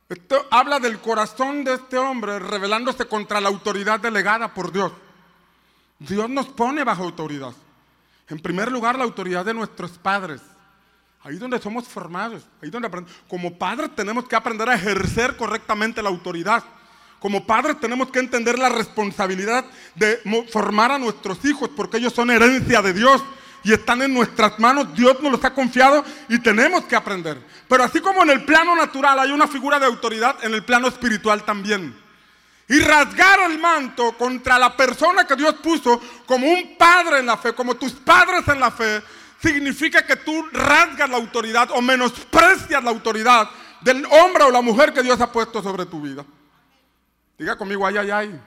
Esto 0.08 0.47
habla 0.50 0.80
del 0.80 1.00
corazón 1.00 1.65
de 1.65 1.73
este 1.73 1.97
hombre 1.97 2.39
revelándose 2.39 3.06
contra 3.06 3.41
la 3.41 3.50
autoridad 3.50 4.00
delegada 4.00 4.54
por 4.54 4.71
Dios. 4.71 4.93
Dios 6.00 6.30
nos 6.30 6.47
pone 6.47 6.86
bajo 6.86 7.04
autoridad. 7.04 7.54
En 8.30 8.39
primer 8.39 8.71
lugar, 8.71 8.97
la 8.97 9.04
autoridad 9.04 9.43
de 9.43 9.54
nuestros 9.54 9.91
padres. 9.91 10.41
Ahí 11.21 11.36
donde 11.36 11.60
somos 11.60 11.86
formados, 11.86 12.43
ahí 12.63 12.69
donde. 12.69 12.89
Como 13.28 13.58
padres 13.58 13.93
tenemos 13.93 14.26
que 14.26 14.38
aprender 14.38 14.69
a 14.69 14.76
ejercer 14.76 15.36
correctamente 15.36 16.02
la 16.02 16.08
autoridad. 16.08 16.63
Como 17.19 17.45
padres 17.45 17.78
tenemos 17.82 18.10
que 18.10 18.19
entender 18.19 18.58
la 18.58 18.69
responsabilidad 18.69 19.65
de 19.95 20.21
formar 20.50 20.93
a 20.93 20.97
nuestros 20.97 21.43
hijos 21.43 21.69
porque 21.76 21.97
ellos 21.97 22.13
son 22.13 22.32
herencia 22.32 22.82
de 22.82 22.93
Dios 22.93 23.21
y 23.67 23.73
están 23.73 24.01
en 24.01 24.13
nuestras 24.13 24.58
manos. 24.60 24.95
Dios 24.95 25.21
nos 25.21 25.30
los 25.30 25.43
ha 25.43 25.53
confiado 25.53 26.01
y 26.30 26.39
tenemos 26.39 26.86
que 26.86 26.95
aprender. 26.95 27.38
Pero 27.67 27.84
así 27.84 27.99
como 27.99 28.23
en 28.23 28.30
el 28.30 28.45
plano 28.45 28.73
natural 28.77 29.19
hay 29.19 29.30
una 29.34 29.45
figura 29.45 29.77
de 29.77 29.86
autoridad, 29.86 30.38
en 30.41 30.53
el 30.53 30.63
plano 30.63 30.88
espiritual 30.88 31.43
también. 31.43 31.93
Y 32.69 32.80
rasgar 32.80 33.51
el 33.51 33.60
manto 33.60 34.13
contra 34.13 34.58
la 34.58 34.77
persona 34.77 35.27
que 35.27 35.36
Dios 35.36 35.56
puso 35.56 36.01
como 36.25 36.47
un 36.47 36.77
padre 36.77 37.19
en 37.19 37.25
la 37.25 37.36
fe, 37.36 37.53
como 37.53 37.75
tus 37.75 37.91
padres 37.91 38.47
en 38.47 38.62
la 38.62 38.71
fe, 38.71 39.03
significa 39.41 40.06
que 40.06 40.15
tú 40.15 40.47
rasgas 40.53 41.10
la 41.10 41.17
autoridad 41.17 41.69
o 41.71 41.82
menosprecias 41.82 42.82
la 42.82 42.89
autoridad 42.89 43.49
del 43.82 44.06
hombre 44.06 44.45
o 44.45 44.49
la 44.49 44.62
mujer 44.62 44.93
que 44.93 45.03
Dios 45.03 45.19
ha 45.19 45.30
puesto 45.30 45.62
sobre 45.62 45.86
tu 45.86 45.99
vida. 45.99 46.23
Diga 47.38 47.58
conmigo, 47.58 47.86
ay, 47.86 47.97
ay, 47.97 48.12
ay. 48.12 48.41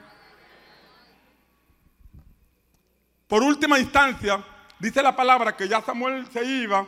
Por 3.27 3.43
última 3.43 3.77
instancia, 3.77 4.43
dice 4.81 5.03
la 5.03 5.15
palabra 5.15 5.55
que 5.55 5.67
ya 5.67 5.81
Samuel 5.81 6.27
se 6.33 6.43
iba 6.43 6.85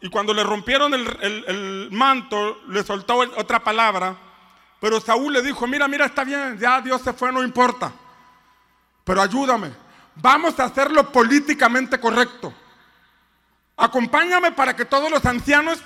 y 0.00 0.10
cuando 0.10 0.34
le 0.34 0.42
rompieron 0.42 0.92
el, 0.92 1.88
manto, 1.92 2.62
le 2.68 2.82
soltó 2.82 3.18
otra 3.36 3.60
palabra. 3.60 4.16
Pero 4.80 5.00
Saúl 5.00 5.34
le 5.34 5.42
dijo, 5.42 5.66
mira, 5.66 5.86
mira, 5.86 6.06
está 6.06 6.24
bien, 6.24 6.58
ya 6.58 6.80
Dios 6.80 7.02
se 7.02 7.12
fue, 7.12 7.30
no 7.30 7.44
importa. 7.44 7.92
Pero 9.04 9.20
ayúdame, 9.20 9.72
vamos 10.16 10.58
a 10.58 10.64
hacerlo 10.64 11.12
políticamente 11.12 12.00
correcto. 12.00 12.52
Acompáñame 13.76 14.52
para 14.52 14.74
que 14.74 14.86
todos 14.86 15.10
los 15.10 15.24
ancianos 15.24 15.82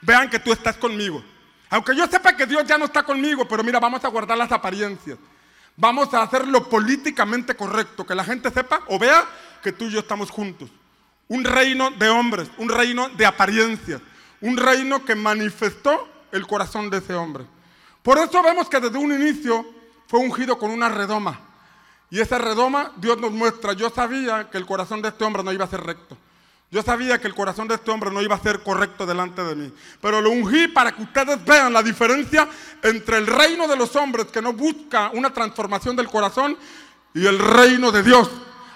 vean 0.00 0.30
que 0.30 0.38
tú 0.38 0.52
estás 0.52 0.76
conmigo. 0.76 1.22
Aunque 1.70 1.94
yo 1.94 2.06
sepa 2.06 2.34
que 2.34 2.46
Dios 2.46 2.64
ya 2.66 2.78
no 2.78 2.86
está 2.86 3.02
conmigo, 3.02 3.46
pero 3.46 3.62
mira, 3.62 3.78
vamos 3.78 4.02
a 4.04 4.08
guardar 4.08 4.38
las 4.38 4.50
apariencias. 4.50 5.18
Vamos 5.76 6.12
a 6.14 6.22
hacerlo 6.22 6.68
políticamente 6.68 7.54
correcto, 7.54 8.06
que 8.06 8.14
la 8.14 8.24
gente 8.24 8.50
sepa 8.50 8.80
o 8.88 8.98
vea 8.98 9.24
que 9.62 9.72
tú 9.72 9.84
y 9.84 9.90
yo 9.90 10.00
estamos 10.00 10.30
juntos. 10.30 10.70
Un 11.28 11.44
reino 11.44 11.90
de 11.90 12.08
hombres, 12.08 12.48
un 12.58 12.68
reino 12.68 13.08
de 13.10 13.26
apariencias, 13.26 14.00
un 14.40 14.56
reino 14.56 15.04
que 15.04 15.14
manifestó 15.14 16.08
el 16.32 16.46
corazón 16.46 16.90
de 16.90 16.98
ese 16.98 17.14
hombre. 17.14 17.44
Por 18.02 18.18
eso 18.18 18.42
vemos 18.42 18.68
que 18.68 18.80
desde 18.80 18.98
un 18.98 19.12
inicio 19.12 19.66
fue 20.06 20.20
ungido 20.20 20.58
con 20.58 20.70
una 20.70 20.88
redoma. 20.88 21.40
Y 22.10 22.20
esa 22.20 22.38
redoma 22.38 22.92
Dios 22.96 23.18
nos 23.18 23.32
muestra, 23.32 23.74
yo 23.74 23.90
sabía 23.90 24.48
que 24.50 24.56
el 24.56 24.64
corazón 24.64 25.02
de 25.02 25.08
este 25.08 25.24
hombre 25.24 25.42
no 25.42 25.52
iba 25.52 25.64
a 25.64 25.68
ser 25.68 25.82
recto. 25.82 26.16
Yo 26.70 26.82
sabía 26.82 27.18
que 27.18 27.26
el 27.26 27.34
corazón 27.34 27.66
de 27.66 27.76
este 27.76 27.90
hombre 27.90 28.10
no 28.10 28.20
iba 28.20 28.34
a 28.34 28.40
ser 28.40 28.62
correcto 28.62 29.06
delante 29.06 29.42
de 29.42 29.54
mí. 29.54 29.72
Pero 30.02 30.20
lo 30.20 30.30
ungí 30.30 30.68
para 30.68 30.92
que 30.92 31.02
ustedes 31.02 31.42
vean 31.44 31.72
la 31.72 31.82
diferencia 31.82 32.46
entre 32.82 33.18
el 33.18 33.26
reino 33.26 33.66
de 33.66 33.76
los 33.76 33.96
hombres 33.96 34.26
que 34.26 34.42
no 34.42 34.52
busca 34.52 35.10
una 35.14 35.32
transformación 35.32 35.96
del 35.96 36.08
corazón 36.08 36.58
y 37.14 37.26
el 37.26 37.38
reino 37.38 37.90
de 37.90 38.02
Dios 38.02 38.30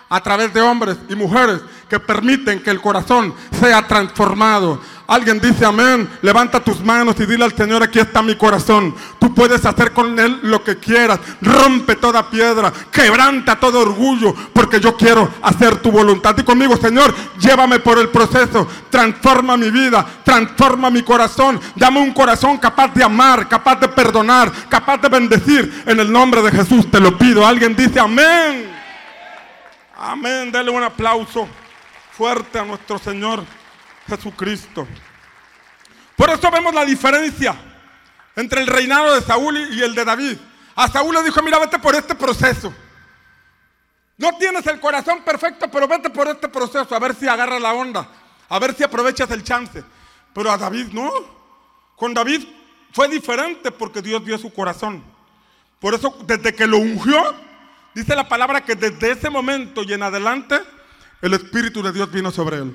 a 0.09 0.23
través 0.23 0.55
de 0.55 0.63
hombres 0.63 0.97
y 1.09 1.15
mujeres 1.15 1.61
que 1.93 2.01
permiten 2.01 2.63
que 2.63 2.71
el 2.71 2.81
corazón 2.81 3.35
sea 3.61 3.87
transformado. 3.87 4.81
Alguien 5.07 5.39
dice 5.39 5.67
amén, 5.67 6.09
levanta 6.23 6.59
tus 6.59 6.81
manos 6.83 7.17
y 7.21 7.27
dile 7.27 7.45
al 7.45 7.55
Señor, 7.55 7.83
aquí 7.83 7.99
está 7.99 8.23
mi 8.23 8.35
corazón. 8.35 8.95
Tú 9.19 9.35
puedes 9.35 9.63
hacer 9.67 9.93
con 9.93 10.19
él 10.19 10.41
lo 10.43 10.65
que 10.65 10.79
quieras. 10.79 11.21
Rompe 11.43 11.97
toda 11.97 12.31
piedra, 12.31 12.73
quebranta 12.91 13.61
todo 13.61 13.81
orgullo, 13.81 14.35
porque 14.55 14.81
yo 14.81 14.97
quiero 14.97 15.29
hacer 15.43 15.83
tu 15.83 15.91
voluntad. 15.91 16.35
Y 16.39 16.45
conmigo, 16.45 16.79
Señor, 16.79 17.15
llévame 17.39 17.79
por 17.81 17.99
el 17.99 18.09
proceso, 18.09 18.67
transforma 18.89 19.59
mi 19.59 19.71
vida, 19.71 20.07
transforma 20.25 20.89
mi 20.89 21.03
corazón. 21.03 21.61
Dame 21.77 22.01
un 22.01 22.15
corazón 22.15 22.57
capaz 22.57 22.95
de 22.95 23.05
amar, 23.05 23.47
capaz 23.51 23.81
de 23.81 23.89
perdonar, 23.89 24.51
capaz 24.71 24.97
de 24.97 25.11
bendecir. 25.11 25.83
En 25.85 26.01
el 26.01 26.11
nombre 26.11 26.41
de 26.41 26.53
Jesús 26.53 26.91
te 26.91 27.01
lo 27.01 27.19
pido. 27.19 27.47
Alguien 27.47 27.77
dice 27.77 28.01
amén. 28.01 28.73
Amén. 29.99 30.51
Dele 30.51 30.71
un 30.71 30.83
aplauso 30.83 31.47
fuerte 32.13 32.59
a 32.59 32.65
nuestro 32.65 32.99
Señor 32.99 33.45
Jesucristo. 34.07 34.87
Por 36.17 36.31
eso 36.31 36.51
vemos 36.51 36.75
la 36.75 36.85
diferencia 36.85 37.55
entre 38.37 38.61
el 38.61 38.67
reinado 38.67 39.15
de 39.15 39.23
Saúl 39.23 39.57
y 39.73 39.83
el 39.83 39.95
de 39.95 40.05
David. 40.05 40.37
A 40.75 40.89
Saúl 40.89 41.15
le 41.15 41.23
dijo, 41.23 41.43
mira, 41.43 41.59
vete 41.59 41.79
por 41.79 41.95
este 41.95 42.15
proceso. 42.15 42.73
No 44.19 44.37
tienes 44.39 44.67
el 44.67 44.79
corazón 44.79 45.23
perfecto, 45.25 45.71
pero 45.71 45.89
vete 45.89 46.11
por 46.11 46.29
este 46.29 46.49
proceso, 46.49 46.95
a 46.95 46.99
ver 46.99 47.15
si 47.15 47.27
agarra 47.27 47.59
la 47.59 47.73
onda, 47.73 48.09
a 48.49 48.59
ver 48.59 48.75
si 48.75 48.85
aprovechas 48.85 49.31
el 49.31 49.43
chance. 49.43 49.83
Pero 50.33 50.51
a 50.51 50.59
David 50.59 50.89
no. 50.93 51.11
Con 51.97 52.15
David 52.15 52.47
fue 52.93 53.09
diferente 53.09 53.71
porque 53.71 54.03
Dios 54.03 54.25
dio 54.25 54.39
su 54.39 54.53
corazón. 54.53 55.03
Por 55.81 55.95
eso, 55.95 56.17
desde 56.25 56.55
que 56.55 56.67
lo 56.67 56.79
ungió, 56.79 57.35
dice 57.95 58.15
la 58.15 58.29
palabra 58.29 58.65
que 58.65 58.77
desde 58.77 59.11
ese 59.11 59.29
momento 59.29 59.83
y 59.83 59.93
en 59.93 60.03
adelante, 60.03 60.61
el 61.23 61.35
Espíritu 61.35 61.83
de 61.83 61.93
Dios 61.93 62.13
vino 62.13 62.31
sobre 62.31 62.59
él 62.59 62.75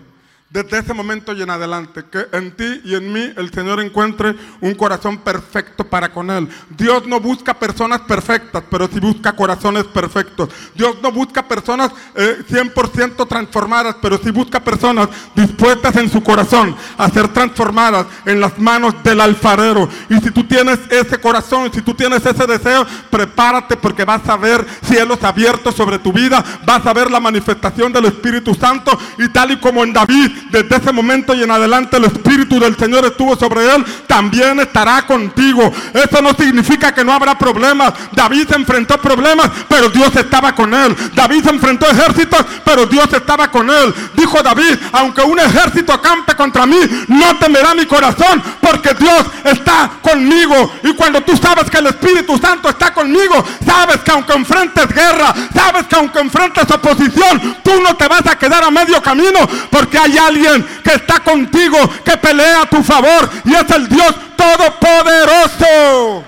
desde 0.49 0.79
ese 0.79 0.93
momento 0.93 1.33
y 1.33 1.41
en 1.41 1.49
adelante, 1.49 2.05
que 2.09 2.27
en 2.31 2.51
ti 2.51 2.81
y 2.85 2.95
en 2.95 3.11
mí 3.11 3.33
el 3.35 3.51
Señor 3.51 3.81
encuentre 3.81 4.33
un 4.61 4.75
corazón 4.75 5.17
perfecto 5.17 5.83
para 5.83 6.09
con 6.11 6.31
Él. 6.31 6.47
Dios 6.69 7.05
no 7.05 7.19
busca 7.19 7.53
personas 7.53 8.01
perfectas, 8.01 8.63
pero 8.69 8.87
sí 8.87 8.99
busca 8.99 9.33
corazones 9.33 9.83
perfectos. 9.85 10.49
Dios 10.73 10.97
no 11.03 11.11
busca 11.11 11.45
personas 11.45 11.91
100% 12.15 13.23
eh, 13.23 13.25
transformadas, 13.27 13.97
pero 14.01 14.17
sí 14.17 14.31
busca 14.31 14.61
personas 14.61 15.09
dispuestas 15.35 15.95
en 15.97 16.09
su 16.09 16.23
corazón 16.23 16.75
a 16.97 17.09
ser 17.09 17.27
transformadas 17.33 18.07
en 18.25 18.39
las 18.39 18.57
manos 18.57 18.95
del 19.03 19.19
alfarero. 19.19 19.89
Y 20.09 20.15
si 20.19 20.31
tú 20.31 20.45
tienes 20.45 20.79
ese 20.89 21.19
corazón, 21.19 21.71
si 21.73 21.81
tú 21.81 21.93
tienes 21.93 22.25
ese 22.25 22.47
deseo, 22.47 22.85
prepárate 23.09 23.75
porque 23.75 24.05
vas 24.05 24.27
a 24.29 24.37
ver 24.37 24.65
cielos 24.81 25.21
abiertos 25.23 25.75
sobre 25.75 25.99
tu 25.99 26.13
vida, 26.13 26.43
vas 26.65 26.85
a 26.85 26.93
ver 26.93 27.11
la 27.11 27.19
manifestación 27.19 27.91
del 27.91 28.05
Espíritu 28.05 28.55
Santo 28.55 28.97
y 29.17 29.27
tal 29.29 29.51
y 29.51 29.59
como 29.59 29.83
en 29.83 29.91
David 29.91 30.36
desde 30.49 30.75
ese 30.75 30.91
momento 30.91 31.33
y 31.33 31.43
en 31.43 31.51
adelante 31.51 31.97
el 31.97 32.05
Espíritu 32.05 32.59
del 32.59 32.77
Señor 32.77 33.05
estuvo 33.05 33.35
sobre 33.35 33.73
él, 33.73 33.85
también 34.07 34.59
estará 34.59 35.05
contigo. 35.05 35.71
Eso 35.93 36.21
no 36.21 36.33
significa 36.33 36.93
que 36.93 37.03
no 37.03 37.13
habrá 37.13 37.37
problemas. 37.37 37.93
David 38.11 38.47
se 38.49 38.55
enfrentó 38.55 38.97
problemas, 38.99 39.49
pero 39.67 39.89
Dios 39.89 40.15
estaba 40.15 40.53
con 40.55 40.73
él. 40.73 40.95
David 41.13 41.43
se 41.43 41.49
enfrentó 41.49 41.85
ejércitos, 41.87 42.45
pero 42.63 42.85
Dios 42.85 43.11
estaba 43.13 43.49
con 43.49 43.69
él. 43.69 43.93
Dijo 44.13 44.41
David, 44.41 44.77
aunque 44.93 45.21
un 45.21 45.39
ejército 45.39 45.93
acampe 45.93 46.35
contra 46.35 46.65
mí, 46.65 46.79
no 47.07 47.37
temerá 47.37 47.73
mi 47.73 47.85
corazón, 47.85 48.41
porque 48.61 48.93
Dios 48.93 49.25
está 49.43 49.91
conmigo. 50.01 50.73
Y 50.83 50.93
cuando 50.93 51.21
tú 51.21 51.35
sabes 51.37 51.69
que 51.69 51.77
el 51.77 51.87
Espíritu 51.87 52.37
Santo 52.37 52.69
está 52.69 52.93
conmigo, 52.93 53.43
sabes 53.65 53.97
que 53.97 54.11
aunque 54.11 54.33
enfrentes 54.33 54.87
guerra, 54.87 55.33
sabes 55.53 55.85
que 55.87 55.95
aunque 55.95 56.19
enfrentes 56.19 56.69
oposición, 56.69 57.57
tú 57.63 57.71
no 57.81 57.95
te 57.95 58.07
vas 58.07 58.25
a 58.27 58.37
quedar 58.37 58.63
a 58.63 58.71
medio 58.71 59.01
camino, 59.01 59.39
porque 59.69 59.97
hay 59.97 60.17
alguien 60.27 60.65
que 60.83 60.93
está 60.93 61.19
contigo, 61.19 61.77
que 62.03 62.17
pelea 62.17 62.61
a 62.61 62.65
tu 62.65 62.83
favor 62.83 63.29
y 63.45 63.53
es 63.53 63.69
el 63.71 63.87
Dios 63.87 64.15
Todopoderoso. 64.35 66.23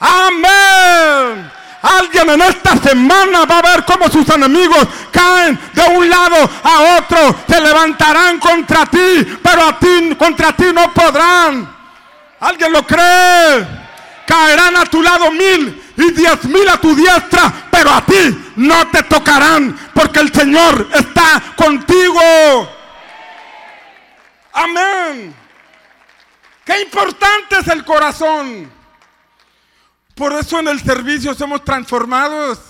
Amén. 0.00 1.50
Alguien 1.82 2.30
en 2.30 2.42
esta 2.42 2.76
semana 2.76 3.44
va 3.44 3.58
a 3.58 3.62
ver 3.62 3.84
cómo 3.84 4.08
sus 4.08 4.28
enemigos 4.28 4.86
caen 5.10 5.58
de 5.72 5.82
un 5.82 6.08
lado 6.08 6.48
a 6.62 6.98
otro, 6.98 7.34
se 7.48 7.60
levantarán 7.60 8.38
contra 8.38 8.86
ti, 8.86 9.38
pero 9.42 9.64
a 9.64 9.78
ti 9.78 10.14
contra 10.16 10.52
ti 10.52 10.66
no 10.72 10.92
podrán. 10.94 11.68
¿Alguien 12.40 12.72
lo 12.72 12.86
cree? 12.86 13.66
Caerán 14.26 14.76
a 14.76 14.84
tu 14.86 15.02
lado 15.02 15.30
mil 15.32 15.81
y 15.96 16.10
diez 16.12 16.44
mil 16.44 16.68
a 16.68 16.80
tu 16.80 16.94
diestra, 16.94 17.68
pero 17.70 17.90
a 17.90 18.04
ti 18.04 18.52
no 18.56 18.88
te 18.88 19.02
tocarán, 19.04 19.76
porque 19.94 20.20
el 20.20 20.32
Señor 20.32 20.88
está 20.92 21.54
contigo. 21.56 22.20
Amén. 24.52 25.34
Qué 26.64 26.80
importante 26.82 27.58
es 27.58 27.68
el 27.68 27.84
corazón. 27.84 28.70
Por 30.14 30.32
eso 30.34 30.60
en 30.60 30.68
el 30.68 30.80
servicio 30.80 31.34
somos 31.34 31.64
transformados. 31.64 32.60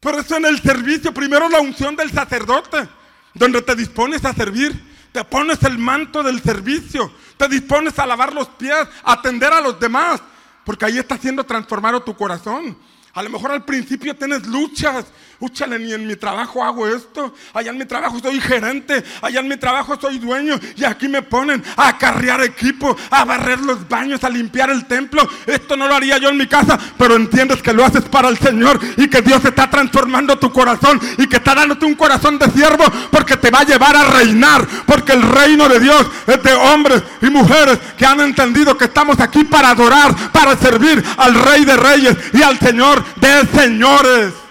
Por 0.00 0.14
eso 0.14 0.36
en 0.36 0.46
el 0.46 0.60
servicio, 0.62 1.12
primero 1.12 1.48
la 1.48 1.60
unción 1.60 1.94
del 1.94 2.10
sacerdote, 2.10 2.88
donde 3.34 3.60
te 3.60 3.76
dispones 3.76 4.24
a 4.24 4.32
servir, 4.32 4.90
te 5.12 5.22
pones 5.24 5.62
el 5.62 5.76
manto 5.76 6.22
del 6.22 6.42
servicio, 6.42 7.12
te 7.36 7.48
dispones 7.48 7.98
a 7.98 8.06
lavar 8.06 8.32
los 8.32 8.48
pies, 8.48 8.88
a 9.04 9.12
atender 9.12 9.52
a 9.52 9.60
los 9.60 9.78
demás, 9.78 10.22
porque 10.64 10.84
ahí 10.84 10.98
está 10.98 11.18
siendo 11.18 11.44
transformado 11.44 12.02
tu 12.02 12.14
corazón. 12.14 12.76
A 13.12 13.22
lo 13.22 13.30
mejor 13.30 13.50
al 13.50 13.64
principio 13.64 14.14
tienes 14.16 14.46
luchas. 14.46 15.06
Úchale, 15.40 15.78
ni 15.78 15.92
en 15.94 16.06
mi 16.06 16.16
trabajo 16.16 16.62
hago 16.62 16.86
esto. 16.86 17.34
Allá 17.54 17.70
en 17.70 17.78
mi 17.78 17.86
trabajo 17.86 18.20
soy 18.20 18.38
gerente. 18.40 19.02
Allá 19.22 19.40
en 19.40 19.48
mi 19.48 19.56
trabajo 19.56 19.98
soy 19.98 20.18
dueño. 20.18 20.60
Y 20.76 20.84
aquí 20.84 21.08
me 21.08 21.22
ponen 21.22 21.64
a 21.76 21.88
acarrear 21.88 22.42
equipo, 22.42 22.94
a 23.10 23.24
barrer 23.24 23.58
los 23.60 23.88
baños, 23.88 24.22
a 24.22 24.28
limpiar 24.28 24.68
el 24.68 24.84
templo. 24.84 25.26
Esto 25.46 25.78
no 25.78 25.88
lo 25.88 25.94
haría 25.94 26.18
yo 26.18 26.28
en 26.28 26.36
mi 26.36 26.46
casa. 26.46 26.78
Pero 26.98 27.16
entiendes 27.16 27.62
que 27.62 27.72
lo 27.72 27.82
haces 27.82 28.02
para 28.04 28.28
el 28.28 28.38
Señor. 28.38 28.78
Y 28.98 29.08
que 29.08 29.22
Dios 29.22 29.42
está 29.42 29.70
transformando 29.70 30.38
tu 30.38 30.52
corazón. 30.52 31.00
Y 31.16 31.26
que 31.26 31.36
está 31.36 31.54
dándote 31.54 31.86
un 31.86 31.94
corazón 31.94 32.38
de 32.38 32.50
siervo. 32.50 32.84
Porque 33.10 33.38
te 33.38 33.50
va 33.50 33.60
a 33.60 33.64
llevar 33.64 33.96
a 33.96 34.04
reinar. 34.04 34.66
Porque 34.84 35.14
el 35.14 35.22
reino 35.22 35.70
de 35.70 35.80
Dios 35.80 36.06
es 36.26 36.42
de 36.42 36.52
hombres 36.52 37.02
y 37.22 37.30
mujeres 37.30 37.78
que 37.96 38.04
han 38.04 38.20
entendido 38.20 38.76
que 38.76 38.84
estamos 38.84 39.18
aquí 39.20 39.44
para 39.44 39.70
adorar, 39.70 40.14
para 40.32 40.56
servir 40.56 41.02
al 41.16 41.34
Rey 41.34 41.64
de 41.64 41.76
Reyes 41.76 42.16
y 42.34 42.42
al 42.42 42.58
Señor 42.58 43.02
de 43.16 43.46
señores. 43.58 44.49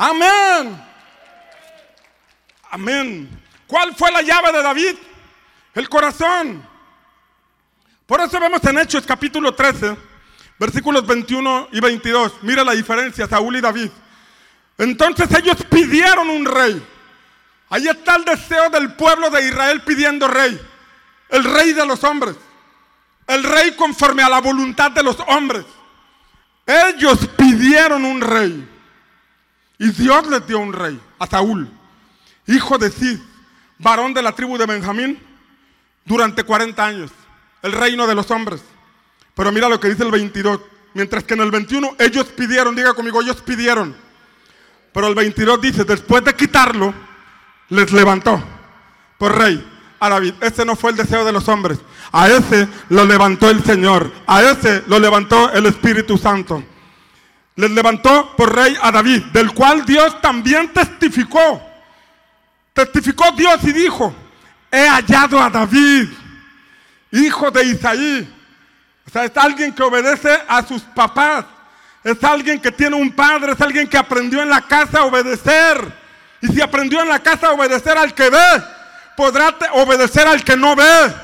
Amén. 0.00 0.80
Amén. 2.70 3.42
¿Cuál 3.66 3.96
fue 3.96 4.12
la 4.12 4.22
llave 4.22 4.52
de 4.52 4.62
David? 4.62 4.94
El 5.74 5.88
corazón. 5.88 6.64
Por 8.06 8.20
eso 8.20 8.38
vemos 8.38 8.62
en 8.64 8.78
Hechos 8.78 9.04
capítulo 9.04 9.52
13, 9.52 9.96
versículos 10.56 11.04
21 11.04 11.70
y 11.72 11.80
22. 11.80 12.32
Mira 12.42 12.62
la 12.62 12.72
diferencia, 12.72 13.26
Saúl 13.26 13.56
y 13.56 13.60
David. 13.60 13.90
Entonces 14.78 15.28
ellos 15.36 15.56
pidieron 15.68 16.30
un 16.30 16.46
rey. 16.46 16.80
Ahí 17.68 17.88
está 17.88 18.14
el 18.14 18.24
deseo 18.24 18.70
del 18.70 18.94
pueblo 18.94 19.30
de 19.30 19.48
Israel 19.48 19.82
pidiendo 19.82 20.28
rey. 20.28 20.60
El 21.28 21.42
rey 21.42 21.72
de 21.72 21.84
los 21.84 22.04
hombres. 22.04 22.36
El 23.26 23.42
rey 23.42 23.72
conforme 23.72 24.22
a 24.22 24.28
la 24.28 24.40
voluntad 24.40 24.92
de 24.92 25.02
los 25.02 25.18
hombres. 25.26 25.64
Ellos 26.64 27.18
pidieron 27.36 28.04
un 28.04 28.20
rey. 28.20 28.77
Y 29.78 29.90
Dios 29.90 30.26
les 30.28 30.46
dio 30.46 30.58
un 30.58 30.72
rey, 30.72 31.00
a 31.18 31.26
Saúl, 31.26 31.70
hijo 32.46 32.78
de 32.78 32.90
Cis, 32.90 33.20
varón 33.78 34.12
de 34.12 34.22
la 34.22 34.32
tribu 34.32 34.58
de 34.58 34.66
Benjamín, 34.66 35.18
durante 36.04 36.42
40 36.42 36.84
años, 36.84 37.10
el 37.62 37.72
reino 37.72 38.06
de 38.06 38.14
los 38.14 38.30
hombres. 38.30 38.62
Pero 39.34 39.52
mira 39.52 39.68
lo 39.68 39.78
que 39.78 39.88
dice 39.88 40.02
el 40.02 40.10
22. 40.10 40.60
Mientras 40.94 41.22
que 41.22 41.34
en 41.34 41.40
el 41.42 41.50
21 41.50 41.96
ellos 41.98 42.26
pidieron, 42.26 42.74
diga 42.74 42.94
conmigo, 42.94 43.20
ellos 43.20 43.40
pidieron. 43.42 43.94
Pero 44.92 45.06
el 45.06 45.14
22 45.14 45.60
dice, 45.60 45.84
después 45.84 46.24
de 46.24 46.34
quitarlo, 46.34 46.92
les 47.68 47.92
levantó 47.92 48.42
por 49.16 49.36
rey 49.38 49.64
a 50.00 50.08
David. 50.08 50.34
Ese 50.40 50.64
no 50.64 50.74
fue 50.74 50.90
el 50.90 50.96
deseo 50.96 51.24
de 51.24 51.32
los 51.32 51.48
hombres. 51.48 51.78
A 52.10 52.28
ese 52.28 52.66
lo 52.88 53.04
levantó 53.04 53.50
el 53.50 53.62
Señor. 53.62 54.10
A 54.26 54.42
ese 54.42 54.82
lo 54.86 54.98
levantó 54.98 55.52
el 55.52 55.66
Espíritu 55.66 56.18
Santo. 56.18 56.64
Les 57.58 57.70
levantó 57.70 58.34
por 58.36 58.54
rey 58.54 58.74
a 58.80 58.90
David, 58.90 59.24
del 59.32 59.52
cual 59.52 59.84
Dios 59.84 60.20
también 60.22 60.72
testificó. 60.72 61.60
Testificó 62.72 63.32
Dios 63.32 63.58
y 63.64 63.72
dijo, 63.72 64.14
he 64.70 64.88
hallado 64.88 65.42
a 65.42 65.50
David, 65.50 66.08
hijo 67.10 67.50
de 67.50 67.64
Isaí 67.64 68.38
o 69.08 69.10
sea, 69.10 69.24
es 69.24 69.34
alguien 69.38 69.72
que 69.72 69.82
obedece 69.82 70.38
a 70.46 70.62
sus 70.62 70.82
papás. 70.82 71.46
Es 72.04 72.22
alguien 72.22 72.60
que 72.60 72.70
tiene 72.70 72.94
un 72.94 73.10
padre, 73.10 73.52
es 73.52 73.60
alguien 73.60 73.88
que 73.88 73.96
aprendió 73.96 74.42
en 74.42 74.50
la 74.50 74.60
casa 74.60 74.98
a 74.98 75.04
obedecer. 75.04 75.80
Y 76.42 76.48
si 76.48 76.60
aprendió 76.60 77.00
en 77.00 77.08
la 77.08 77.18
casa 77.18 77.48
a 77.48 77.52
obedecer 77.52 77.96
al 77.96 78.12
que 78.12 78.28
ve, 78.28 78.62
podrá 79.16 79.56
obedecer 79.72 80.28
al 80.28 80.44
que 80.44 80.58
no 80.58 80.76
ve. 80.76 81.14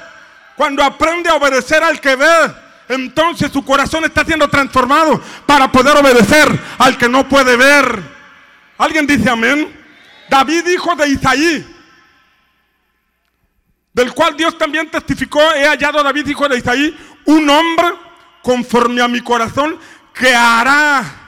Cuando 0.56 0.82
aprende 0.82 1.28
a 1.28 1.34
obedecer 1.34 1.82
al 1.82 2.00
que 2.00 2.16
ve, 2.16 2.54
entonces 2.88 3.50
su 3.52 3.64
corazón 3.64 4.04
está 4.04 4.24
siendo 4.24 4.48
transformado 4.48 5.20
para 5.46 5.70
poder 5.70 5.96
obedecer 5.96 6.60
al 6.78 6.98
que 6.98 7.08
no 7.08 7.28
puede 7.28 7.56
ver. 7.56 8.02
¿Alguien 8.78 9.06
dice 9.06 9.30
amén? 9.30 9.74
David, 10.28 10.66
hijo 10.68 10.94
de 10.96 11.08
Isaí, 11.08 11.66
del 13.92 14.12
cual 14.12 14.36
Dios 14.36 14.58
también 14.58 14.90
testificó, 14.90 15.40
he 15.54 15.66
hallado 15.66 16.00
a 16.00 16.02
David, 16.02 16.26
hijo 16.26 16.48
de 16.48 16.58
Isaí, 16.58 16.96
un 17.26 17.48
hombre 17.48 17.86
conforme 18.42 19.00
a 19.00 19.08
mi 19.08 19.20
corazón 19.20 19.78
que 20.12 20.34
hará 20.34 21.23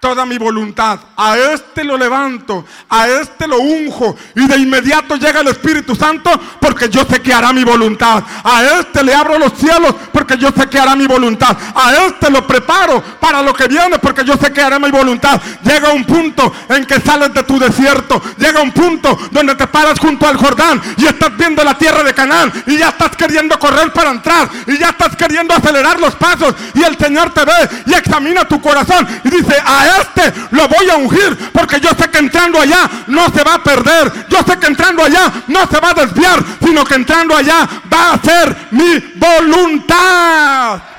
toda 0.00 0.24
mi 0.24 0.38
voluntad. 0.38 0.98
A 1.16 1.36
este 1.36 1.84
lo 1.84 1.96
levanto, 1.96 2.64
a 2.88 3.06
este 3.06 3.46
lo 3.46 3.58
unjo 3.58 4.16
y 4.34 4.46
de 4.46 4.56
inmediato 4.56 5.16
llega 5.16 5.40
el 5.40 5.48
Espíritu 5.48 5.94
Santo 5.94 6.30
porque 6.58 6.88
yo 6.88 7.04
sé 7.04 7.20
que 7.20 7.32
hará 7.32 7.52
mi 7.52 7.62
voluntad. 7.62 8.24
A 8.42 8.62
este 8.80 9.04
le 9.04 9.14
abro 9.14 9.38
los 9.38 9.52
cielos 9.52 9.94
porque 10.10 10.38
yo 10.38 10.48
sé 10.56 10.68
que 10.68 10.78
hará 10.78 10.96
mi 10.96 11.06
voluntad. 11.06 11.54
A 11.74 11.92
este 12.06 12.30
lo 12.30 12.46
preparo 12.46 13.02
para 13.20 13.42
lo 13.42 13.52
que 13.52 13.68
viene 13.68 13.98
porque 13.98 14.24
yo 14.24 14.36
sé 14.38 14.50
que 14.52 14.62
hará 14.62 14.78
mi 14.78 14.90
voluntad. 14.90 15.40
Llega 15.62 15.92
un 15.92 16.04
punto 16.04 16.50
en 16.70 16.86
que 16.86 16.98
sales 17.00 17.34
de 17.34 17.42
tu 17.42 17.58
desierto. 17.58 18.22
Llega 18.38 18.62
un 18.62 18.72
punto 18.72 19.18
donde 19.30 19.54
te 19.54 19.66
paras 19.66 19.98
junto 19.98 20.26
al 20.26 20.38
Jordán 20.38 20.80
y 20.96 21.04
estás 21.04 21.36
viendo 21.36 21.62
la 21.62 21.76
tierra 21.76 22.02
de 22.02 22.14
Canaán 22.14 22.50
y 22.66 22.78
ya 22.78 22.88
estás 22.88 23.14
queriendo 23.16 23.58
correr 23.58 23.92
para 23.92 24.10
entrar 24.10 24.48
y 24.66 24.78
ya 24.78 24.88
estás 24.88 25.14
queriendo 25.14 25.52
acelerar 25.54 26.00
los 26.00 26.14
pasos 26.14 26.54
y 26.74 26.82
el 26.82 26.96
Señor 26.96 27.34
te 27.34 27.44
ve 27.44 27.52
y 27.84 27.92
examina 27.92 28.48
tu 28.48 28.62
corazón 28.62 29.06
y 29.24 29.28
dice, 29.28 29.56
a 29.62 29.89
este 29.98 30.32
lo 30.50 30.68
voy 30.68 30.90
a 30.90 30.96
ungir 30.96 31.50
porque 31.52 31.80
yo 31.80 31.90
sé 31.90 32.08
que 32.10 32.18
entrando 32.18 32.60
allá 32.60 32.88
no 33.06 33.28
se 33.30 33.42
va 33.42 33.54
a 33.54 33.62
perder. 33.62 34.26
Yo 34.28 34.38
sé 34.46 34.58
que 34.58 34.66
entrando 34.66 35.04
allá 35.04 35.32
no 35.48 35.66
se 35.66 35.80
va 35.80 35.90
a 35.90 35.94
desviar, 35.94 36.42
sino 36.62 36.84
que 36.84 36.94
entrando 36.94 37.36
allá 37.36 37.68
va 37.92 38.12
a 38.12 38.22
ser 38.22 38.68
mi 38.70 38.98
voluntad. 39.16 40.89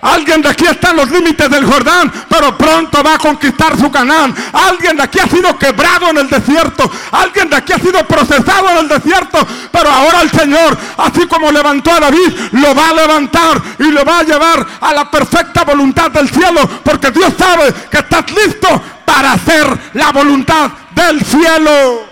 Alguien 0.00 0.40
de 0.42 0.48
aquí 0.48 0.64
está 0.64 0.90
en 0.90 0.96
los 0.96 1.10
límites 1.10 1.50
del 1.50 1.64
Jordán, 1.64 2.12
pero 2.28 2.56
pronto 2.56 3.02
va 3.02 3.14
a 3.14 3.18
conquistar 3.18 3.76
su 3.76 3.90
Canaán. 3.90 4.34
Alguien 4.52 4.96
de 4.96 5.02
aquí 5.02 5.18
ha 5.18 5.26
sido 5.26 5.58
quebrado 5.58 6.10
en 6.10 6.18
el 6.18 6.30
desierto. 6.30 6.88
Alguien 7.10 7.50
de 7.50 7.56
aquí 7.56 7.72
ha 7.72 7.78
sido 7.78 8.06
procesado 8.06 8.70
en 8.70 8.78
el 8.78 8.88
desierto. 8.88 9.38
Pero 9.72 9.90
ahora 9.90 10.22
el 10.22 10.30
Señor, 10.30 10.78
así 10.98 11.26
como 11.26 11.50
levantó 11.50 11.92
a 11.92 12.00
David, 12.00 12.32
lo 12.52 12.74
va 12.74 12.90
a 12.90 12.94
levantar 12.94 13.60
y 13.80 13.90
lo 13.90 14.04
va 14.04 14.20
a 14.20 14.22
llevar 14.22 14.66
a 14.80 14.94
la 14.94 15.10
perfecta 15.10 15.64
voluntad 15.64 16.12
del 16.12 16.28
cielo. 16.28 16.60
Porque 16.84 17.10
Dios 17.10 17.32
sabe 17.36 17.74
que 17.90 17.98
estás 17.98 18.30
listo 18.30 18.68
para 19.04 19.32
hacer 19.32 19.66
la 19.94 20.12
voluntad 20.12 20.70
del 20.92 21.24
cielo. 21.24 22.06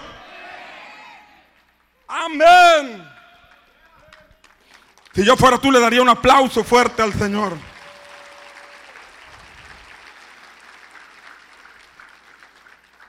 Amén. 2.08 3.06
Si 5.14 5.24
yo 5.24 5.36
fuera 5.36 5.56
tú, 5.58 5.70
le 5.70 5.78
daría 5.78 6.02
un 6.02 6.08
aplauso 6.08 6.64
fuerte 6.64 7.00
al 7.00 7.12
Señor. 7.14 7.75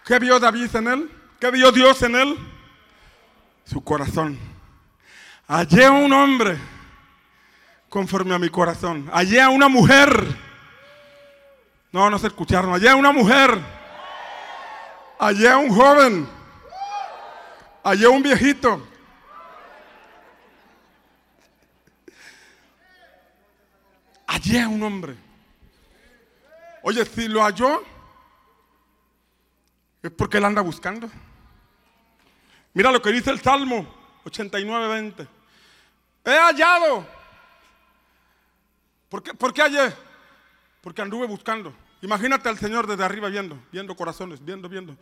¿Qué 0.07 0.19
vio 0.19 0.39
David 0.39 0.73
en 0.73 0.87
él? 0.87 1.11
¿Qué 1.37 1.51
vio 1.51 1.69
Dios 1.69 2.01
en 2.01 2.15
él? 2.15 2.37
Su 3.65 3.83
corazón. 3.83 4.39
Hallé 5.49 5.85
a 5.85 5.91
un 5.91 6.13
hombre 6.13 6.57
conforme 7.89 8.33
a 8.33 8.39
mi 8.39 8.47
corazón. 8.47 9.09
Hallé 9.11 9.41
a 9.41 9.49
una 9.49 9.67
mujer. 9.67 10.09
No, 11.91 12.09
no 12.09 12.17
se 12.19 12.27
escucharon. 12.27 12.71
Hallé 12.71 12.89
a 12.89 12.95
una 12.95 13.11
mujer. 13.11 13.59
Hallé 15.19 15.49
a 15.49 15.57
un 15.57 15.75
joven. 15.75 16.29
Hallé 17.83 18.05
a 18.05 18.09
un 18.09 18.23
viejito. 18.23 18.87
Hallé 24.25 24.61
a 24.61 24.69
un 24.69 24.83
hombre. 24.83 25.17
Oye, 26.81 27.03
si 27.05 27.27
lo 27.27 27.43
halló, 27.43 27.83
es 30.01 30.11
porque 30.11 30.37
él 30.37 30.45
anda 30.45 30.61
buscando. 30.61 31.09
Mira 32.73 32.91
lo 32.91 33.01
que 33.01 33.11
dice 33.11 33.31
el 33.31 33.39
Salmo 33.41 33.87
89, 34.25 34.87
20. 34.87 35.27
He 36.25 36.37
hallado. 36.37 37.07
¿Por 39.09 39.23
qué, 39.23 39.33
¿Por 39.33 39.53
qué 39.53 39.61
hallé? 39.61 39.93
Porque 40.81 41.01
anduve 41.01 41.25
buscando. 41.27 41.73
Imagínate 42.01 42.49
al 42.49 42.57
Señor 42.57 42.85
desde 42.85 43.03
arriba 43.03 43.29
viendo, 43.29 43.57
viendo 43.71 43.95
corazones, 43.95 44.43
viendo, 44.43 44.69
viendo. 44.69 44.95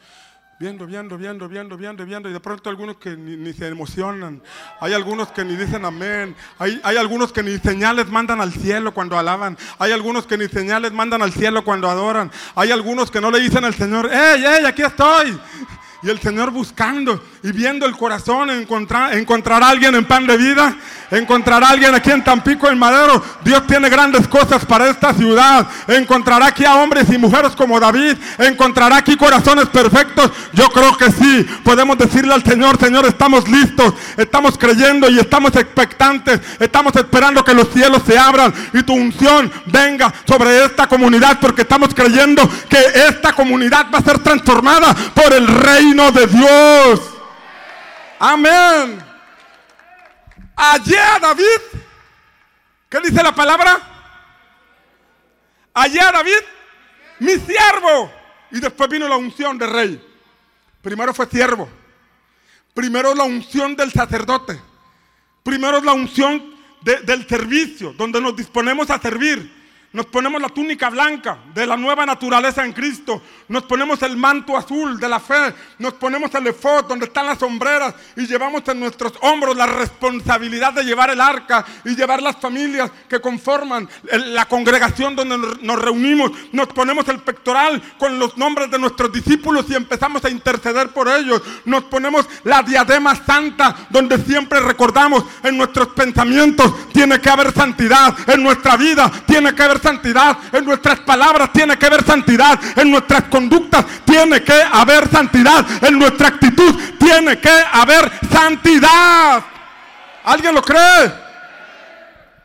Viendo, 0.58 0.86
viendo, 0.88 1.18
viendo, 1.18 1.50
viendo, 1.50 1.76
viendo, 1.76 2.06
viendo. 2.06 2.30
Y 2.30 2.34
de 2.34 2.39
pronto 2.39 2.70
algunos 2.70 2.96
que 2.96 3.18
ni, 3.18 3.52
se 3.52 3.68
emocionan. 3.68 4.41
Hay 4.80 4.94
algunos 4.94 5.28
que 5.30 5.44
ni 5.44 5.54
dicen 5.58 5.84
amén. 5.84 6.34
Hay, 6.58 6.80
hay, 6.82 6.96
algunos 6.96 7.34
que 7.34 7.44
ni 7.44 7.58
señales 7.58 8.10
mandan 8.10 8.39
al 8.39 8.54
cielo 8.54 8.94
cuando 8.94 9.20
alaban. 9.20 9.58
Hay 9.80 9.91
algunos 9.91 10.26
que 10.26 10.38
ni 10.38 10.48
señales 10.48 10.94
mandan 10.94 11.22
al 11.22 11.34
cielo 11.34 11.65
cuando 11.65 11.89
adoran. 11.89 12.32
Hay 12.56 12.72
algunos 12.72 13.12
que 13.12 13.20
no 13.20 13.32
le 13.32 13.41
dicen 13.41 13.65
al 13.65 13.74
Señor, 13.74 14.10
¡Ey, 14.10 14.46
ey, 14.46 14.65
aquí 14.65 14.82
estoy! 14.82 15.38
Y 16.03 16.10
el 16.10 16.19
Señor 16.19 16.51
buscando 16.51 17.23
y 17.41 17.51
viendo 17.51 17.86
el 17.86 17.95
corazón, 17.95 18.49
encontrar, 18.49 19.15
encontrar 19.15 19.63
a 19.63 19.69
alguien 19.69 19.95
en 19.95 20.05
pan 20.05 20.27
de 20.27 20.38
vida, 20.38 20.75
encontrar 21.10 21.63
a 21.63 21.69
alguien 21.69 21.95
aquí 21.95 22.12
en 22.12 22.23
Tampico, 22.23 22.67
en 22.69 22.77
Madero. 22.77 23.23
Dios 23.43 23.65
tiene 23.65 23.89
grandes 23.89 24.27
cosas 24.27 24.65
para 24.65 24.89
esta 24.89 25.13
ciudad. 25.13 25.67
Encontrará 25.88 26.47
aquí 26.47 26.65
a 26.65 26.75
hombres 26.75 27.10
y 27.12 27.17
mujeres 27.17 27.55
como 27.55 27.79
David. 27.79 28.17
Encontrará 28.38 28.97
aquí 28.97 29.15
corazones 29.15 29.67
perfectos. 29.67 30.31
Yo 30.53 30.69
creo 30.69 30.97
que 30.97 31.12
sí. 31.12 31.45
Podemos 31.63 31.97
decirle 31.97 32.34
al 32.34 32.43
Señor, 32.43 32.79
Señor, 32.79 33.05
estamos 33.05 33.47
listos, 33.47 33.93
estamos 34.17 34.58
creyendo 34.58 35.10
y 35.10 35.19
estamos 35.19 35.55
expectantes. 35.55 36.39
Estamos 36.60 36.95
esperando 36.95 37.43
que 37.43 37.53
los 37.53 37.69
cielos 37.69 38.03
se 38.05 38.17
abran 38.17 38.53
y 38.73 38.84
tu 38.84 38.93
unción 38.93 39.51
venga 39.65 40.13
sobre 40.27 40.65
esta 40.65 40.88
comunidad 40.88 41.39
porque 41.39 41.62
estamos 41.62 41.93
creyendo 41.93 42.47
que 42.69 42.79
esta 43.08 43.34
comunidad 43.34 43.88
va 43.93 43.99
a 43.99 44.03
ser 44.03 44.19
transformada 44.19 44.93
por 45.13 45.34
el 45.34 45.47
de 45.93 46.28
Dios. 46.28 47.00
Amén. 48.19 49.04
Allá 50.56 51.19
David, 51.21 51.62
¿qué 52.89 53.00
dice 53.02 53.21
la 53.21 53.36
palabra? 53.36 53.80
Allá 55.74 56.12
David, 56.12 56.41
mi 57.19 57.34
siervo. 57.34 58.12
Y 58.52 58.60
después 58.60 58.89
vino 58.89 59.07
la 59.07 59.18
unción 59.18 59.57
de 59.57 59.68
rey. 59.68 60.07
Primero 60.82 61.14
fue 61.14 61.28
siervo. 61.28 61.70
Primero 62.74 63.14
la 63.14 63.24
unción 63.24 63.76
del 63.76 63.91
sacerdote. 63.91 64.59
Primero 65.43 65.82
la 65.82 65.93
unción 65.93 66.55
del 66.82 67.28
servicio, 67.28 67.93
donde 67.93 68.20
nos 68.22 68.36
disponemos 68.36 68.89
a 68.89 68.99
servir. 68.99 69.64
Nos 69.96 70.08
ponemos 70.08 70.41
la 70.41 70.50
túnica 70.50 70.89
blanca 70.89 71.38
de 71.54 71.66
la 71.66 71.78
nueva 71.78 72.06
naturaleza 72.06 72.66
en 72.66 72.74
Cristo. 72.74 73.22
Nos 73.48 73.64
ponemos 73.64 74.02
el 74.02 74.18
manto 74.18 74.58
azul 74.58 75.00
de 75.00 75.08
la 75.08 75.22
fe. 75.22 75.56
Nos 75.80 75.93
ponemos 75.93 76.36
el 76.36 76.48
efod 76.48 76.84
donde 76.84 77.06
están 77.06 77.26
las 77.26 77.39
sombreras 77.39 77.96
y 78.18 78.28
llevamos 78.28 78.68
en 78.68 78.82
nuestros 78.82 79.14
hombros 79.22 79.56
la 79.56 79.66
responsabilidad 79.66 80.74
de 80.74 80.84
llevar 80.84 81.12
el 81.12 81.22
arca 81.22 81.66
y 81.86 81.96
llevar 81.96 82.22
las 82.22 82.36
familias 82.36 82.91
que 83.08 83.22
conforman 83.22 83.88
la 84.12 84.43
congregación 84.50 85.16
donde 85.16 85.38
nos 85.62 85.82
reunimos. 85.82 86.30
Nos 86.52 86.68
ponemos 86.68 87.08
el 87.08 87.20
pectoral 87.20 87.82
con 87.98 88.20
los 88.20 88.36
nombres 88.38 88.70
de 88.70 88.78
nuestros 88.78 89.14
discípulos 89.14 89.66
y 89.70 89.76
empezamos 89.76 90.26
a 90.26 90.30
interceder 90.30 90.89
por 90.89 91.08
ellos. 91.08 91.41
Nos 91.64 91.86
ponemos 91.86 92.28
la 92.43 92.62
diadema 92.64 93.16
santa 93.16 93.88
donde 93.89 94.18
siempre 94.18 94.60
recordamos 94.60 95.24
en 95.41 95.56
nuestros 95.56 95.88
pensamientos 95.88 96.91
tiene 96.91 97.22
que 97.22 97.30
haber 97.30 97.54
santidad. 97.54 98.14
En 98.28 98.43
nuestra 98.43 98.76
vida 98.76 99.10
tiene 99.26 99.56
que 99.56 99.64
haber 99.64 99.84
santidad, 99.86 100.38
en 100.51 100.65
nuestras 100.65 100.99
palabras 101.01 101.53
tiene 101.53 101.77
que 101.77 101.86
haber 101.86 102.03
santidad, 102.03 102.59
en 102.75 102.89
nuestras 102.89 103.25
conductas 103.25 103.86
tiene 104.03 104.43
que 104.43 104.59
haber 104.71 105.07
santidad, 105.09 105.65
en 105.83 105.99
nuestra 105.99 106.29
actitud 106.29 106.73
tiene 106.97 107.39
que 107.39 107.63
haber 107.71 108.11
santidad. 108.31 109.43
¿Alguien 110.23 110.55
lo 110.55 110.61
cree? 110.63 111.13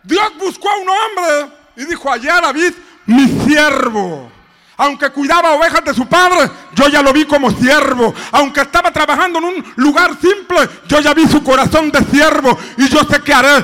Dios 0.02 0.32
buscó 0.38 0.68
a 0.68 0.76
un 0.76 0.88
hombre 0.88 1.56
y 1.76 1.84
dijo, 1.86 2.10
allá 2.12 2.40
David, 2.40 2.72
mi 3.06 3.26
siervo. 3.44 4.39
Aunque 4.80 5.10
cuidaba 5.10 5.52
ovejas 5.52 5.84
de 5.84 5.92
su 5.92 6.06
padre, 6.06 6.50
yo 6.74 6.88
ya 6.88 7.02
lo 7.02 7.12
vi 7.12 7.26
como 7.26 7.50
siervo. 7.50 8.14
Aunque 8.32 8.62
estaba 8.62 8.90
trabajando 8.90 9.38
en 9.38 9.44
un 9.44 9.64
lugar 9.76 10.12
simple, 10.18 10.70
yo 10.88 11.00
ya 11.00 11.12
vi 11.12 11.28
su 11.28 11.44
corazón 11.44 11.90
de 11.90 12.02
siervo. 12.10 12.58
Y 12.78 12.88
yo 12.88 13.00
sé 13.04 13.20
que 13.20 13.34
hará, 13.34 13.62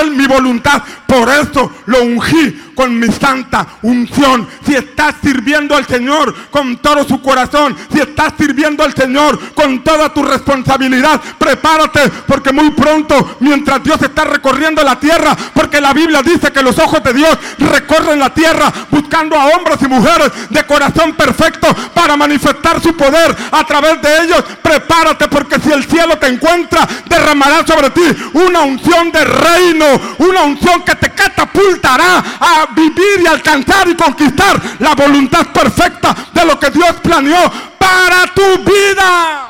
él 0.00 0.10
mi 0.10 0.26
voluntad. 0.26 0.82
Por 1.06 1.28
eso 1.30 1.70
lo 1.86 2.02
ungí 2.02 2.72
con 2.74 2.98
mi 2.98 3.06
santa 3.12 3.64
unción. 3.82 4.48
Si 4.66 4.74
estás 4.74 5.14
sirviendo 5.22 5.76
al 5.76 5.86
Señor 5.86 6.34
con 6.50 6.76
todo 6.78 7.04
su 7.04 7.22
corazón, 7.22 7.76
si 7.92 8.00
estás 8.00 8.34
sirviendo 8.36 8.82
al 8.82 8.92
Señor 8.92 9.38
con 9.54 9.84
toda 9.84 10.12
tu 10.12 10.24
responsabilidad, 10.24 11.20
prepárate 11.38 12.10
porque 12.26 12.52
muy 12.52 12.70
pronto, 12.70 13.36
mientras 13.38 13.84
Dios 13.84 14.02
está 14.02 14.24
recorriendo 14.24 14.82
la 14.82 14.98
tierra, 14.98 15.36
porque 15.54 15.80
la 15.80 15.92
Biblia 15.92 16.22
dice 16.22 16.50
que 16.50 16.62
los 16.62 16.76
ojos 16.80 17.00
de 17.04 17.12
Dios 17.12 17.38
recorren 17.58 18.18
la 18.18 18.34
tierra 18.34 18.72
buscando 18.90 19.38
a 19.38 19.46
hombres 19.46 19.78
y 19.80 19.86
mujeres 19.86 20.32
de 20.56 20.64
corazón 20.64 21.12
perfecto 21.14 21.68
para 21.92 22.16
manifestar 22.16 22.80
su 22.80 22.96
poder 22.96 23.36
a 23.52 23.64
través 23.64 24.00
de 24.00 24.22
ellos. 24.22 24.42
Prepárate 24.62 25.28
porque 25.28 25.60
si 25.60 25.70
el 25.70 25.84
cielo 25.84 26.18
te 26.18 26.28
encuentra, 26.28 26.88
derramará 27.04 27.66
sobre 27.66 27.90
ti 27.90 28.02
una 28.32 28.62
unción 28.62 29.12
de 29.12 29.24
reino, 29.24 29.84
una 30.18 30.42
unción 30.42 30.82
que 30.82 30.94
te 30.94 31.10
catapultará 31.10 32.24
a 32.40 32.66
vivir 32.74 33.20
y 33.22 33.26
alcanzar 33.26 33.88
y 33.88 33.94
conquistar 33.94 34.60
la 34.78 34.94
voluntad 34.94 35.46
perfecta 35.48 36.16
de 36.32 36.44
lo 36.46 36.58
que 36.58 36.70
Dios 36.70 36.92
planeó 37.02 37.52
para 37.78 38.26
tu 38.34 38.58
vida. 38.64 39.48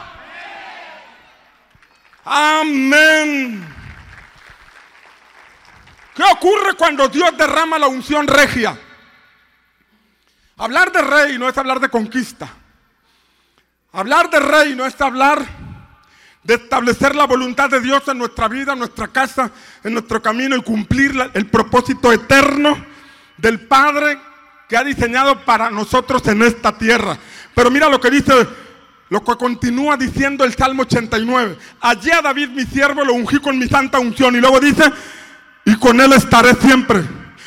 Amén. 2.24 3.64
¿Qué 6.16 6.22
ocurre 6.32 6.74
cuando 6.76 7.06
Dios 7.08 7.36
derrama 7.36 7.78
la 7.78 7.86
unción 7.86 8.26
regia? 8.26 8.76
Hablar 10.58 10.90
de 10.90 11.02
rey 11.02 11.38
no 11.38 11.48
es 11.48 11.58
hablar 11.58 11.80
de 11.80 11.88
conquista. 11.88 12.48
Hablar 13.92 14.30
de 14.30 14.40
rey 14.40 14.74
no 14.74 14.86
es 14.86 14.98
hablar 15.00 15.44
de 16.42 16.54
establecer 16.54 17.14
la 17.14 17.26
voluntad 17.26 17.68
de 17.68 17.80
Dios 17.80 18.06
en 18.08 18.18
nuestra 18.18 18.48
vida, 18.48 18.72
en 18.72 18.78
nuestra 18.78 19.08
casa, 19.08 19.50
en 19.82 19.92
nuestro 19.92 20.22
camino 20.22 20.56
y 20.56 20.62
cumplir 20.62 21.14
el 21.34 21.46
propósito 21.46 22.12
eterno 22.12 22.76
del 23.36 23.60
Padre 23.66 24.18
que 24.68 24.76
ha 24.76 24.84
diseñado 24.84 25.44
para 25.44 25.70
nosotros 25.70 26.26
en 26.28 26.42
esta 26.42 26.76
tierra. 26.78 27.18
Pero 27.54 27.70
mira 27.70 27.88
lo 27.88 28.00
que 28.00 28.10
dice, 28.10 28.32
lo 29.10 29.22
que 29.24 29.36
continúa 29.36 29.96
diciendo 29.96 30.44
el 30.44 30.54
Salmo 30.54 30.82
89. 30.82 31.58
Allí 31.80 32.10
a 32.10 32.22
David 32.22 32.50
mi 32.50 32.64
siervo 32.64 33.04
lo 33.04 33.14
ungí 33.14 33.38
con 33.40 33.58
mi 33.58 33.66
santa 33.68 33.98
unción. 33.98 34.34
Y 34.36 34.40
luego 34.40 34.58
dice, 34.60 34.90
y 35.64 35.76
con 35.76 36.00
él 36.00 36.12
estaré 36.12 36.54
siempre. 36.54 37.02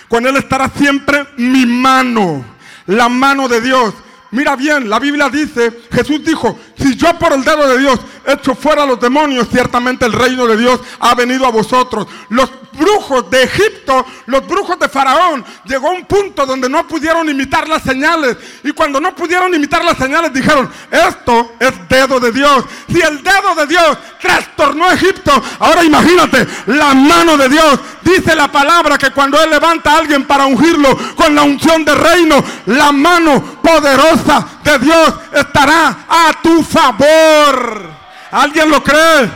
Con 0.07 0.25
él 0.25 0.37
estará 0.37 0.69
siempre 0.69 1.25
mi 1.37 1.65
mano, 1.65 2.43
la 2.89 3.07
mano 3.07 3.47
de 3.47 3.61
Dios. 3.61 3.93
Mira 4.31 4.55
bien, 4.55 4.89
la 4.89 4.99
Biblia 4.99 5.29
dice, 5.29 5.71
Jesús 5.91 6.23
dijo, 6.23 6.59
si 6.79 6.95
yo 6.95 7.17
por 7.19 7.33
el 7.33 7.43
dedo 7.43 7.67
de 7.67 7.77
Dios 7.79 7.99
echo 8.25 8.55
fuera 8.55 8.83
a 8.83 8.85
los 8.85 8.99
demonios, 8.99 9.47
ciertamente 9.51 10.05
el 10.05 10.13
reino 10.13 10.47
de 10.47 10.57
Dios 10.57 10.79
ha 10.99 11.13
venido 11.15 11.45
a 11.45 11.51
vosotros. 11.51 12.07
Los 12.29 12.49
brujos 12.73 13.29
de 13.29 13.43
Egipto, 13.43 14.05
los 14.27 14.47
brujos 14.47 14.79
de 14.79 14.87
Faraón, 14.87 15.43
llegó 15.65 15.89
a 15.89 15.91
un 15.91 16.05
punto 16.05 16.45
donde 16.45 16.69
no 16.69 16.87
pudieron 16.87 17.29
imitar 17.29 17.67
las 17.67 17.83
señales. 17.83 18.37
Y 18.63 18.71
cuando 18.71 19.01
no 19.01 19.13
pudieron 19.15 19.53
imitar 19.53 19.83
las 19.83 19.97
señales, 19.97 20.33
dijeron, 20.33 20.69
esto 20.89 21.53
es 21.59 21.73
dedo 21.89 22.19
de 22.19 22.31
Dios. 22.31 22.63
Si 22.87 23.01
el 23.01 23.21
dedo 23.21 23.55
de 23.55 23.67
Dios 23.67 23.97
trastornó 24.21 24.85
a 24.85 24.93
Egipto, 24.93 25.31
ahora 25.59 25.83
imagínate, 25.83 26.47
la 26.67 26.93
mano 26.93 27.37
de 27.37 27.49
Dios. 27.49 27.79
Dice 28.01 28.35
la 28.35 28.49
palabra 28.51 28.97
que 28.97 29.11
cuando 29.11 29.41
Él 29.41 29.49
levanta 29.49 29.91
a 29.91 29.97
alguien 29.97 30.25
para 30.25 30.45
ungirlo 30.45 30.97
con 31.15 31.35
la 31.35 31.43
unción 31.43 31.83
de 31.83 31.93
reino, 31.93 32.43
la 32.67 32.91
mano 32.91 33.59
poderosa 33.61 34.58
de 34.69 34.79
Dios 34.79 35.13
estará 35.33 36.05
a 36.07 36.33
tu 36.41 36.63
favor. 36.63 37.89
¿Alguien 38.31 38.69
lo 38.69 38.83
cree? 38.83 39.29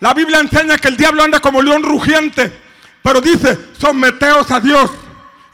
La 0.00 0.14
Biblia 0.14 0.40
enseña 0.40 0.78
que 0.78 0.88
el 0.88 0.96
diablo 0.96 1.22
anda 1.22 1.40
como 1.40 1.62
león 1.62 1.82
rugiente, 1.82 2.52
pero 3.02 3.20
dice, 3.20 3.58
someteos 3.78 4.50
a 4.50 4.60
Dios 4.60 4.90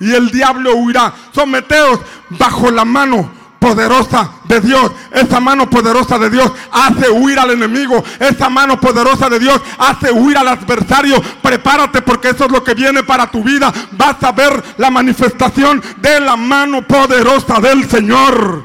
y 0.01 0.13
el 0.13 0.31
diablo 0.31 0.75
huirá. 0.77 1.13
Someteos 1.33 2.01
bajo 2.31 2.71
la 2.71 2.85
mano 2.85 3.44
poderosa 3.59 4.31
de 4.45 4.61
Dios. 4.61 4.93
Esa 5.11 5.41
mano 5.41 5.69
poderosa 5.69 6.19
de 6.19 6.31
Dios 6.31 6.53
hace 6.71 7.11
huir 7.11 7.39
al 7.39 7.51
enemigo. 7.51 8.03
Esa 8.19 8.49
mano 8.49 8.79
poderosa 8.81 9.29
de 9.29 9.39
Dios 9.39 9.61
hace 9.79 10.13
huir 10.13 10.37
al 10.37 10.49
adversario. 10.49 11.23
Prepárate 11.43 12.03
porque 12.03 12.31
eso 12.31 12.45
es 12.45 12.53
lo 12.53 12.63
que 12.63 12.75
viene 12.75 13.03
para 13.03 13.31
tu 13.31 13.43
vida. 13.43 13.73
Vas 13.93 14.23
a 14.23 14.33
ver 14.33 14.63
la 14.77 14.91
manifestación 14.91 15.83
de 15.99 16.21
la 16.21 16.37
mano 16.37 16.87
poderosa 16.87 17.61
del 17.61 17.89
Señor. 17.89 18.65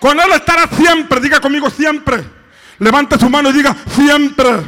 Con 0.00 0.18
Él 0.18 0.32
estará 0.34 0.68
siempre. 0.68 1.20
Diga 1.20 1.40
conmigo 1.40 1.70
siempre. 1.70 2.24
Levante 2.78 3.18
su 3.18 3.30
mano 3.30 3.50
y 3.50 3.52
diga 3.52 3.76
siempre. 3.94 4.60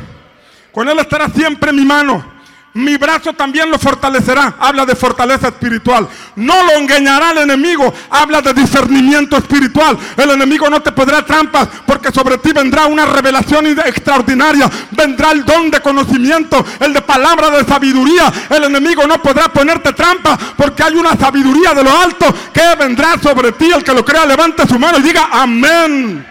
Con 0.72 0.88
Él 0.88 0.98
estará 0.98 1.28
siempre 1.28 1.72
mi 1.72 1.84
mano. 1.84 2.33
Mi 2.74 2.96
brazo 2.96 3.32
también 3.34 3.70
lo 3.70 3.78
fortalecerá. 3.78 4.56
Habla 4.58 4.84
de 4.84 4.96
fortaleza 4.96 5.46
espiritual. 5.46 6.08
No 6.34 6.64
lo 6.64 6.72
engañará 6.72 7.30
el 7.30 7.38
enemigo. 7.38 7.94
Habla 8.10 8.42
de 8.42 8.52
discernimiento 8.52 9.36
espiritual. 9.36 9.96
El 10.16 10.30
enemigo 10.30 10.68
no 10.68 10.82
te 10.82 10.90
podrá 10.90 11.24
trampas 11.24 11.68
porque 11.86 12.10
sobre 12.10 12.38
ti 12.38 12.52
vendrá 12.52 12.86
una 12.86 13.06
revelación 13.06 13.66
extraordinaria. 13.66 14.68
Vendrá 14.90 15.30
el 15.30 15.44
don 15.44 15.70
de 15.70 15.80
conocimiento, 15.80 16.66
el 16.80 16.92
de 16.92 17.00
palabra 17.02 17.48
de 17.50 17.64
sabiduría. 17.64 18.32
El 18.50 18.64
enemigo 18.64 19.06
no 19.06 19.22
podrá 19.22 19.48
ponerte 19.50 19.92
trampas 19.92 20.36
porque 20.56 20.82
hay 20.82 20.96
una 20.96 21.16
sabiduría 21.16 21.74
de 21.74 21.84
lo 21.84 21.96
alto 21.96 22.26
que 22.52 22.74
vendrá 22.76 23.16
sobre 23.22 23.52
ti. 23.52 23.70
El 23.70 23.84
que 23.84 23.94
lo 23.94 24.04
crea, 24.04 24.26
levante 24.26 24.66
su 24.66 24.80
mano 24.80 24.98
y 24.98 25.02
diga 25.02 25.28
amén. 25.30 26.26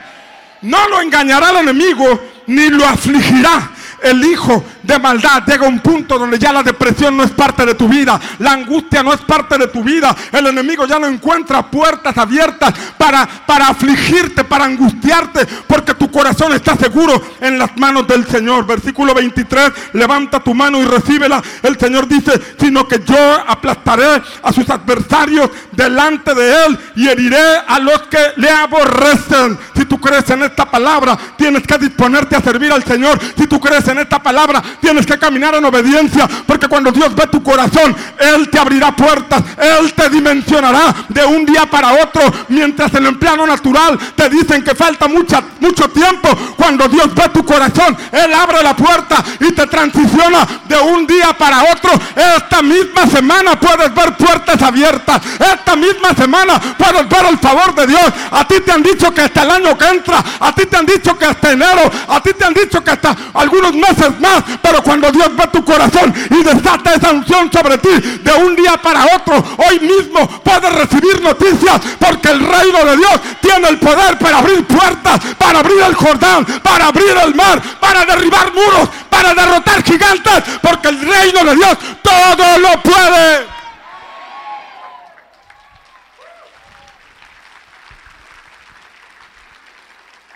No 0.61 0.89
lo 0.89 0.99
engañará 0.99 1.51
el 1.51 1.57
enemigo 1.57 2.19
ni 2.47 2.67
lo 2.67 2.85
afligirá 2.85 3.69
el 4.03 4.23
hijo 4.25 4.63
de 4.83 4.99
maldad 4.99 5.43
llega 5.45 5.67
un 5.67 5.79
punto 5.79 6.19
donde 6.19 6.37
ya 6.37 6.51
la 6.51 6.61
depresión 6.61 7.15
no 7.17 7.23
es 7.23 7.31
parte 7.31 7.65
de 7.65 7.75
tu 7.75 7.87
vida, 7.87 8.19
la 8.39 8.51
angustia 8.51 9.01
no 9.01 9.13
es 9.13 9.21
parte 9.21 9.57
de 9.57 9.67
tu 9.67 9.83
vida, 9.83 10.15
el 10.31 10.47
enemigo 10.47 10.85
ya 10.85 10.99
no 10.99 11.07
encuentra 11.07 11.63
puertas 11.63 12.17
abiertas 12.17 12.73
para, 12.97 13.27
para 13.45 13.69
afligirte, 13.69 14.43
para 14.43 14.65
angustiarte, 14.65 15.45
porque 15.67 15.93
tu 15.93 16.11
corazón 16.11 16.53
está 16.53 16.75
seguro 16.75 17.21
en 17.39 17.57
las 17.57 17.75
manos 17.77 18.07
del 18.07 18.27
Señor. 18.27 18.65
Versículo 18.65 19.13
23, 19.13 19.71
levanta 19.93 20.39
tu 20.39 20.53
mano 20.53 20.79
y 20.79 20.85
recíbela. 20.85 21.41
El 21.61 21.77
Señor 21.79 22.07
dice, 22.07 22.31
sino 22.59 22.87
que 22.87 23.01
yo 23.05 23.17
aplastaré 23.47 24.21
a 24.41 24.53
sus 24.53 24.69
adversarios 24.69 25.49
delante 25.71 26.33
de 26.33 26.65
él 26.65 26.79
y 26.95 27.07
heriré 27.07 27.57
a 27.67 27.79
los 27.79 28.03
que 28.03 28.19
le 28.37 28.49
aborrecen. 28.49 29.57
Si 29.75 29.85
tú 29.85 29.99
crees 29.99 30.29
en 30.29 30.43
esta 30.43 30.69
palabra, 30.69 31.17
tienes 31.37 31.63
que 31.63 31.77
disponerte 31.77 32.35
a 32.35 32.41
servir 32.41 32.71
al 32.71 32.83
Señor. 32.83 33.19
Si 33.37 33.47
tú 33.47 33.59
crees 33.59 33.87
en 33.87 33.99
esta 33.99 34.21
palabra, 34.21 34.61
tienes 34.81 35.05
que 35.05 35.17
caminar 35.17 35.55
en 35.55 35.65
obediencia, 35.65 36.27
porque 36.45 36.67
cuando 36.67 36.91
Dios 36.91 37.13
ve 37.15 37.27
tu 37.27 37.41
corazón, 37.43 37.95
Él 38.19 38.49
te 38.49 38.59
abrirá 38.59 38.95
puertas, 38.95 39.43
Él 39.57 39.93
te 39.93 40.09
dimensionará 40.09 40.93
de 41.09 41.25
un 41.25 41.45
día 41.45 41.65
para 41.65 41.93
otro, 41.93 42.21
mientras 42.49 42.93
en 42.93 43.05
el 43.05 43.17
plano 43.17 43.45
natural 43.45 43.97
te 44.15 44.29
dicen 44.29 44.63
que 44.63 44.75
falta 44.75 45.07
mucha, 45.07 45.41
mucho 45.59 45.89
tiempo, 45.89 46.29
cuando 46.55 46.87
Dios 46.87 47.13
ve 47.13 47.29
tu 47.29 47.43
corazón, 47.45 47.97
Él 48.11 48.33
abre 48.33 48.63
la 48.63 48.75
puerta 48.75 49.23
y 49.39 49.51
te 49.51 49.67
transiciona 49.67 50.47
de 50.65 50.77
un 50.77 51.05
día 51.07 51.33
para 51.37 51.63
otro. 51.71 51.91
Esta 52.15 52.61
misma 52.61 53.07
semana 53.07 53.59
puedes 53.59 53.93
ver 53.93 54.15
puertas 54.15 54.61
abiertas, 54.61 55.21
esta 55.39 55.75
misma 55.75 56.13
semana 56.15 56.59
puedes 56.77 57.07
ver 57.09 57.25
el 57.29 57.37
favor 57.39 57.75
de 57.75 57.87
Dios. 57.87 58.05
A 58.31 58.47
ti 58.47 58.59
te 58.61 58.71
han 58.71 58.83
dicho 58.83 59.13
que 59.13 59.21
hasta 59.21 59.43
el 59.43 59.51
año 59.51 59.77
que 59.77 59.87
entra, 59.87 60.23
a 60.39 60.53
ti 60.53 60.65
te 60.65 60.77
han 60.77 60.85
dicho 60.85 61.17
que 61.17 61.25
hasta 61.25 61.51
enero, 61.51 61.89
a 62.07 62.21
ti 62.21 62.31
te 62.33 62.45
han 62.45 62.53
dicho 62.53 62.83
que 62.83 62.91
hasta 62.91 63.15
algunos 63.33 63.73
meses 63.73 64.19
más, 64.19 64.43
pero 64.63 64.81
cuando 64.81 65.11
Dios 65.11 65.27
ve 65.35 65.45
tu 65.47 65.63
corazón 65.65 66.13
y 66.29 66.41
desata 66.41 66.93
esa 66.93 67.11
unción 67.11 67.51
sobre 67.51 67.77
ti 67.79 67.89
de 67.89 68.33
un 68.33 68.55
día 68.55 68.77
para 68.81 69.05
otro, 69.13 69.35
hoy 69.57 69.79
mismo 69.81 70.25
puedes 70.41 70.73
recibir 70.73 71.21
noticias 71.21 71.81
porque 71.99 72.29
el 72.29 72.39
reino 72.39 72.85
de 72.85 72.95
Dios 72.95 73.19
tiene 73.41 73.67
el 73.67 73.77
poder 73.77 74.17
para 74.17 74.37
abrir 74.37 74.65
puertas, 74.65 75.19
para 75.37 75.59
abrir 75.59 75.81
el 75.81 75.93
Jordán, 75.93 76.45
para 76.63 76.87
abrir 76.87 77.13
el 77.25 77.35
mar, 77.35 77.61
para 77.81 78.05
derribar 78.05 78.53
muros, 78.53 78.89
para 79.09 79.33
derrotar 79.35 79.83
gigantes, 79.83 80.43
porque 80.61 80.87
el 80.87 81.01
reino 81.01 81.43
de 81.43 81.55
Dios 81.57 81.77
todo 82.01 82.57
lo 82.59 82.81
puede. 82.81 83.47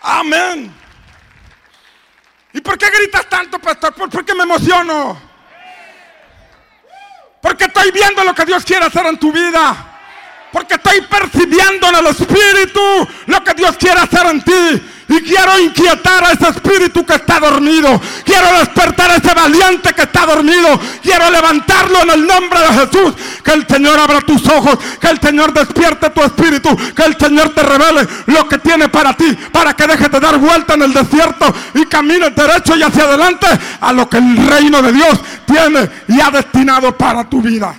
Amén. 0.01 0.76
¿Y 2.57 2.61
por 2.61 2.75
qué 2.75 2.89
gritas 2.89 3.29
tanto, 3.29 3.59
pastor? 3.59 3.93
¿Por, 3.93 4.25
qué 4.25 4.33
me 4.33 4.41
emociono? 4.41 5.13
¿Por 7.39 7.51
Porque 7.51 7.65
estoy 7.65 7.91
viendo 7.91 8.23
lo 8.23 8.33
que 8.33 8.45
Dios 8.45 8.65
quiere 8.65 8.83
hacer 8.83 9.05
en 9.05 9.19
tu 9.19 9.31
vida. 9.31 9.75
Porque 10.51 10.73
estoy 10.73 11.01
percibiendo 11.01 11.87
en 11.89 11.95
el 11.97 12.07
Espíritu 12.07 13.07
lo 13.27 13.43
que 13.43 13.53
Dios 13.53 13.77
quiere 13.77 13.99
hacer 13.99 14.25
en 14.25 14.43
ti. 14.43 14.91
Y 15.09 15.21
quiero 15.21 15.59
inquietar 15.59 16.23
a 16.25 16.31
ese 16.33 16.49
espíritu 16.49 17.05
que 17.05 17.15
está 17.15 17.39
dormido. 17.39 18.01
Quiero 18.25 18.59
despertar 18.59 19.11
a 19.11 19.15
ese 19.15 19.33
valiente 19.33 19.93
que 19.93 20.01
está 20.01 20.25
dormido. 20.25 20.79
Quiero 21.01 21.29
levantarlo 21.31 22.01
en 22.01 22.09
el 22.09 22.27
nombre 22.27 22.59
de 22.59 22.67
Jesús. 22.67 23.13
Que 23.41 23.51
el 23.51 23.67
Señor 23.67 23.97
abra 23.97 24.19
tus 24.21 24.45
ojos. 24.47 24.77
Que 24.99 25.07
el 25.07 25.21
Señor 25.21 25.53
despierte 25.53 26.09
tu 26.09 26.21
espíritu. 26.21 26.75
Que 26.93 27.03
el 27.03 27.17
Señor 27.17 27.53
te 27.53 27.63
revele 27.63 28.05
lo 28.25 28.47
que 28.49 28.57
tiene 28.57 28.89
para 28.89 29.13
ti. 29.13 29.33
Para 29.51 29.73
que 29.73 29.87
dejes 29.87 30.11
de 30.11 30.19
dar 30.19 30.37
vuelta 30.37 30.73
en 30.73 30.81
el 30.81 30.93
desierto 30.93 31.53
y 31.73 31.85
camines 31.85 32.35
derecho 32.35 32.75
y 32.75 32.83
hacia 32.83 33.03
adelante 33.03 33.47
a 33.79 33.93
lo 33.93 34.09
que 34.09 34.17
el 34.17 34.47
reino 34.47 34.81
de 34.81 34.91
Dios 34.91 35.19
tiene 35.45 35.89
y 36.09 36.19
ha 36.19 36.31
destinado 36.31 36.97
para 36.97 37.23
tu 37.29 37.41
vida. 37.41 37.75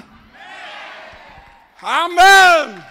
Amén. 1.82 2.87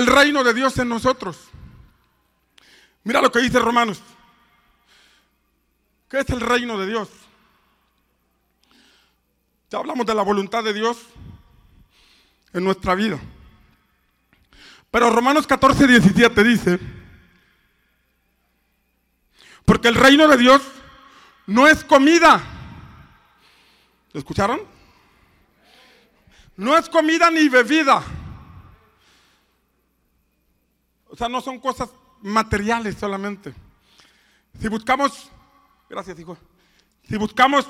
El 0.00 0.06
reino 0.06 0.42
de 0.42 0.54
Dios 0.54 0.78
en 0.78 0.88
nosotros. 0.88 1.36
Mira 3.04 3.20
lo 3.20 3.30
que 3.30 3.40
dice 3.40 3.58
Romanos. 3.58 4.00
¿Qué 6.08 6.20
es 6.20 6.30
el 6.30 6.40
reino 6.40 6.78
de 6.78 6.86
Dios? 6.86 7.10
Ya 9.68 9.76
hablamos 9.76 10.06
de 10.06 10.14
la 10.14 10.22
voluntad 10.22 10.64
de 10.64 10.72
Dios 10.72 10.96
en 12.54 12.64
nuestra 12.64 12.94
vida. 12.94 13.20
Pero 14.90 15.10
Romanos 15.10 15.46
14, 15.46 15.86
17 15.86 16.44
dice, 16.44 16.80
porque 19.66 19.88
el 19.88 19.96
reino 19.96 20.26
de 20.28 20.38
Dios 20.38 20.62
no 21.46 21.68
es 21.68 21.84
comida. 21.84 22.40
¿Lo 24.14 24.18
escucharon? 24.18 24.62
No 26.56 26.78
es 26.78 26.88
comida 26.88 27.30
ni 27.30 27.50
bebida. 27.50 28.02
O 31.10 31.16
sea, 31.16 31.28
no 31.28 31.40
son 31.40 31.58
cosas 31.58 31.90
materiales 32.22 32.96
solamente. 32.96 33.52
Si 34.60 34.68
buscamos, 34.68 35.28
gracias 35.88 36.18
hijo, 36.18 36.38
si 37.08 37.16
buscamos 37.16 37.66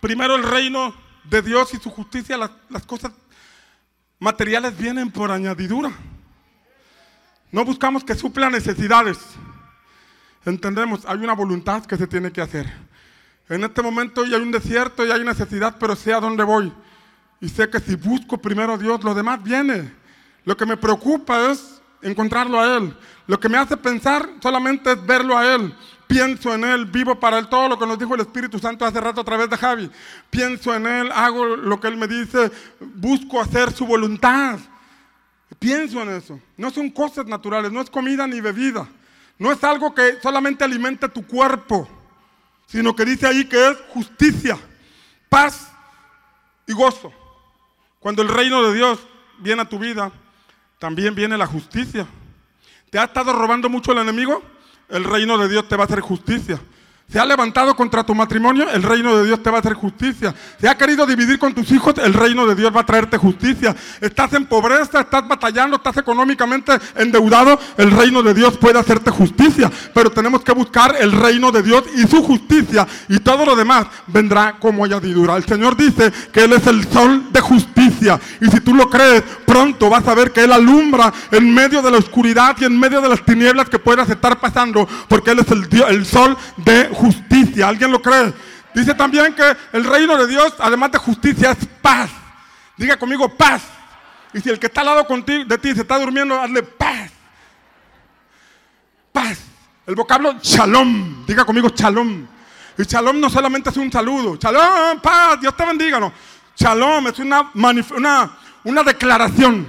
primero 0.00 0.36
el 0.36 0.44
reino 0.44 0.94
de 1.24 1.42
Dios 1.42 1.74
y 1.74 1.78
su 1.78 1.90
justicia, 1.90 2.36
las, 2.36 2.86
cosas 2.86 3.12
materiales 4.20 4.76
vienen 4.78 5.10
por 5.10 5.32
añadidura. 5.32 5.90
No 7.50 7.64
buscamos 7.64 8.04
que 8.04 8.14
suplan 8.14 8.52
necesidades. 8.52 9.18
Entendemos, 10.44 11.04
hay 11.06 11.18
una 11.18 11.34
voluntad 11.34 11.84
que 11.84 11.96
se 11.96 12.06
tiene 12.06 12.30
que 12.30 12.40
hacer. 12.40 12.72
En 13.48 13.64
este 13.64 13.82
momento 13.82 14.24
ya 14.24 14.36
hay 14.36 14.42
un 14.42 14.52
desierto 14.52 15.04
y 15.04 15.10
hay 15.10 15.24
necesidad, 15.24 15.76
pero 15.78 15.96
sé 15.96 16.12
a 16.12 16.20
dónde 16.20 16.44
voy. 16.44 16.72
Y 17.40 17.48
sé 17.48 17.68
que 17.68 17.80
si 17.80 17.96
busco 17.96 18.38
primero 18.38 18.74
a 18.74 18.78
Dios, 18.78 19.02
lo 19.02 19.14
demás 19.14 19.42
viene. 19.42 19.92
Lo 20.44 20.56
que 20.56 20.66
me 20.66 20.76
preocupa 20.76 21.50
es 21.50 21.75
encontrarlo 22.02 22.60
a 22.60 22.76
Él. 22.76 22.96
Lo 23.26 23.40
que 23.40 23.48
me 23.48 23.58
hace 23.58 23.76
pensar 23.76 24.28
solamente 24.40 24.92
es 24.92 25.06
verlo 25.06 25.36
a 25.36 25.54
Él. 25.54 25.74
Pienso 26.06 26.54
en 26.54 26.64
Él, 26.64 26.86
vivo 26.86 27.18
para 27.18 27.38
Él, 27.38 27.48
todo 27.48 27.68
lo 27.68 27.78
que 27.78 27.86
nos 27.86 27.98
dijo 27.98 28.14
el 28.14 28.20
Espíritu 28.20 28.58
Santo 28.58 28.84
hace 28.84 29.00
rato 29.00 29.20
a 29.20 29.24
través 29.24 29.50
de 29.50 29.56
Javi. 29.56 29.90
Pienso 30.30 30.74
en 30.74 30.86
Él, 30.86 31.10
hago 31.12 31.44
lo 31.56 31.80
que 31.80 31.88
Él 31.88 31.96
me 31.96 32.06
dice, 32.06 32.50
busco 32.80 33.40
hacer 33.40 33.72
su 33.72 33.86
voluntad. 33.86 34.58
Pienso 35.58 36.02
en 36.02 36.10
eso. 36.10 36.40
No 36.56 36.70
son 36.70 36.90
cosas 36.90 37.26
naturales, 37.26 37.72
no 37.72 37.80
es 37.80 37.90
comida 37.90 38.26
ni 38.26 38.40
bebida. 38.40 38.86
No 39.38 39.50
es 39.52 39.62
algo 39.64 39.94
que 39.94 40.20
solamente 40.22 40.64
alimente 40.64 41.08
tu 41.08 41.26
cuerpo, 41.26 41.88
sino 42.66 42.94
que 42.94 43.04
dice 43.04 43.26
ahí 43.26 43.44
que 43.44 43.70
es 43.70 43.76
justicia, 43.88 44.58
paz 45.28 45.72
y 46.66 46.72
gozo. 46.72 47.12
Cuando 48.00 48.22
el 48.22 48.28
reino 48.28 48.62
de 48.62 48.74
Dios 48.74 49.00
viene 49.38 49.62
a 49.62 49.68
tu 49.68 49.78
vida, 49.78 50.10
también 50.86 51.16
viene 51.16 51.36
la 51.36 51.48
justicia. 51.48 52.06
¿Te 52.90 53.00
ha 53.00 53.02
estado 53.06 53.32
robando 53.32 53.68
mucho 53.68 53.90
el 53.90 53.98
enemigo? 53.98 54.40
El 54.88 55.02
reino 55.02 55.36
de 55.36 55.48
Dios 55.48 55.66
te 55.66 55.74
va 55.74 55.82
a 55.82 55.86
hacer 55.86 55.98
justicia. 55.98 56.60
Se 57.08 57.20
ha 57.20 57.24
levantado 57.24 57.76
contra 57.76 58.04
tu 58.04 58.16
matrimonio, 58.16 58.68
el 58.68 58.82
reino 58.82 59.16
de 59.16 59.26
Dios 59.26 59.40
te 59.40 59.48
va 59.48 59.58
a 59.58 59.60
hacer 59.60 59.74
justicia. 59.74 60.34
Se 60.60 60.68
ha 60.68 60.76
querido 60.76 61.06
dividir 61.06 61.38
con 61.38 61.54
tus 61.54 61.70
hijos, 61.70 61.94
el 61.98 62.12
reino 62.12 62.46
de 62.46 62.56
Dios 62.56 62.74
va 62.74 62.80
a 62.80 62.86
traerte 62.86 63.16
justicia. 63.16 63.76
Estás 64.00 64.32
en 64.32 64.46
pobreza, 64.46 65.00
estás 65.00 65.26
batallando, 65.26 65.76
estás 65.76 65.96
económicamente 65.98 66.72
endeudado, 66.96 67.58
el 67.76 67.92
reino 67.92 68.24
de 68.24 68.34
Dios 68.34 68.58
puede 68.58 68.80
hacerte 68.80 69.12
justicia. 69.12 69.70
Pero 69.94 70.10
tenemos 70.10 70.42
que 70.42 70.50
buscar 70.50 70.96
el 70.98 71.12
reino 71.12 71.52
de 71.52 71.62
Dios 71.62 71.84
y 71.96 72.08
su 72.08 72.24
justicia 72.24 72.86
y 73.08 73.20
todo 73.20 73.44
lo 73.44 73.54
demás 73.54 73.86
vendrá 74.08 74.56
como 74.58 74.84
añadidura. 74.84 75.36
El 75.36 75.44
Señor 75.44 75.76
dice 75.76 76.12
que 76.32 76.44
Él 76.44 76.54
es 76.54 76.66
el 76.66 76.88
sol 76.92 77.32
de 77.32 77.40
justicia 77.40 78.20
y 78.40 78.46
si 78.50 78.60
tú 78.60 78.74
lo 78.74 78.90
crees, 78.90 79.22
pronto 79.56 79.88
vas 79.88 80.06
a 80.06 80.14
ver 80.14 80.32
que 80.32 80.44
Él 80.44 80.52
alumbra 80.52 81.10
en 81.30 81.54
medio 81.54 81.80
de 81.80 81.90
la 81.90 81.96
oscuridad 81.96 82.54
y 82.60 82.66
en 82.66 82.78
medio 82.78 83.00
de 83.00 83.08
las 83.08 83.24
tinieblas 83.24 83.70
que 83.70 83.78
puedas 83.78 84.08
estar 84.10 84.38
pasando, 84.38 84.86
porque 85.08 85.30
Él 85.30 85.38
es 85.38 85.50
el, 85.50 85.66
el 85.88 86.04
sol 86.04 86.36
de 86.58 86.90
justicia. 86.92 87.68
¿Alguien 87.68 87.90
lo 87.90 88.02
cree? 88.02 88.34
Dice 88.74 88.92
también 88.92 89.34
que 89.34 89.56
el 89.72 89.84
reino 89.84 90.18
de 90.18 90.26
Dios, 90.26 90.52
además 90.58 90.92
de 90.92 90.98
justicia, 90.98 91.52
es 91.52 91.66
paz. 91.80 92.10
Diga 92.76 92.98
conmigo 92.98 93.34
paz. 93.34 93.62
Y 94.34 94.40
si 94.40 94.50
el 94.50 94.58
que 94.58 94.66
está 94.66 94.82
al 94.82 94.88
lado 94.88 95.06
contigo, 95.06 95.44
de 95.46 95.56
ti 95.56 95.74
se 95.74 95.80
está 95.80 95.98
durmiendo, 95.98 96.38
hazle 96.38 96.62
paz. 96.62 97.10
Paz. 99.10 99.38
El 99.86 99.94
vocablo 99.94 100.36
shalom. 100.42 101.24
Diga 101.26 101.46
conmigo 101.46 101.70
shalom. 101.74 102.26
Y 102.76 102.82
shalom 102.82 103.18
no 103.18 103.30
solamente 103.30 103.70
es 103.70 103.76
un 103.78 103.90
saludo. 103.90 104.36
Shalom, 104.36 105.00
paz, 105.00 105.40
Dios 105.40 105.56
te 105.56 105.64
bendiga. 105.64 105.98
No. 105.98 106.12
Shalom 106.54 107.06
es 107.06 107.18
una, 107.18 107.50
una, 107.54 108.38
una 108.66 108.82
declaración 108.82 109.66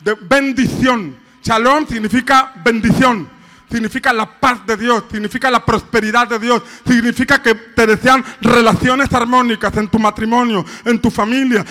de 0.00 0.14
bendición. 0.14 1.16
Shalom 1.42 1.86
significa 1.86 2.52
bendición 2.64 3.28
significa 3.70 4.12
la 4.12 4.38
paz 4.38 4.66
de 4.66 4.76
Dios, 4.76 5.04
significa 5.10 5.50
la 5.50 5.64
prosperidad 5.64 6.28
de 6.28 6.38
Dios, 6.38 6.62
significa 6.86 7.40
que 7.42 7.54
te 7.54 7.86
desean 7.86 8.24
relaciones 8.40 9.12
armónicas 9.12 9.76
en 9.76 9.88
tu 9.88 9.98
matrimonio, 9.98 10.64
en 10.84 10.98
tu 11.00 11.10
familia, 11.10 11.64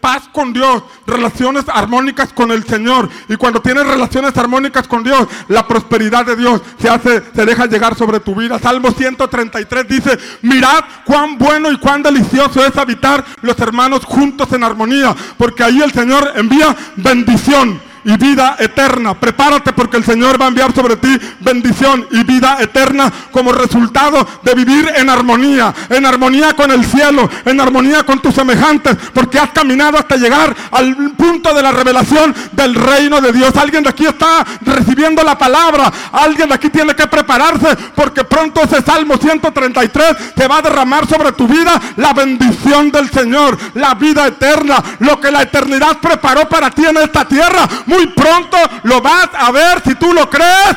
paz 0.00 0.28
con 0.32 0.52
Dios, 0.52 0.82
relaciones 1.06 1.64
armónicas 1.68 2.32
con 2.32 2.50
el 2.50 2.64
Señor. 2.64 3.08
Y 3.28 3.36
cuando 3.36 3.62
tienes 3.62 3.86
relaciones 3.86 4.36
armónicas 4.36 4.88
con 4.88 5.04
Dios, 5.04 5.26
la 5.48 5.66
prosperidad 5.66 6.26
de 6.26 6.36
Dios 6.36 6.60
se 6.80 6.88
hace, 6.88 7.22
se 7.34 7.46
deja 7.46 7.66
llegar 7.66 7.96
sobre 7.96 8.20
tu 8.20 8.34
vida. 8.34 8.58
Salmo 8.58 8.90
133 8.90 9.88
dice, 9.88 10.18
mirad 10.42 10.84
cuán 11.04 11.38
bueno 11.38 11.70
y 11.70 11.78
cuán 11.78 12.02
delicioso 12.02 12.64
es 12.64 12.76
habitar 12.76 13.24
los 13.42 13.58
hermanos 13.58 14.04
juntos 14.04 14.52
en 14.52 14.64
armonía, 14.64 15.14
porque 15.38 15.62
ahí 15.62 15.80
el 15.80 15.92
Señor 15.92 16.32
envía 16.36 16.76
bendición 16.96 17.85
y 18.06 18.16
vida 18.16 18.56
eterna. 18.60 19.14
Prepárate 19.14 19.72
porque 19.72 19.96
el 19.96 20.04
Señor 20.04 20.40
va 20.40 20.44
a 20.46 20.48
enviar 20.48 20.72
sobre 20.72 20.96
ti 20.96 21.18
bendición 21.40 22.06
y 22.12 22.22
vida 22.22 22.56
eterna 22.60 23.12
como 23.32 23.50
resultado 23.50 24.26
de 24.42 24.54
vivir 24.54 24.92
en 24.94 25.10
armonía, 25.10 25.74
en 25.90 26.06
armonía 26.06 26.54
con 26.54 26.70
el 26.70 26.84
cielo, 26.84 27.28
en 27.44 27.60
armonía 27.60 28.04
con 28.04 28.20
tus 28.20 28.32
semejantes, 28.32 28.96
porque 29.12 29.40
has 29.40 29.50
caminado 29.50 29.98
hasta 29.98 30.16
llegar 30.16 30.54
al 30.70 30.94
punto 31.16 31.52
de 31.52 31.62
la 31.62 31.72
revelación 31.72 32.32
del 32.52 32.76
reino 32.76 33.20
de 33.20 33.32
Dios. 33.32 33.56
Alguien 33.56 33.82
de 33.82 33.90
aquí 33.90 34.06
está 34.06 34.46
recibiendo 34.60 35.24
la 35.24 35.36
palabra, 35.36 35.92
alguien 36.12 36.48
de 36.48 36.54
aquí 36.54 36.70
tiene 36.70 36.94
que 36.94 37.08
prepararse 37.08 37.76
porque 37.96 38.22
pronto 38.22 38.62
ese 38.62 38.82
Salmo 38.82 39.16
133 39.16 40.34
te 40.34 40.46
va 40.46 40.58
a 40.58 40.62
derramar 40.62 41.08
sobre 41.08 41.32
tu 41.32 41.48
vida 41.48 41.80
la 41.96 42.12
bendición 42.12 42.92
del 42.92 43.10
Señor, 43.10 43.58
la 43.74 43.94
vida 43.94 44.28
eterna, 44.28 44.80
lo 45.00 45.20
que 45.20 45.32
la 45.32 45.42
eternidad 45.42 45.98
preparó 45.98 46.48
para 46.48 46.70
ti 46.70 46.84
en 46.84 46.98
esta 46.98 47.26
tierra 47.26 47.66
pronto 48.08 48.58
lo 48.82 49.00
vas 49.00 49.30
a 49.32 49.50
ver 49.50 49.80
si 49.82 49.94
tú 49.94 50.12
lo 50.12 50.28
crees. 50.28 50.76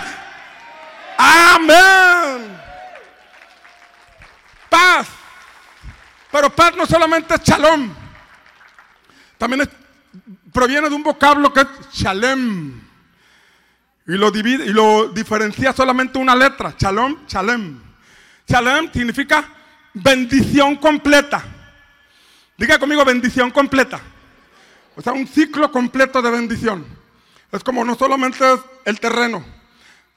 Amén. 1.18 2.58
Paz. 4.70 5.08
Pero 6.32 6.50
paz 6.50 6.76
no 6.76 6.86
solamente 6.86 7.36
es 7.36 7.42
shalom. 7.42 7.94
También 9.38 9.70
proviene 10.54 10.90
de 10.90 10.96
un 10.96 11.04
vocablo 11.04 11.52
que 11.52 11.62
es 11.62 11.68
shalem. 11.92 12.82
Y 14.08 14.14
lo 14.14 14.32
divide 14.32 14.66
y 14.66 14.70
lo 14.70 15.10
diferencia 15.10 15.74
solamente 15.74 16.18
una 16.18 16.36
letra. 16.36 16.74
Shalom, 16.78 17.26
shalem. 17.28 17.82
Shalem 18.48 18.92
significa 18.92 19.44
bendición 19.94 20.78
completa. 20.78 21.44
Diga 22.58 22.80
conmigo 22.80 23.06
bendición 23.06 23.52
completa. 23.52 24.00
O 24.96 25.02
sea, 25.02 25.14
un 25.14 25.28
ciclo 25.28 25.72
completo 25.72 26.22
de 26.22 26.32
bendición. 26.32 26.99
Es 27.52 27.64
como 27.64 27.84
no 27.84 27.96
solamente 27.96 28.38
es 28.54 28.60
el 28.86 29.00
terreno, 29.00 29.44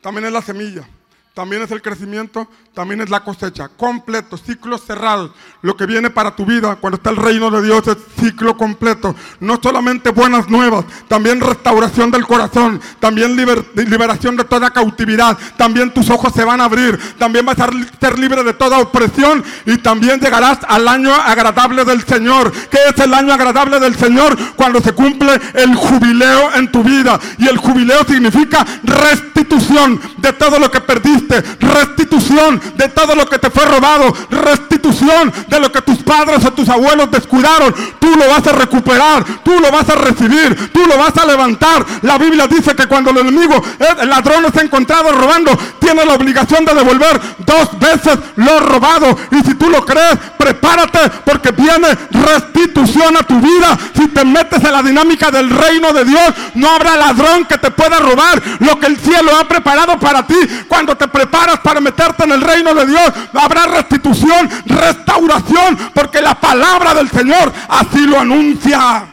también 0.01 0.27
es 0.27 0.33
la 0.33 0.43
semilla, 0.43 0.87
también 1.35 1.63
es 1.63 1.71
el 1.71 1.81
crecimiento, 1.81 2.47
también 2.75 3.01
es 3.01 3.09
la 3.09 3.21
cosecha. 3.21 3.69
Completo, 3.69 4.37
ciclos 4.37 4.83
cerrados. 4.85 5.31
Lo 5.63 5.79
que 5.79 5.87
viene 5.87 6.11
para 6.11 6.37
tu 6.37 6.45
vida 6.45 6.77
cuando 6.77 6.97
está 6.97 7.09
el 7.09 7.17
reino 7.17 7.51
de 7.51 7.63
Dios 7.63 7.89
es 7.89 7.97
ciclo 8.21 8.55
completo. 8.59 9.15
No 9.41 9.59
solamente 9.63 10.11
buenas 10.11 10.51
nuevas, 10.51 10.85
también 11.09 11.41
restauración 11.41 12.11
del 12.11 12.27
corazón, 12.27 12.83
también 13.01 13.35
liberación 13.35 14.37
de 14.37 14.45
toda 14.45 14.71
cautividad. 14.71 15.39
También 15.57 15.95
tus 15.95 16.11
ojos 16.11 16.35
se 16.35 16.45
van 16.45 16.61
a 16.61 16.65
abrir, 16.65 16.99
también 17.17 17.47
vas 17.47 17.59
a 17.61 17.71
ser 17.99 18.19
libre 18.19 18.45
de 18.45 18.53
toda 18.53 18.81
opresión 18.81 19.43
y 19.65 19.79
también 19.79 20.21
llegarás 20.21 20.59
al 20.69 20.87
año 20.87 21.15
agradable 21.15 21.87
del 21.87 22.05
Señor. 22.05 22.53
¿Qué 22.71 22.79
es 22.95 22.99
el 23.03 23.15
año 23.15 23.33
agradable 23.33 23.81
del 23.81 23.97
Señor? 23.97 24.37
Cuando 24.55 24.83
se 24.83 24.93
cumple 24.93 25.41
el 25.55 25.75
jubileo 25.75 26.55
en 26.57 26.71
tu 26.71 26.83
vida. 26.83 27.19
Y 27.39 27.49
el 27.49 27.57
jubileo 27.57 28.05
significa 28.05 28.67
restitución 28.83 29.99
de 30.19 30.33
todo 30.35 30.59
lo 30.59 30.71
que 30.71 30.83
perdiste 30.83 31.22
restitución 31.61 32.61
de 32.77 32.89
todo 32.89 33.15
lo 33.15 33.27
que 33.27 33.39
te 33.39 33.51
fue 33.51 33.65
robado, 33.65 34.13
restitución 34.31 35.33
de 35.49 35.61
lo 35.61 35.71
que 35.71 35.83
tus 35.83 35.99
padres 35.99 36.45
o 36.45 36.53
tus 36.53 36.69
abuelos 36.69 37.11
descuidaron. 37.11 37.75
Tú 37.99 38.11
lo 38.17 38.29
vas 38.29 38.47
a 38.47 38.53
recuperar, 38.53 39.25
tú 39.45 39.59
lo 39.61 39.71
vas 39.71 39.89
a 39.89 39.95
recibir, 39.95 40.71
tú 40.73 40.81
lo 40.87 40.99
vas 40.99 41.17
a 41.17 41.27
levantar. 41.27 41.85
La 42.03 42.19
Biblia 42.19 42.47
dice 42.47 42.75
que 42.75 42.87
cuando 42.87 43.11
el 43.11 43.19
enemigo, 43.19 43.63
el 44.01 44.09
ladrón 44.09 44.45
es 44.47 44.63
encontrado 44.63 45.13
robando, 45.13 45.57
tiene 45.79 46.05
la 46.05 46.15
obligación 46.15 46.65
de 46.65 46.75
devolver 46.75 47.21
dos 47.39 47.79
veces 47.79 48.19
lo 48.37 48.61
robado. 48.61 49.17
Y 49.31 49.43
si 49.43 49.55
tú 49.55 49.69
lo 49.71 49.85
crees, 49.85 50.17
prepárate 50.37 50.99
porque 51.25 51.51
viene 51.53 51.89
restitución 52.11 53.17
a 53.17 53.23
tu 53.23 53.39
vida. 53.41 53.79
Si 53.95 54.09
te 54.09 54.25
metes 54.25 54.63
en 54.65 54.73
la 54.73 54.83
dinámica 54.83 55.31
del 55.31 55.51
reino 55.51 55.93
de 55.93 56.05
Dios, 56.05 56.33
no 56.55 56.71
habrá 56.71 56.97
ladrón 56.97 57.45
que 57.45 57.59
te 57.59 57.71
pueda 57.71 57.99
robar 57.99 58.43
lo 58.61 58.79
que 58.79 58.87
el 58.87 58.99
cielo 58.99 59.37
ha 59.37 59.47
preparado 59.47 59.99
para 59.99 60.27
ti. 60.27 60.37
Cuando 60.69 60.97
te 60.97 61.09
preparas 61.13 61.61
para 61.61 61.81
meterte 61.81 62.25
en 62.25 62.33
el 62.33 62.41
reino 62.41 62.75
de 62.75 62.87
Dios, 62.87 63.13
habrá 63.35 63.67
restitución, 63.67 64.49
restauración, 64.67 65.77
porque 65.95 66.21
la 66.21 66.35
palabra 66.35 66.95
del 66.95 67.11
Señor 67.11 67.53
así 67.69 68.07
lo 68.07 68.19
anuncia. 68.19 69.07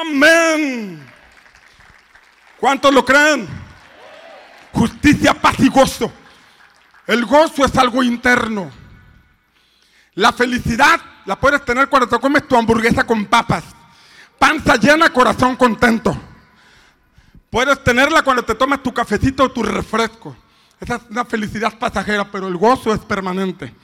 Amén. 0.00 1.04
¿Cuántos 2.58 2.94
lo 2.94 3.04
creen? 3.04 3.48
Justicia, 4.72 5.34
paz 5.34 5.56
y 5.58 5.68
gozo. 5.68 6.12
El 7.06 7.24
gozo 7.26 7.64
es 7.64 7.76
algo 7.76 8.02
interno. 8.02 8.70
La 10.14 10.32
felicidad 10.32 11.00
la 11.24 11.38
puedes 11.38 11.64
tener 11.64 11.88
cuando 11.88 12.08
te 12.08 12.18
comes 12.18 12.46
tu 12.46 12.56
hamburguesa 12.56 13.04
con 13.04 13.26
papas. 13.26 13.64
Panza 14.38 14.76
llena, 14.76 15.10
corazón 15.10 15.56
contento. 15.56 16.16
Puedes 17.52 17.84
tenerla 17.84 18.22
cuando 18.22 18.42
te 18.42 18.54
tomas 18.54 18.82
tu 18.82 18.94
cafecito 18.94 19.44
o 19.44 19.50
tu 19.50 19.62
refresco. 19.62 20.34
Esa 20.80 20.96
es 20.96 21.02
una 21.10 21.26
felicidad 21.26 21.78
pasajera, 21.78 22.30
pero 22.30 22.48
el 22.48 22.56
gozo 22.56 22.94
es 22.94 23.00
permanente. 23.00 23.74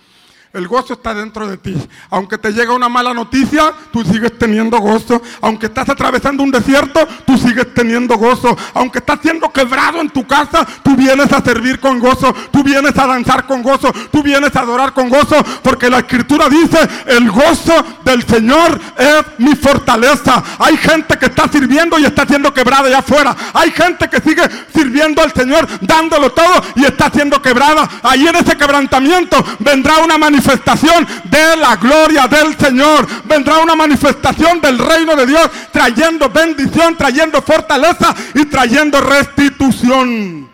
El 0.55 0.67
gozo 0.67 0.95
está 0.95 1.13
dentro 1.13 1.47
de 1.47 1.59
ti. 1.59 1.77
Aunque 2.09 2.39
te 2.39 2.51
llega 2.53 2.73
una 2.73 2.89
mala 2.89 3.13
noticia, 3.13 3.71
tú 3.93 4.03
sigues 4.03 4.39
teniendo 4.39 4.79
gozo. 4.79 5.21
Aunque 5.43 5.67
estás 5.67 5.91
atravesando 5.91 6.43
un 6.43 6.51
desierto, 6.51 7.07
tú 7.27 7.37
sigues 7.37 7.75
teniendo 7.75 8.17
gozo. 8.17 8.57
Aunque 8.73 9.01
estás 9.01 9.19
siendo 9.21 9.53
quebrado 9.53 10.01
en 10.01 10.09
tu 10.09 10.27
casa, 10.27 10.67
tú 10.83 10.97
vienes 10.97 11.31
a 11.35 11.43
servir 11.43 11.79
con 11.79 11.99
gozo. 11.99 12.35
Tú 12.51 12.65
vienes 12.65 12.97
a 12.97 13.07
danzar 13.07 13.47
con 13.47 13.63
gozo. 13.63 13.93
Tú 14.11 14.23
vienes 14.23 14.57
a 14.57 14.61
adorar 14.61 14.95
con 14.95 15.11
gozo. 15.11 15.37
Porque 15.63 15.91
la 15.91 15.99
escritura 15.99 16.49
dice, 16.49 16.79
el 17.07 17.31
gozo 17.31 17.75
del 18.07 18.27
Señor 18.27 18.81
es 18.97 19.25
mi 19.37 19.55
fortaleza. 19.55 20.43
Hay 20.61 20.79
gente 20.79 21.19
que 21.19 21.27
está 21.27 21.47
sirviendo 21.49 21.99
y 21.99 22.07
está 22.07 22.25
siendo 22.25 22.55
quebrada 22.55 22.89
allá 22.89 22.99
afuera. 23.01 23.37
Hay 23.53 23.71
gente 23.71 24.09
que 24.09 24.21
sigue 24.23 24.49
sirviendo 24.75 25.23
al 25.23 25.35
Señor, 25.35 25.69
dándolo 25.83 26.33
todo 26.33 26.65
y 26.75 26.87
está 26.87 27.11
siendo 27.11 27.43
quebrada. 27.43 27.87
Ahí 28.03 28.27
en 28.27 28.37
ese 28.37 28.57
quebrantamiento 28.57 29.45
vendrá 29.59 29.99
una 29.99 30.17
manifestación 30.17 30.38
manifestación 30.39 31.07
de 31.25 31.57
la 31.57 31.77
gloria 31.77 32.29
del 32.29 32.57
Señor. 32.57 33.07
Vendrá 33.25 33.59
una 33.59 33.75
manifestación 33.75 34.61
del 34.61 34.79
reino 34.79 35.17
de 35.17 35.27
Dios 35.27 35.51
trayendo 35.73 36.29
bendición, 36.29 36.97
trayendo 36.97 37.43
fortaleza 37.43 38.15
y 38.35 38.47
trayendo 38.47 39.01
restitución. 39.01 40.49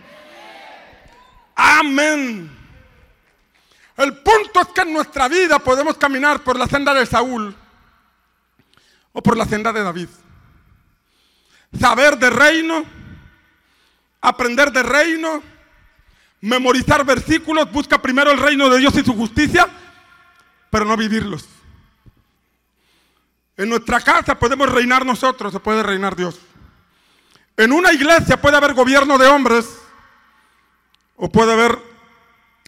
Amén. 1.55 2.51
El 3.97 4.17
punto 4.17 4.61
es 4.61 4.67
que 4.67 4.81
en 4.81 4.93
nuestra 4.93 5.27
vida 5.27 5.59
podemos 5.59 5.95
caminar 5.97 6.41
por 6.41 6.57
la 6.57 6.67
senda 6.67 6.93
de 6.93 7.05
Saúl 7.05 7.55
o 9.13 9.21
por 9.21 9.37
la 9.37 9.45
senda 9.45 9.71
de 9.71 9.83
David. 9.83 10.09
Saber 11.79 12.17
de 12.17 12.29
reino, 12.29 12.83
aprender 14.21 14.71
de 14.71 14.83
reino 14.83 15.54
memorizar 16.45 17.03
versículos, 17.03 17.71
busca 17.71 17.99
primero 17.99 18.31
el 18.31 18.37
reino 18.37 18.69
de 18.69 18.77
Dios 18.77 18.95
y 18.95 19.03
su 19.03 19.15
justicia, 19.15 19.67
pero 20.69 20.85
no 20.85 20.95
vivirlos. 20.95 21.47
En 23.57 23.69
nuestra 23.69 23.99
casa 23.99 24.37
podemos 24.37 24.69
reinar 24.69 25.05
nosotros, 25.05 25.51
se 25.51 25.59
puede 25.59 25.81
reinar 25.81 26.15
Dios. 26.15 26.39
En 27.57 27.71
una 27.71 27.91
iglesia 27.93 28.39
puede 28.39 28.57
haber 28.57 28.73
gobierno 28.73 29.17
de 29.17 29.27
hombres 29.27 29.79
o 31.15 31.31
puede 31.31 31.53
haber 31.53 31.79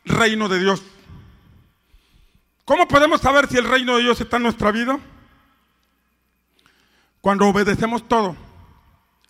reino 0.06 0.50
de 0.50 0.60
Dios. 0.60 0.82
¿Cómo 2.66 2.88
podemos 2.88 3.22
saber 3.22 3.48
si 3.48 3.58
el 3.58 3.70
reino 3.70 3.98
de 3.98 4.04
Dios 4.04 4.20
está 4.20 4.38
en 4.38 4.44
nuestra 4.44 4.72
vida? 4.72 5.00
Cuando 7.22 7.48
obedecemos 7.48 8.08
todo 8.08 8.36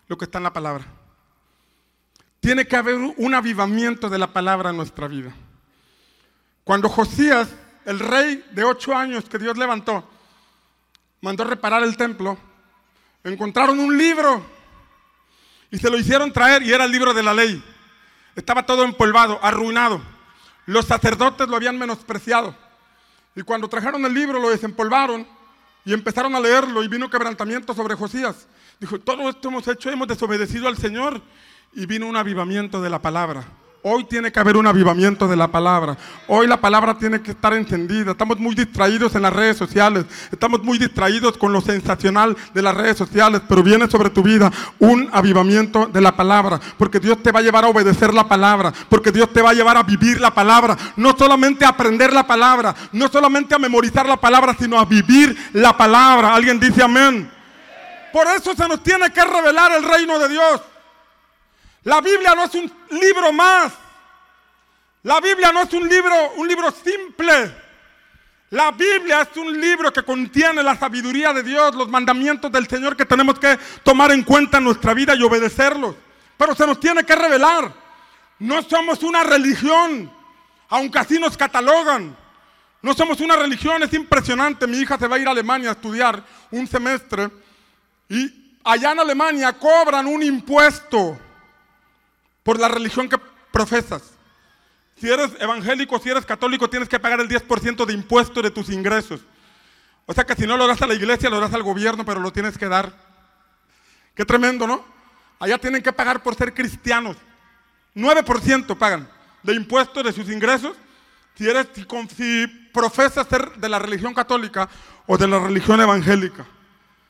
lo 0.08 0.18
que 0.18 0.26
está 0.26 0.38
en 0.38 0.46
la 0.46 0.54
palabra. 0.54 0.97
Tiene 2.48 2.66
que 2.66 2.78
haber 2.78 2.96
un 2.96 3.36
avivamiento 3.36 4.08
de 4.08 4.18
la 4.18 4.28
palabra 4.28 4.70
en 4.70 4.78
nuestra 4.78 5.06
vida. 5.10 5.36
Cuando 6.64 6.88
Josías, 6.88 7.50
el 7.84 8.00
rey 8.00 8.42
de 8.52 8.64
ocho 8.64 8.96
años 8.96 9.26
que 9.28 9.38
Dios 9.38 9.58
levantó, 9.58 10.10
mandó 11.20 11.44
reparar 11.44 11.84
el 11.84 11.98
templo, 11.98 12.38
encontraron 13.26 13.78
un 13.82 13.98
libro 13.98 14.46
y 15.72 15.78
se 15.78 15.90
lo 15.90 15.98
hicieron 15.98 16.32
traer 16.32 16.64
y 16.64 16.72
era 16.72 16.86
el 16.86 16.92
libro 16.94 17.14
de 17.14 17.22
la 17.22 17.34
ley. 17.34 17.62
Estaba 18.34 18.66
todo 18.66 18.86
empolvado, 18.86 19.44
arruinado. 19.44 20.02
Los 20.68 20.86
sacerdotes 20.86 21.50
lo 21.50 21.58
habían 21.58 21.78
menospreciado. 21.78 22.56
Y 23.36 23.42
cuando 23.42 23.68
trajeron 23.68 24.06
el 24.06 24.14
libro 24.14 24.40
lo 24.40 24.52
desempolvaron 24.52 25.28
y 25.84 25.92
empezaron 25.92 26.34
a 26.34 26.40
leerlo 26.40 26.82
y 26.82 26.88
vino 26.88 27.10
quebrantamiento 27.10 27.74
sobre 27.74 27.96
Josías. 27.96 28.48
Dijo, 28.80 29.02
todo 29.02 29.28
esto 29.28 29.50
hemos 29.50 29.68
hecho, 29.68 29.90
hemos 29.90 30.08
desobedecido 30.08 30.70
al 30.70 30.78
Señor 30.78 31.22
y 31.74 31.86
vino 31.86 32.08
un 32.08 32.16
avivamiento 32.16 32.82
de 32.82 32.90
la 32.90 33.02
palabra. 33.02 33.46
Hoy 33.84 34.04
tiene 34.04 34.32
que 34.34 34.40
haber 34.40 34.58
un 34.58 34.68
avivamiento 34.68 35.28
de 35.28 35.38
la 35.38 35.48
palabra. 35.48 35.96
Hoy 36.28 36.46
la 36.46 36.60
palabra 36.60 36.98
tiene 36.98 37.22
que 37.22 37.32
estar 37.32 37.54
encendida. 37.54 38.12
Estamos 38.12 38.38
muy 38.38 38.54
distraídos 38.54 39.16
en 39.16 39.22
las 39.22 39.32
redes 39.32 39.56
sociales. 39.56 40.06
Estamos 40.30 40.62
muy 40.62 40.78
distraídos 40.78 41.38
con 41.38 41.54
lo 41.54 41.62
sensacional 41.62 42.36
de 42.54 42.62
las 42.62 42.76
redes 42.76 42.98
sociales. 42.98 43.42
Pero 43.48 43.64
viene 43.64 43.90
sobre 43.90 44.10
tu 44.10 44.24
vida 44.24 44.52
un 44.80 45.08
avivamiento 45.14 45.86
de 45.86 46.02
la 46.02 46.18
palabra. 46.18 46.60
Porque 46.78 47.00
Dios 47.00 47.24
te 47.24 47.32
va 47.32 47.40
a 47.40 47.44
llevar 47.44 47.64
a 47.64 47.70
obedecer 47.70 48.14
la 48.14 48.28
palabra. 48.28 48.74
Porque 48.90 49.12
Dios 49.12 49.32
te 49.32 49.42
va 49.42 49.52
a 49.52 49.54
llevar 49.54 49.78
a 49.78 49.84
vivir 49.84 50.20
la 50.20 50.32
palabra. 50.34 50.76
No 50.98 51.16
solamente 51.18 51.64
a 51.64 51.70
aprender 51.70 52.12
la 52.12 52.28
palabra. 52.28 52.76
No 52.92 53.08
solamente 53.08 53.56
a 53.56 53.60
memorizar 53.60 54.06
la 54.06 54.18
palabra, 54.18 54.54
sino 54.60 54.78
a 54.78 54.84
vivir 54.86 55.38
la 55.54 55.78
palabra. 55.78 56.36
Alguien 56.36 56.60
dice 56.60 56.84
amén. 56.84 57.32
Por 58.12 58.28
eso 58.28 58.54
se 58.54 58.68
nos 58.68 58.84
tiene 58.84 59.12
que 59.12 59.24
revelar 59.24 59.72
el 59.72 59.84
reino 59.84 60.20
de 60.20 60.28
Dios. 60.28 60.62
La 61.84 62.02
Biblia 62.02 62.36
no 62.36 62.44
es 62.44 62.56
un 62.56 62.72
libro 62.90 63.32
más. 63.32 63.74
La 65.04 65.22
Biblia 65.22 65.52
no 65.52 65.62
es 65.62 65.74
un 65.74 65.88
libro, 65.88 66.34
un 66.36 66.48
libro 66.48 66.72
simple. 66.72 67.56
La 68.50 68.72
Biblia 68.72 69.22
es 69.22 69.38
un 69.38 69.60
libro 69.60 69.92
que 69.92 70.04
contiene 70.04 70.64
la 70.64 70.78
sabiduría 70.78 71.34
de 71.34 71.44
Dios, 71.44 71.76
los 71.76 71.90
mandamientos 71.90 72.52
del 72.52 72.68
Señor 72.68 72.96
que 72.96 73.06
tenemos 73.06 73.40
que 73.40 73.58
tomar 73.84 74.12
en 74.12 74.24
cuenta 74.24 74.58
en 74.58 74.64
nuestra 74.64 74.94
vida 74.94 75.16
y 75.16 75.24
obedecerlos. 75.24 75.96
Pero 76.38 76.56
se 76.56 76.66
nos 76.66 76.80
tiene 76.80 77.04
que 77.04 77.16
revelar. 77.16 77.74
No 78.40 78.62
somos 78.64 79.04
una 79.04 79.24
religión, 79.24 80.12
aunque 80.70 81.00
así 81.00 81.20
nos 81.20 81.36
catalogan. 81.36 82.16
No 82.82 82.94
somos 82.94 83.20
una 83.20 83.36
religión, 83.36 83.84
es 83.84 83.94
impresionante. 83.94 84.68
Mi 84.68 84.78
hija 84.78 84.98
se 84.98 85.08
va 85.08 85.18
a 85.18 85.20
ir 85.20 85.28
a 85.28 85.32
Alemania 85.32 85.70
a 85.70 85.74
estudiar 85.74 86.24
un 86.52 86.68
semestre 86.68 87.30
y 88.08 88.60
allá 88.64 88.92
en 88.92 89.00
Alemania 89.00 89.54
cobran 89.54 90.06
un 90.06 90.24
impuesto 90.24 91.18
por 92.48 92.62
la 92.62 92.70
religión 92.70 93.10
que 93.10 93.18
profesas. 93.52 94.02
Si 94.96 95.10
eres 95.10 95.32
evangélico, 95.38 96.00
si 96.00 96.08
eres 96.08 96.26
católico, 96.26 96.70
tienes 96.70 96.88
que 96.88 96.98
pagar 96.98 97.20
el 97.20 97.28
10% 97.28 97.86
de 97.86 97.94
impuesto 97.94 98.42
de 98.42 98.50
tus 98.50 98.70
ingresos. 98.70 99.20
O 100.06 100.14
sea 100.14 100.24
que 100.24 100.34
si 100.34 100.48
no 100.48 100.56
lo 100.56 100.66
das 100.66 100.82
a 100.82 100.88
la 100.88 100.94
iglesia, 100.94 101.30
lo 101.30 101.42
das 101.42 101.54
al 101.54 101.62
gobierno, 101.62 102.06
pero 102.06 102.22
lo 102.22 102.32
tienes 102.32 102.58
que 102.58 102.70
dar. 102.70 102.94
Qué 104.16 104.24
tremendo, 104.24 104.66
¿no? 104.66 104.86
Allá 105.40 105.58
tienen 105.58 105.84
que 105.84 105.92
pagar 105.92 106.24
por 106.24 106.36
ser 106.36 106.54
cristianos. 106.54 107.18
9% 107.94 108.78
pagan 108.78 109.10
de 109.44 109.54
impuestos 109.54 110.06
de 110.06 110.14
sus 110.14 110.30
ingresos 110.30 110.78
si, 111.36 111.50
eres, 111.50 111.68
si 112.16 112.48
profesas 112.72 113.28
ser 113.28 113.58
de 113.58 113.68
la 113.68 113.78
religión 113.78 114.14
católica 114.14 114.70
o 115.06 115.18
de 115.18 115.28
la 115.28 115.40
religión 115.40 115.82
evangélica. 115.82 116.46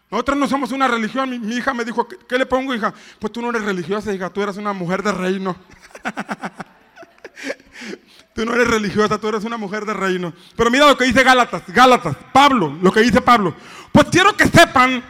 Nosotros 0.09 0.37
no 0.37 0.47
somos 0.47 0.71
una 0.71 0.87
religión. 0.87 1.29
Mi, 1.29 1.55
hija 1.55 1.73
me 1.73 1.83
dijo, 1.83 2.07
¿qué, 2.07 2.37
le 2.37 2.45
pongo, 2.45 2.73
hija? 2.73 2.93
Pues 3.19 3.33
tú 3.33 3.41
no 3.41 3.49
eres 3.49 3.63
religiosa, 3.63 4.13
hija, 4.13 4.29
tú 4.29 4.41
eres 4.41 4.57
una 4.57 4.73
mujer 4.73 5.03
de 5.03 5.11
reino. 5.11 5.55
tú 8.33 8.45
no 8.45 8.53
eres 8.53 8.67
religiosa, 8.67 9.17
tú 9.17 9.27
eres 9.27 9.43
una 9.43 9.57
mujer 9.57 9.85
de 9.85 9.93
reino. 9.93 10.33
Pero 10.55 10.71
mira 10.71 10.87
lo 10.87 10.97
que 10.97 11.05
dice 11.05 11.23
Gálatas, 11.23 11.63
Gálatas, 11.67 12.15
Pablo, 12.31 12.77
lo 12.81 12.91
que 12.91 13.01
dice 13.01 13.21
Pablo. 13.21 13.53
Pues 13.91 14.07
quiero 14.09 14.35
que 14.37 14.47
sepan, 14.47 15.03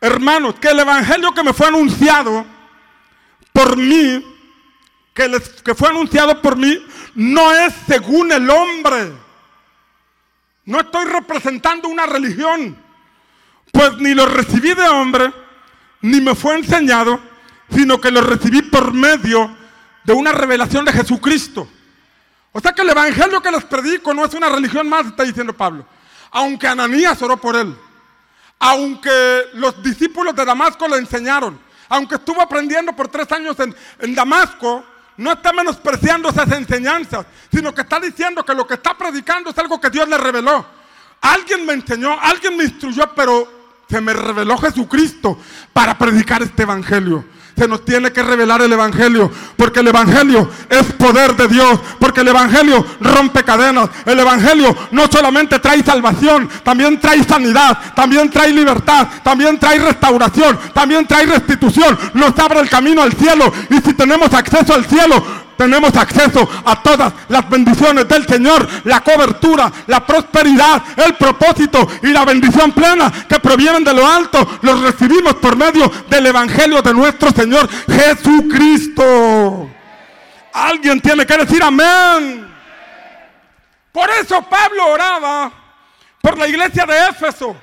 hermanos, 0.00 0.54
que 0.54 0.68
el 0.68 0.80
evangelio 0.80 1.34
que 1.34 1.42
me 1.42 1.52
fue 1.52 1.66
anunciado 1.66 2.46
por 3.52 3.76
mí, 3.76 4.24
que, 5.12 5.28
les, 5.28 5.46
que 5.62 5.74
fue 5.74 5.90
anunciado 5.90 6.40
por 6.40 6.56
mí, 6.56 6.82
no 7.14 7.52
es 7.52 7.74
según 7.86 8.32
el 8.32 8.48
hombre. 8.48 9.12
No 10.64 10.80
estoy 10.80 11.04
representando 11.04 11.88
una 11.88 12.06
religión. 12.06 12.89
Pues 13.72 13.96
ni 13.98 14.14
lo 14.14 14.26
recibí 14.26 14.74
de 14.74 14.88
hombre, 14.88 15.32
ni 16.02 16.20
me 16.20 16.34
fue 16.34 16.56
enseñado, 16.56 17.20
sino 17.70 18.00
que 18.00 18.10
lo 18.10 18.20
recibí 18.20 18.62
por 18.62 18.92
medio 18.92 19.56
de 20.04 20.12
una 20.12 20.32
revelación 20.32 20.84
de 20.84 20.92
Jesucristo. 20.92 21.68
O 22.52 22.60
sea 22.60 22.72
que 22.72 22.82
el 22.82 22.90
evangelio 22.90 23.40
que 23.40 23.50
les 23.50 23.64
predico 23.64 24.12
no 24.12 24.24
es 24.24 24.34
una 24.34 24.48
religión 24.48 24.88
más, 24.88 25.06
está 25.06 25.22
diciendo 25.22 25.52
Pablo. 25.52 25.86
Aunque 26.32 26.66
Ananías 26.66 27.20
oró 27.22 27.36
por 27.36 27.56
él, 27.56 27.76
aunque 28.58 29.44
los 29.54 29.82
discípulos 29.82 30.34
de 30.34 30.44
Damasco 30.44 30.88
le 30.88 30.96
enseñaron, 30.96 31.58
aunque 31.88 32.16
estuvo 32.16 32.40
aprendiendo 32.40 32.94
por 32.94 33.08
tres 33.08 33.30
años 33.32 33.58
en, 33.60 33.74
en 34.00 34.14
Damasco, 34.14 34.84
no 35.16 35.32
está 35.32 35.52
menospreciando 35.52 36.28
esas 36.30 36.50
enseñanzas, 36.52 37.26
sino 37.52 37.74
que 37.74 37.82
está 37.82 38.00
diciendo 38.00 38.44
que 38.44 38.54
lo 38.54 38.66
que 38.66 38.74
está 38.74 38.96
predicando 38.96 39.50
es 39.50 39.58
algo 39.58 39.80
que 39.80 39.90
Dios 39.90 40.08
le 40.08 40.16
reveló. 40.16 40.64
Alguien 41.20 41.66
me 41.66 41.74
enseñó, 41.74 42.18
alguien 42.20 42.56
me 42.56 42.64
instruyó, 42.64 43.12
pero 43.14 43.59
se 43.90 44.00
me 44.00 44.12
reveló 44.12 44.56
Jesucristo 44.58 45.38
para 45.72 45.98
predicar 45.98 46.42
este 46.42 46.62
evangelio. 46.62 47.24
Se 47.56 47.68
nos 47.68 47.84
tiene 47.84 48.10
que 48.10 48.22
revelar 48.22 48.62
el 48.62 48.72
Evangelio, 48.72 49.30
porque 49.56 49.80
el 49.80 49.88
Evangelio 49.88 50.48
es 50.70 50.84
poder 50.94 51.36
de 51.36 51.46
Dios, 51.46 51.78
porque 51.98 52.22
el 52.22 52.28
Evangelio 52.28 52.86
rompe 53.00 53.44
cadenas. 53.44 53.90
El 54.06 54.18
Evangelio 54.18 54.74
no 54.92 55.06
solamente 55.12 55.58
trae 55.58 55.82
salvación, 55.82 56.48
también 56.64 56.98
trae 56.98 57.22
sanidad, 57.22 57.78
también 57.94 58.30
trae 58.30 58.50
libertad, 58.52 59.08
también 59.22 59.58
trae 59.58 59.78
restauración, 59.78 60.58
también 60.72 61.06
trae 61.06 61.26
restitución. 61.26 61.98
Nos 62.14 62.38
abre 62.38 62.60
el 62.60 62.70
camino 62.70 63.02
al 63.02 63.12
cielo 63.12 63.52
y 63.68 63.76
si 63.80 63.92
tenemos 63.92 64.32
acceso 64.32 64.72
al 64.72 64.86
cielo, 64.86 65.22
tenemos 65.60 65.94
acceso 65.94 66.48
a 66.64 66.82
todas 66.82 67.12
las 67.28 67.46
bendiciones 67.50 68.08
del 68.08 68.26
Señor, 68.26 68.66
la 68.84 69.02
cobertura, 69.02 69.70
la 69.88 70.06
prosperidad, 70.06 70.82
el 70.96 71.14
propósito 71.16 71.86
y 72.02 72.06
la 72.06 72.24
bendición 72.24 72.72
plena 72.72 73.12
que 73.28 73.38
provienen 73.40 73.84
de 73.84 73.92
lo 73.92 74.06
alto, 74.06 74.38
los 74.62 74.80
recibimos 74.80 75.34
por 75.34 75.56
medio 75.56 75.92
del 76.08 76.24
Evangelio 76.24 76.80
de 76.80 76.94
nuestro 76.94 77.30
Señor 77.32 77.68
Jesucristo. 77.90 79.68
Alguien 80.54 80.98
tiene 80.98 81.26
que 81.26 81.36
decir 81.36 81.62
amén. 81.62 82.50
Por 83.92 84.08
eso 84.18 84.40
Pablo 84.40 84.94
oraba 84.94 85.52
por 86.22 86.38
la 86.38 86.48
iglesia 86.48 86.86
de 86.86 87.06
Éfeso. 87.06 87.54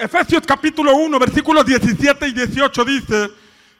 Efesios 0.00 0.44
capítulo 0.46 0.96
1, 0.96 1.18
versículos 1.18 1.66
17 1.66 2.26
y 2.26 2.32
18 2.32 2.84
dice 2.86 3.30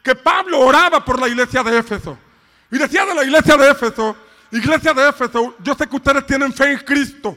que 0.03 0.15
Pablo 0.15 0.61
oraba 0.61 1.03
por 1.03 1.19
la 1.19 1.29
iglesia 1.29 1.63
de 1.63 1.79
Éfeso. 1.79 2.28
Y 2.71 2.79
decía 2.79 3.07
de 3.07 3.15
la 3.15 3.25
iglesia 3.25 3.57
de 3.57 3.71
Éfeso, 3.71 4.17
iglesia 4.51 4.93
de 4.93 5.09
Éfeso, 5.09 5.57
yo 5.61 5.75
sé 5.75 5.87
que 5.87 5.97
ustedes 5.97 6.27
tienen 6.27 6.53
fe 6.53 6.73
en 6.73 6.79
Cristo. 6.79 7.37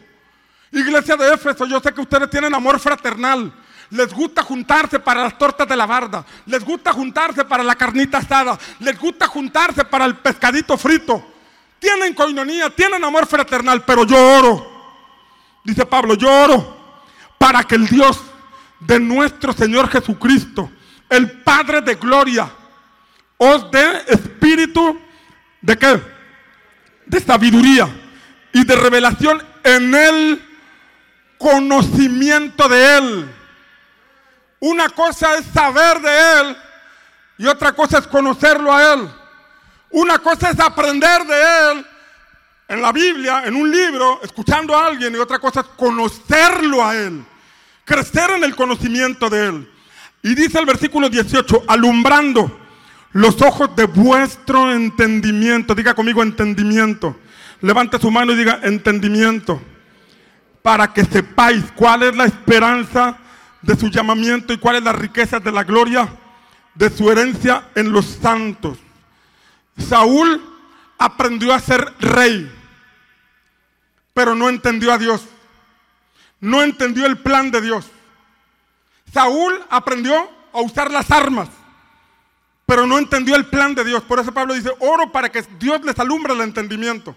Iglesia 0.72 1.16
de 1.16 1.34
Éfeso, 1.34 1.66
yo 1.66 1.80
sé 1.80 1.94
que 1.94 2.02
ustedes 2.02 2.30
tienen 2.30 2.54
amor 2.54 2.80
fraternal. 2.80 3.52
Les 3.90 4.14
gusta 4.14 4.42
juntarse 4.42 5.00
para 5.00 5.24
las 5.24 5.38
tortas 5.38 5.68
de 5.68 5.76
la 5.76 5.86
barda. 5.86 6.26
Les 6.46 6.64
gusta 6.64 6.94
juntarse 6.94 7.44
para 7.44 7.62
la 7.62 7.76
carnita 7.76 8.20
asada. 8.20 8.58
Les 8.80 8.98
gusta 8.98 9.28
juntarse 9.28 9.84
para 9.84 10.06
el 10.06 10.16
pescadito 10.16 10.78
frito. 10.78 11.26
Tienen 11.78 12.14
coinonía, 12.14 12.70
tienen 12.70 13.04
amor 13.04 13.28
fraternal, 13.28 13.84
pero 13.84 14.06
yo 14.06 14.18
oro. 14.18 14.72
Dice 15.64 15.86
Pablo, 15.86 16.14
yo 16.14 16.32
oro 16.32 16.78
para 17.38 17.64
que 17.64 17.76
el 17.76 17.88
Dios 17.88 18.22
de 18.80 19.00
nuestro 19.00 19.52
Señor 19.52 19.90
Jesucristo, 19.90 20.72
el 21.10 21.42
Padre 21.42 21.82
de 21.82 21.96
gloria, 21.96 22.50
os 23.38 23.70
dé 23.72 24.04
espíritu 24.08 25.00
¿De 25.62 25.78
qué? 25.78 26.02
De 27.06 27.20
sabiduría 27.20 27.88
y 28.54 28.66
de 28.66 28.76
revelación 28.76 29.42
en 29.64 29.94
el 29.94 30.50
conocimiento 31.38 32.68
de 32.68 32.98
Él. 32.98 33.36
Una 34.60 34.90
cosa 34.90 35.36
es 35.36 35.46
saber 35.54 36.02
de 36.02 36.40
Él 36.40 36.58
y 37.38 37.48
otra 37.48 37.74
cosa 37.74 38.00
es 38.00 38.08
conocerlo 38.08 38.74
a 38.74 38.94
Él. 38.94 39.10
Una 39.92 40.20
cosa 40.20 40.52
es 40.52 40.60
aprender 40.60 41.26
de 41.26 41.72
Él 41.72 41.86
en 42.68 42.82
la 42.82 42.92
Biblia, 42.92 43.44
en 43.46 43.56
un 43.56 43.70
libro, 43.70 44.22
escuchando 44.24 44.76
a 44.78 44.88
alguien 44.88 45.14
y 45.14 45.18
otra 45.18 45.40
cosa 45.40 45.62
es 45.62 45.68
conocerlo 45.76 46.86
a 46.86 46.96
Él. 46.96 47.26
Crecer 47.84 48.30
en 48.32 48.44
el 48.44 48.56
conocimiento 48.56 49.30
de 49.30 49.48
Él. 49.48 49.72
Y 50.24 50.36
dice 50.36 50.60
el 50.60 50.66
versículo 50.66 51.10
18, 51.10 51.64
alumbrando 51.68 52.61
los 53.14 53.42
ojos 53.42 53.76
de 53.76 53.86
vuestro 53.86 54.72
entendimiento. 54.72 55.76
Diga 55.76 55.94
conmigo 55.94 56.24
entendimiento. 56.24 57.18
Levante 57.62 58.00
su 58.00 58.10
mano 58.12 58.34
y 58.34 58.38
diga 58.38 58.60
entendimiento. 58.64 59.62
Para 60.62 60.94
que 60.94 61.04
sepáis 61.04 61.64
cuál 61.76 62.04
es 62.04 62.16
la 62.16 62.26
esperanza 62.26 63.18
de 63.62 63.76
su 63.76 63.90
llamamiento 63.90 64.54
y 64.54 64.58
cuál 64.58 64.78
es 64.78 64.84
la 64.84 64.94
riqueza 64.94 65.40
de 65.40 65.52
la 65.52 65.64
gloria 65.64 66.08
de 66.76 66.90
su 66.90 67.12
herencia 67.12 67.70
en 67.76 67.92
los 67.92 68.06
santos. 68.06 68.78
Saúl 69.78 70.42
aprendió 70.98 71.54
a 71.54 71.60
ser 71.60 71.94
rey, 72.00 72.52
pero 74.14 74.36
no 74.36 74.50
entendió 74.50 74.94
a 74.94 74.98
Dios. 74.98 75.26
No 76.40 76.64
entendió 76.64 77.06
el 77.06 77.20
plan 77.20 77.52
de 77.52 77.62
Dios. 77.62 77.86
Saúl 79.14 79.54
aprendió 79.70 80.14
a 80.54 80.62
usar 80.62 80.92
las 80.92 81.12
armas, 81.12 81.50
pero 82.66 82.86
no 82.86 82.98
entendió 82.98 83.36
el 83.36 83.46
plan 83.46 83.76
de 83.76 83.84
Dios. 83.84 84.04
Por 84.04 84.20
eso 84.20 84.34
Pablo 84.34 84.54
dice, 84.54 84.72
oro 84.80 85.12
para 85.12 85.30
que 85.30 85.42
Dios 85.60 85.82
les 85.84 85.98
alumbre 86.00 86.34
el 86.34 86.42
entendimiento. 86.42 87.16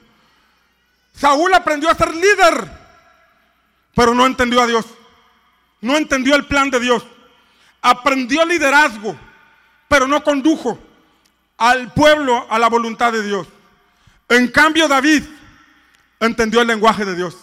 Saúl 1.17 1.55
aprendió 1.55 1.91
a 1.91 1.95
ser 1.95 2.13
líder, 2.15 2.71
pero 3.95 4.15
no 4.15 4.27
entendió 4.27 4.61
a 4.61 4.67
Dios. 4.67 4.85
No 5.81 5.97
entendió 5.97 6.35
el 6.35 6.47
plan 6.47 6.71
de 6.71 6.81
Dios. 6.81 7.05
Aprendió 7.83 8.45
liderazgo, 8.45 9.17
pero 9.89 10.09
no 10.09 10.25
condujo 10.25 10.79
al 11.57 11.93
pueblo 11.93 12.47
a 12.51 12.59
la 12.59 12.69
voluntad 12.69 13.13
de 13.13 13.23
Dios. 13.23 13.47
En 14.29 14.49
cambio, 14.49 14.89
David 14.89 15.23
entendió 16.21 16.63
el 16.63 16.67
lenguaje 16.67 17.05
de 17.05 17.15
Dios. 17.15 17.37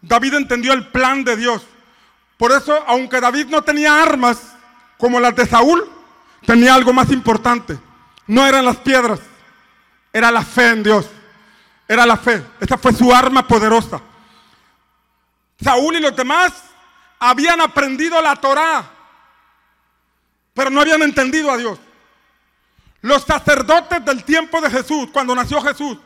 David 0.00 0.34
entendió 0.34 0.72
el 0.72 0.86
plan 0.88 1.24
de 1.24 1.36
Dios. 1.36 1.62
Por 2.36 2.52
eso, 2.52 2.84
aunque 2.86 3.20
David 3.20 3.46
no 3.46 3.62
tenía 3.62 4.00
armas 4.00 4.38
como 4.96 5.18
las 5.18 5.34
de 5.34 5.46
Saúl, 5.46 5.90
tenía 6.46 6.74
algo 6.74 6.92
más 6.92 7.10
importante. 7.10 7.78
No 8.26 8.46
eran 8.46 8.64
las 8.64 8.76
piedras, 8.76 9.20
era 10.12 10.30
la 10.30 10.42
fe 10.42 10.68
en 10.70 10.82
Dios. 10.82 11.08
Era 11.88 12.04
la 12.04 12.18
fe. 12.18 12.44
Esa 12.60 12.76
fue 12.76 12.92
su 12.92 13.12
arma 13.12 13.48
poderosa. 13.48 14.00
Saúl 15.58 15.96
y 15.96 16.00
los 16.00 16.14
demás 16.14 16.52
habían 17.18 17.60
aprendido 17.60 18.20
la 18.20 18.36
Torá, 18.36 18.84
pero 20.54 20.70
no 20.70 20.82
habían 20.82 21.02
entendido 21.02 21.50
a 21.50 21.56
Dios. 21.56 21.78
Los 23.00 23.22
sacerdotes 23.22 24.04
del 24.04 24.22
tiempo 24.22 24.60
de 24.60 24.70
Jesús, 24.70 25.08
cuando 25.12 25.34
nació 25.34 25.60
Jesús, 25.62 25.98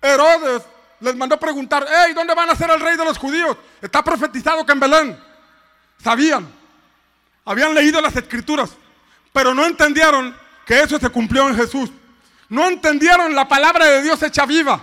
Herodes 0.00 0.62
les 1.00 1.14
mandó 1.14 1.38
preguntar, 1.38 1.86
hey, 1.88 2.12
¿dónde 2.14 2.34
van 2.34 2.50
a 2.50 2.56
ser 2.56 2.70
el 2.70 2.80
rey 2.80 2.96
de 2.96 3.04
los 3.04 3.18
judíos? 3.18 3.56
Está 3.80 4.02
profetizado 4.02 4.64
que 4.64 4.72
en 4.72 4.80
Belén. 4.80 5.20
Sabían, 6.02 6.48
habían 7.44 7.74
leído 7.74 8.00
las 8.00 8.16
escrituras, 8.16 8.70
pero 9.32 9.54
no 9.54 9.64
entendieron 9.64 10.36
que 10.66 10.80
eso 10.80 10.98
se 10.98 11.08
cumplió 11.08 11.48
en 11.48 11.56
Jesús. 11.56 11.90
No 12.48 12.68
entendieron 12.68 13.34
la 13.34 13.48
palabra 13.48 13.86
de 13.86 14.02
Dios 14.02 14.22
hecha 14.22 14.44
viva. 14.44 14.80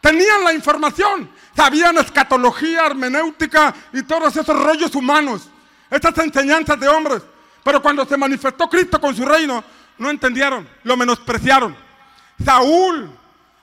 Tenían 0.00 0.44
la 0.44 0.52
información, 0.52 1.30
sabían 1.54 1.98
escatología, 1.98 2.86
hermenéutica 2.86 3.74
y 3.92 4.02
todos 4.02 4.34
esos 4.36 4.56
rollos 4.56 4.94
humanos, 4.94 5.48
estas 5.90 6.16
enseñanzas 6.18 6.78
de 6.80 6.88
hombres. 6.88 7.22
Pero 7.62 7.82
cuando 7.82 8.06
se 8.06 8.16
manifestó 8.16 8.68
Cristo 8.68 9.00
con 9.00 9.14
su 9.14 9.24
reino, 9.24 9.62
no 9.98 10.08
entendieron, 10.08 10.66
lo 10.84 10.96
menospreciaron. 10.96 11.76
Saúl 12.42 13.10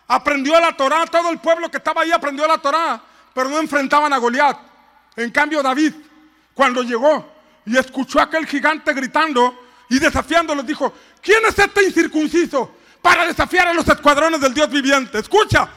aprendió 0.07 0.59
la 0.59 0.77
Torá, 0.77 1.05
todo 1.07 1.31
el 1.31 1.39
pueblo 1.39 1.71
que 1.71 1.77
estaba 1.77 2.03
ahí 2.03 2.11
aprendió 2.11 2.47
la 2.47 2.59
Torá, 2.59 3.01
pero 3.33 3.49
no 3.49 3.59
enfrentaban 3.59 4.13
a 4.13 4.17
Goliat. 4.17 4.57
En 5.15 5.31
cambio, 5.31 5.63
David, 5.63 5.93
cuando 6.53 6.83
llegó 6.83 7.33
y 7.65 7.77
escuchó 7.77 8.19
a 8.19 8.23
aquel 8.23 8.45
gigante 8.45 8.93
gritando, 8.93 9.66
y 9.89 9.99
desafiándolos 9.99 10.65
dijo, 10.65 10.93
¿quién 11.21 11.39
es 11.47 11.57
este 11.57 11.83
incircunciso 11.83 12.75
para 13.01 13.25
desafiar 13.25 13.67
a 13.67 13.73
los 13.73 13.87
escuadrones 13.87 14.41
del 14.41 14.53
Dios 14.53 14.69
viviente? 14.69 15.19
Escucha, 15.19 15.67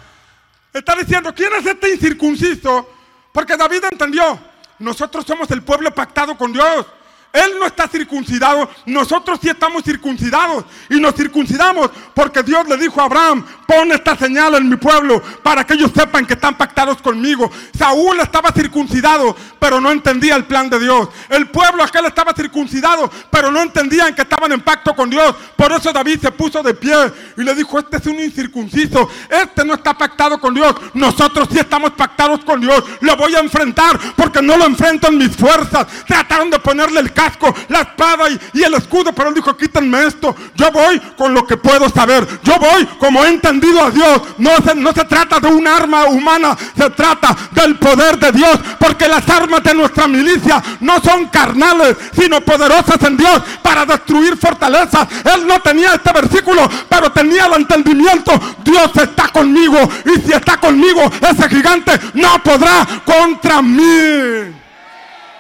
está 0.72 0.94
diciendo, 0.96 1.34
¿quién 1.34 1.52
es 1.54 1.66
este 1.66 1.94
incircunciso? 1.94 2.88
Porque 3.32 3.56
David 3.56 3.84
entendió 3.90 4.38
Nosotros 4.80 5.24
somos 5.26 5.50
el 5.50 5.62
pueblo 5.62 5.94
pactado 5.94 6.36
con 6.36 6.52
Dios. 6.52 6.86
Él 7.32 7.52
no 7.60 7.66
está 7.66 7.86
circuncidado, 7.86 8.68
nosotros 8.86 9.38
sí 9.40 9.48
estamos 9.48 9.84
circuncidados 9.84 10.64
y 10.88 10.98
nos 10.98 11.14
circuncidamos 11.14 11.90
porque 12.12 12.42
Dios 12.42 12.66
le 12.68 12.76
dijo 12.76 13.00
a 13.00 13.04
Abraham, 13.04 13.46
pon 13.66 13.92
esta 13.92 14.16
señal 14.16 14.56
en 14.56 14.68
mi 14.68 14.76
pueblo 14.76 15.22
para 15.42 15.64
que 15.64 15.74
ellos 15.74 15.92
sepan 15.94 16.26
que 16.26 16.34
están 16.34 16.56
pactados 16.56 17.00
conmigo. 17.00 17.48
Saúl 17.78 18.18
estaba 18.18 18.50
circuncidado, 18.50 19.36
pero 19.60 19.80
no 19.80 19.92
entendía 19.92 20.34
el 20.34 20.44
plan 20.44 20.68
de 20.68 20.80
Dios. 20.80 21.08
El 21.28 21.48
pueblo 21.48 21.84
aquel 21.84 22.06
estaba 22.06 22.32
circuncidado, 22.34 23.08
pero 23.30 23.52
no 23.52 23.62
entendían 23.62 24.12
que 24.12 24.22
estaban 24.22 24.50
en 24.50 24.62
pacto 24.62 24.94
con 24.96 25.08
Dios. 25.08 25.32
Por 25.54 25.70
eso 25.70 25.92
David 25.92 26.20
se 26.20 26.32
puso 26.32 26.64
de 26.64 26.74
pie 26.74 26.96
y 27.36 27.42
le 27.42 27.54
dijo, 27.54 27.78
este 27.78 27.98
es 27.98 28.06
un 28.06 28.18
incircunciso, 28.18 29.08
este 29.28 29.64
no 29.64 29.74
está 29.74 29.96
pactado 29.96 30.40
con 30.40 30.52
Dios. 30.52 30.74
Nosotros 30.94 31.48
sí 31.52 31.60
estamos 31.60 31.92
pactados 31.92 32.44
con 32.44 32.60
Dios. 32.60 32.82
Lo 33.02 33.16
voy 33.16 33.36
a 33.36 33.40
enfrentar 33.40 33.98
porque 34.16 34.42
no 34.42 34.56
lo 34.56 34.66
enfrento 34.66 35.06
en 35.08 35.18
mis 35.18 35.36
fuerzas. 35.36 35.86
Trataron 36.08 36.50
de 36.50 36.58
ponerle 36.58 36.98
el 36.98 37.12
casco, 37.20 37.54
la 37.68 37.80
espada 37.80 38.24
y, 38.54 38.62
el 38.62 38.74
escudo, 38.74 39.12
pero 39.12 39.28
él 39.28 39.34
dijo, 39.34 39.56
quítenme 39.56 40.06
esto. 40.06 40.34
Yo 40.54 40.70
voy 40.70 40.98
con 41.18 41.34
lo 41.34 41.46
que 41.46 41.56
puedo 41.56 41.88
saber. 41.90 42.26
Yo 42.42 42.58
voy 42.58 42.86
como 42.98 43.24
he 43.24 43.28
entendido 43.28 43.82
a 43.84 43.90
Dios. 43.90 44.22
No 44.38 44.50
se, 44.64 44.74
no 44.74 44.92
se 44.92 45.04
trata 45.04 45.38
de 45.38 45.48
un 45.48 45.66
arma 45.66 46.04
humana, 46.06 46.56
se 46.76 46.88
trata 46.90 47.36
del 47.52 47.76
poder 47.76 48.18
de 48.18 48.32
Dios, 48.32 48.58
porque 48.78 49.08
las 49.08 49.28
armas 49.28 49.62
de 49.62 49.74
nuestra 49.74 50.06
milicia 50.08 50.62
no 50.80 51.00
son 51.00 51.26
carnales, 51.26 51.96
sino 52.18 52.40
poderosas 52.40 53.02
en 53.02 53.16
Dios 53.16 53.42
para 53.62 53.84
destruir 53.84 54.36
fortalezas. 54.36 55.06
Él 55.34 55.46
no 55.46 55.60
tenía 55.60 55.94
este 55.94 56.12
versículo, 56.12 56.68
pero 56.88 57.12
tenía 57.12 57.46
el 57.46 57.54
entendimiento. 57.54 58.32
Dios 58.64 58.90
está 58.96 59.28
conmigo 59.28 59.78
y 60.06 60.20
si 60.20 60.32
está 60.32 60.56
conmigo, 60.56 61.02
ese 61.20 61.48
gigante 61.48 61.92
no 62.14 62.42
podrá 62.42 62.86
contra 63.04 63.60
mí. 63.60 64.59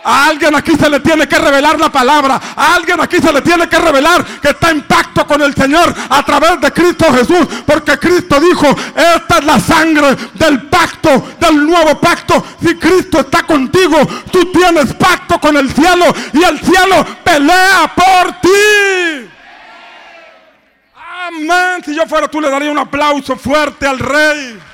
A 0.02 0.26
alguien 0.26 0.54
aquí 0.54 0.76
se 0.76 0.88
le 0.88 1.00
tiene 1.00 1.28
que 1.28 1.38
revelar 1.38 1.78
la 1.78 1.90
palabra. 1.90 2.40
A 2.56 2.74
alguien 2.74 3.00
aquí 3.00 3.18
se 3.18 3.32
le 3.32 3.42
tiene 3.42 3.68
que 3.68 3.78
revelar 3.78 4.24
que 4.40 4.50
está 4.50 4.70
en 4.70 4.82
pacto 4.82 5.26
con 5.26 5.42
el 5.42 5.54
Señor 5.54 5.94
a 6.08 6.22
través 6.22 6.60
de 6.60 6.72
Cristo 6.72 7.12
Jesús. 7.12 7.46
Porque 7.66 7.98
Cristo 7.98 8.40
dijo, 8.40 8.66
esta 8.96 9.38
es 9.38 9.44
la 9.44 9.60
sangre 9.60 10.16
del 10.34 10.62
pacto, 10.68 11.34
del 11.38 11.66
nuevo 11.66 12.00
pacto. 12.00 12.42
Si 12.62 12.74
Cristo 12.76 13.20
está 13.20 13.42
contigo, 13.42 13.98
tú 14.30 14.50
tienes 14.52 14.94
pacto 14.94 15.38
con 15.38 15.56
el 15.56 15.70
cielo 15.72 16.06
y 16.32 16.42
el 16.42 16.58
cielo 16.60 17.06
pelea 17.22 17.92
por 17.94 18.40
ti. 18.40 19.28
Amén. 21.28 21.82
Si 21.84 21.94
yo 21.94 22.06
fuera 22.06 22.28
tú 22.28 22.40
le 22.40 22.50
daría 22.50 22.70
un 22.70 22.78
aplauso 22.78 23.36
fuerte 23.36 23.86
al 23.86 23.98
rey. 23.98 24.69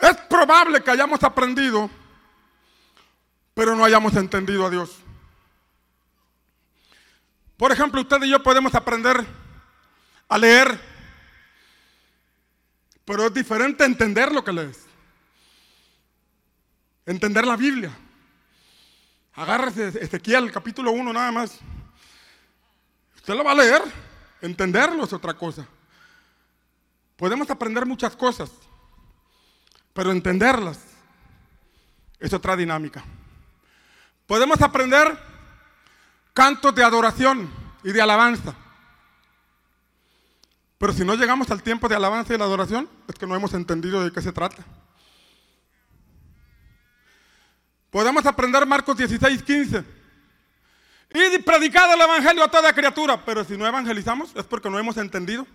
Es 0.00 0.16
probable 0.28 0.82
que 0.82 0.90
hayamos 0.90 1.22
aprendido, 1.22 1.90
pero 3.54 3.76
no 3.76 3.84
hayamos 3.84 4.16
entendido 4.16 4.66
a 4.66 4.70
Dios. 4.70 4.96
Por 7.56 7.70
ejemplo, 7.72 8.00
usted 8.00 8.22
y 8.22 8.30
yo 8.30 8.42
podemos 8.42 8.74
aprender 8.74 9.22
a 10.28 10.38
leer, 10.38 10.80
pero 13.04 13.26
es 13.26 13.34
diferente 13.34 13.84
entender 13.84 14.32
lo 14.32 14.42
que 14.42 14.52
lees. 14.52 14.86
Entender 17.04 17.46
la 17.46 17.56
Biblia. 17.56 17.90
Agárrese 19.34 19.88
Ezequiel, 20.02 20.50
capítulo 20.50 20.92
1 20.92 21.12
nada 21.12 21.30
más. 21.32 21.58
Usted 23.16 23.34
lo 23.34 23.44
va 23.44 23.52
a 23.52 23.56
leer, 23.56 23.82
entenderlo 24.40 25.04
es 25.04 25.12
otra 25.12 25.34
cosa. 25.34 25.66
Podemos 27.16 27.50
aprender 27.50 27.84
muchas 27.84 28.16
cosas, 28.16 28.50
pero 30.00 30.12
entenderlas 30.12 30.78
es 32.18 32.32
otra 32.32 32.56
dinámica. 32.56 33.04
Podemos 34.26 34.58
aprender 34.62 35.14
cantos 36.32 36.74
de 36.74 36.82
adoración 36.82 37.52
y 37.84 37.92
de 37.92 38.00
alabanza. 38.00 38.54
Pero 40.78 40.94
si 40.94 41.04
no 41.04 41.16
llegamos 41.16 41.50
al 41.50 41.62
tiempo 41.62 41.86
de 41.86 41.96
alabanza 41.96 42.32
y 42.32 42.38
de 42.38 42.42
adoración, 42.42 42.88
es 43.08 43.14
que 43.16 43.26
no 43.26 43.36
hemos 43.36 43.52
entendido 43.52 44.02
de 44.02 44.10
qué 44.10 44.22
se 44.22 44.32
trata. 44.32 44.64
Podemos 47.90 48.24
aprender 48.24 48.64
Marcos 48.64 48.96
16, 48.96 49.42
15. 49.42 49.84
Y 51.12 51.38
predicar 51.40 51.90
el 51.90 52.00
Evangelio 52.00 52.42
a 52.42 52.50
toda 52.50 52.72
criatura. 52.72 53.22
Pero 53.22 53.44
si 53.44 53.54
no 53.54 53.66
evangelizamos 53.66 54.34
es 54.34 54.44
porque 54.44 54.70
no 54.70 54.78
hemos 54.78 54.96
entendido. 54.96 55.46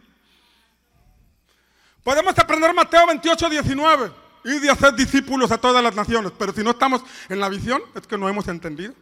Podemos 2.04 2.38
aprender 2.38 2.76
Mateo 2.76 3.08
28, 3.08 3.50
19 3.50 4.25
y 4.46 4.60
de 4.60 4.70
hacer 4.70 4.96
discípulos 4.96 5.52
a 5.52 5.58
todas 5.58 5.84
las 5.84 5.96
naciones. 5.96 6.32
Pero 6.38 6.54
si 6.54 6.64
no 6.64 6.72
estamos 6.72 7.04
en 7.28 7.39
la 7.39 7.50
visión, 7.50 7.82
es 7.96 8.06
que 8.06 8.18
no 8.18 8.30
hemos 8.30 8.48
entendido. 8.48 8.93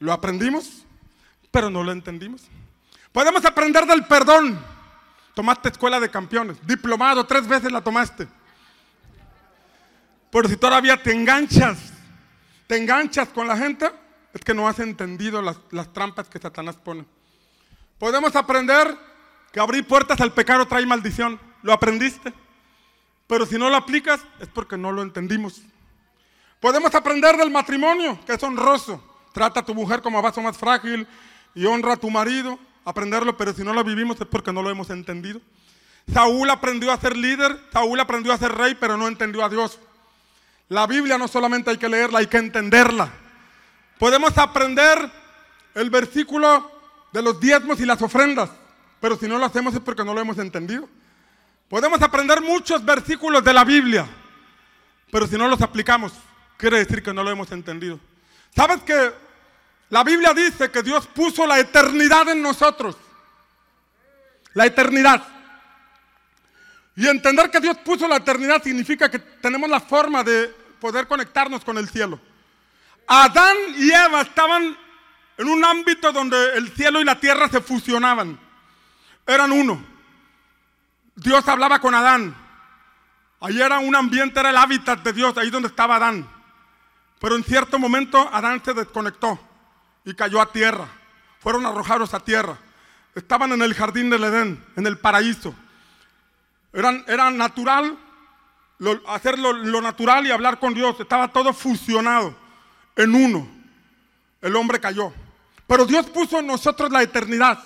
Lo 0.00 0.12
aprendimos, 0.12 0.84
pero 1.52 1.70
no 1.70 1.84
lo 1.84 1.92
entendimos. 1.92 2.42
Podemos 3.12 3.44
aprender 3.44 3.86
del 3.86 4.04
perdón. 4.04 4.58
Tomaste 5.34 5.68
escuela 5.68 6.00
de 6.00 6.10
campeones, 6.10 6.56
diplomado, 6.66 7.24
tres 7.24 7.46
veces 7.46 7.70
la 7.70 7.80
tomaste. 7.80 8.26
Pero 10.32 10.48
si 10.48 10.56
todavía 10.56 11.00
te 11.00 11.12
enganchas, 11.12 11.78
te 12.66 12.76
enganchas 12.76 13.28
con 13.28 13.46
la 13.46 13.56
gente, 13.56 13.88
es 14.34 14.40
que 14.40 14.52
no 14.52 14.66
has 14.66 14.80
entendido 14.80 15.40
las, 15.40 15.56
las 15.70 15.92
trampas 15.92 16.28
que 16.28 16.40
Satanás 16.40 16.76
pone. 16.76 17.06
Podemos 17.98 18.34
aprender 18.34 18.98
que 19.52 19.60
abrir 19.60 19.86
puertas 19.86 20.20
al 20.20 20.32
pecado 20.32 20.66
trae 20.66 20.84
maldición. 20.84 21.40
¿Lo 21.62 21.72
aprendiste? 21.72 22.32
Pero 23.28 23.46
si 23.46 23.56
no 23.56 23.70
lo 23.70 23.76
aplicas 23.76 24.20
es 24.40 24.48
porque 24.48 24.76
no 24.76 24.90
lo 24.90 25.02
entendimos. 25.02 25.60
Podemos 26.58 26.92
aprender 26.94 27.36
del 27.36 27.50
matrimonio, 27.50 28.18
que 28.26 28.32
es 28.32 28.42
honroso. 28.42 29.00
Trata 29.32 29.60
a 29.60 29.64
tu 29.64 29.74
mujer 29.74 30.02
como 30.02 30.20
vaso 30.20 30.40
más 30.40 30.56
frágil 30.56 31.06
y 31.54 31.66
honra 31.66 31.92
a 31.92 31.96
tu 31.96 32.10
marido. 32.10 32.58
Aprenderlo, 32.84 33.36
pero 33.36 33.52
si 33.52 33.62
no 33.62 33.72
lo 33.74 33.84
vivimos 33.84 34.20
es 34.20 34.26
porque 34.26 34.52
no 34.52 34.62
lo 34.62 34.70
hemos 34.70 34.90
entendido. 34.90 35.40
Saúl 36.12 36.48
aprendió 36.48 36.90
a 36.90 36.96
ser 36.96 37.16
líder, 37.16 37.60
Saúl 37.70 38.00
aprendió 38.00 38.32
a 38.32 38.38
ser 38.38 38.52
rey, 38.52 38.74
pero 38.74 38.96
no 38.96 39.06
entendió 39.06 39.44
a 39.44 39.50
Dios. 39.50 39.78
La 40.70 40.86
Biblia 40.86 41.18
no 41.18 41.28
solamente 41.28 41.70
hay 41.70 41.76
que 41.76 41.88
leerla, 41.88 42.20
hay 42.20 42.26
que 42.26 42.38
entenderla. 42.38 43.12
Podemos 43.98 44.36
aprender 44.38 45.10
el 45.74 45.90
versículo 45.90 46.70
de 47.12 47.22
los 47.22 47.38
diezmos 47.38 47.78
y 47.80 47.84
las 47.84 48.00
ofrendas, 48.00 48.50
pero 49.00 49.16
si 49.16 49.28
no 49.28 49.38
lo 49.38 49.44
hacemos 49.44 49.74
es 49.74 49.80
porque 49.80 50.04
no 50.04 50.14
lo 50.14 50.20
hemos 50.20 50.38
entendido. 50.38 50.88
Podemos 51.68 52.00
aprender 52.00 52.40
muchos 52.40 52.82
versículos 52.82 53.44
de 53.44 53.52
la 53.52 53.62
Biblia, 53.62 54.06
pero 55.10 55.26
si 55.26 55.36
no 55.36 55.48
los 55.48 55.60
aplicamos, 55.60 56.12
quiere 56.56 56.78
decir 56.78 57.02
que 57.02 57.12
no 57.12 57.22
lo 57.22 57.30
hemos 57.30 57.52
entendido. 57.52 58.00
¿Sabes 58.56 58.82
que 58.82 59.12
la 59.90 60.02
Biblia 60.02 60.32
dice 60.32 60.70
que 60.70 60.82
Dios 60.82 61.06
puso 61.06 61.46
la 61.46 61.58
eternidad 61.58 62.28
en 62.30 62.40
nosotros? 62.40 62.96
La 64.54 64.64
eternidad. 64.64 65.22
Y 66.96 67.06
entender 67.06 67.50
que 67.50 67.60
Dios 67.60 67.76
puso 67.78 68.08
la 68.08 68.16
eternidad 68.16 68.62
significa 68.62 69.10
que 69.10 69.18
tenemos 69.18 69.68
la 69.68 69.80
forma 69.80 70.24
de 70.24 70.48
poder 70.80 71.06
conectarnos 71.06 71.64
con 71.64 71.76
el 71.76 71.88
cielo. 71.88 72.18
Adán 73.06 73.56
y 73.76 73.90
Eva 73.90 74.22
estaban 74.22 74.76
en 75.36 75.48
un 75.48 75.64
ámbito 75.64 76.12
donde 76.12 76.54
el 76.54 76.74
cielo 76.74 77.00
y 77.00 77.04
la 77.04 77.20
tierra 77.20 77.48
se 77.48 77.60
fusionaban. 77.60 78.38
Eran 79.26 79.52
uno. 79.52 79.97
Dios 81.18 81.48
hablaba 81.48 81.80
con 81.80 81.94
Adán. 81.94 82.34
Ahí 83.40 83.60
era 83.60 83.80
un 83.80 83.94
ambiente, 83.96 84.38
era 84.38 84.50
el 84.50 84.56
hábitat 84.56 85.00
de 85.00 85.12
Dios, 85.12 85.36
ahí 85.36 85.50
donde 85.50 85.68
estaba 85.68 85.96
Adán. 85.96 86.28
Pero 87.20 87.34
en 87.34 87.42
cierto 87.42 87.78
momento 87.78 88.30
Adán 88.32 88.62
se 88.64 88.72
desconectó 88.72 89.38
y 90.04 90.14
cayó 90.14 90.40
a 90.40 90.52
tierra. 90.52 90.86
Fueron 91.40 91.66
arrojados 91.66 92.14
a 92.14 92.20
tierra. 92.20 92.56
Estaban 93.16 93.50
en 93.50 93.62
el 93.62 93.74
jardín 93.74 94.10
del 94.10 94.22
Edén, 94.22 94.64
en 94.76 94.86
el 94.86 94.96
paraíso. 94.98 95.54
era 96.72 97.30
natural 97.32 97.98
hacer 99.08 99.40
lo 99.40 99.80
natural 99.80 100.24
y 100.24 100.30
hablar 100.30 100.60
con 100.60 100.72
Dios. 100.72 101.00
Estaba 101.00 101.32
todo 101.32 101.52
fusionado 101.52 102.36
en 102.94 103.12
uno. 103.12 103.48
El 104.40 104.54
hombre 104.54 104.78
cayó. 104.78 105.12
Pero 105.66 105.84
Dios 105.84 106.06
puso 106.06 106.38
en 106.38 106.46
nosotros 106.46 106.92
la 106.92 107.02
eternidad 107.02 107.58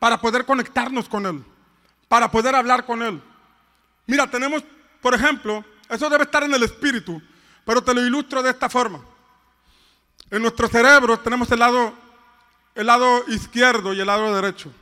para 0.00 0.20
poder 0.20 0.44
conectarnos 0.44 1.08
con 1.08 1.26
Él 1.26 1.44
para 2.08 2.30
poder 2.30 2.54
hablar 2.54 2.84
con 2.84 3.02
Él. 3.02 3.22
Mira, 4.06 4.30
tenemos, 4.30 4.62
por 5.00 5.14
ejemplo, 5.14 5.64
eso 5.88 6.08
debe 6.08 6.24
estar 6.24 6.42
en 6.42 6.54
el 6.54 6.62
espíritu, 6.62 7.20
pero 7.64 7.82
te 7.82 7.94
lo 7.94 8.04
ilustro 8.04 8.42
de 8.42 8.50
esta 8.50 8.68
forma. 8.68 9.00
En 10.30 10.42
nuestro 10.42 10.68
cerebro 10.68 11.18
tenemos 11.18 11.50
el 11.52 11.58
lado, 11.58 11.92
el 12.74 12.86
lado 12.86 13.24
izquierdo 13.28 13.92
y 13.92 14.00
el 14.00 14.06
lado 14.06 14.34
derecho. 14.34 14.72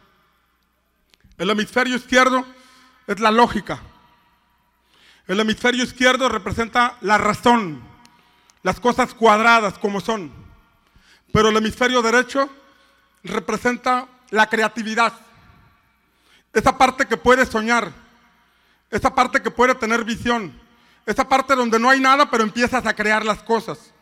El 1.37 1.51
hemisferio 1.51 1.97
izquierdo 1.97 2.47
es 3.07 3.21
la 3.21 3.31
lógica. 3.31 3.81
El 5.27 5.41
hemisferio 5.41 5.85
izquierdo 5.85 6.29
representa 6.29 6.97
la 7.01 7.19
razón, 7.19 7.83
las 8.63 8.79
cosas 8.79 9.15
cuadradas 9.15 9.79
como 9.79 10.01
son. 10.01 10.31
Pero 11.33 11.49
el 11.49 11.57
hemisferio 11.57 12.03
derecho 12.03 12.49
representa 13.25 14.07
la 14.31 14.49
creatividad, 14.49 15.13
esa 16.55 16.79
parte 16.79 17.07
que 17.07 17.17
puede 17.17 17.45
soñar, 17.45 17.93
esa 18.91 19.15
parte 19.15 19.43
que 19.43 19.51
puede 19.51 19.75
tener 19.75 20.05
visión, 20.05 20.53
esa 21.05 21.29
parte 21.29 21.55
donde 21.55 21.79
no 21.79 21.91
hay 21.91 22.01
nada, 22.01 22.31
pero 22.31 22.45
empiezas 22.45 22.87
a 22.87 22.95
crear 22.95 23.25
las 23.25 23.43
cosas. 23.43 23.93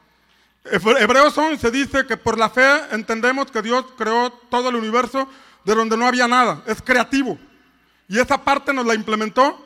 Hebreos 0.64 1.36
11 1.36 1.70
dice 1.70 2.06
que 2.06 2.16
por 2.16 2.38
la 2.38 2.48
fe 2.48 2.82
entendemos 2.92 3.50
que 3.50 3.62
Dios 3.62 3.84
creó 3.96 4.30
todo 4.30 4.68
el 4.68 4.76
universo 4.76 5.26
de 5.64 5.74
donde 5.74 5.96
no 5.96 6.06
había 6.06 6.28
nada, 6.28 6.62
es 6.66 6.80
creativo. 6.80 7.38
Y 8.06 8.18
esa 8.18 8.38
parte 8.38 8.72
nos 8.72 8.86
la 8.86 8.94
implementó 8.94 9.58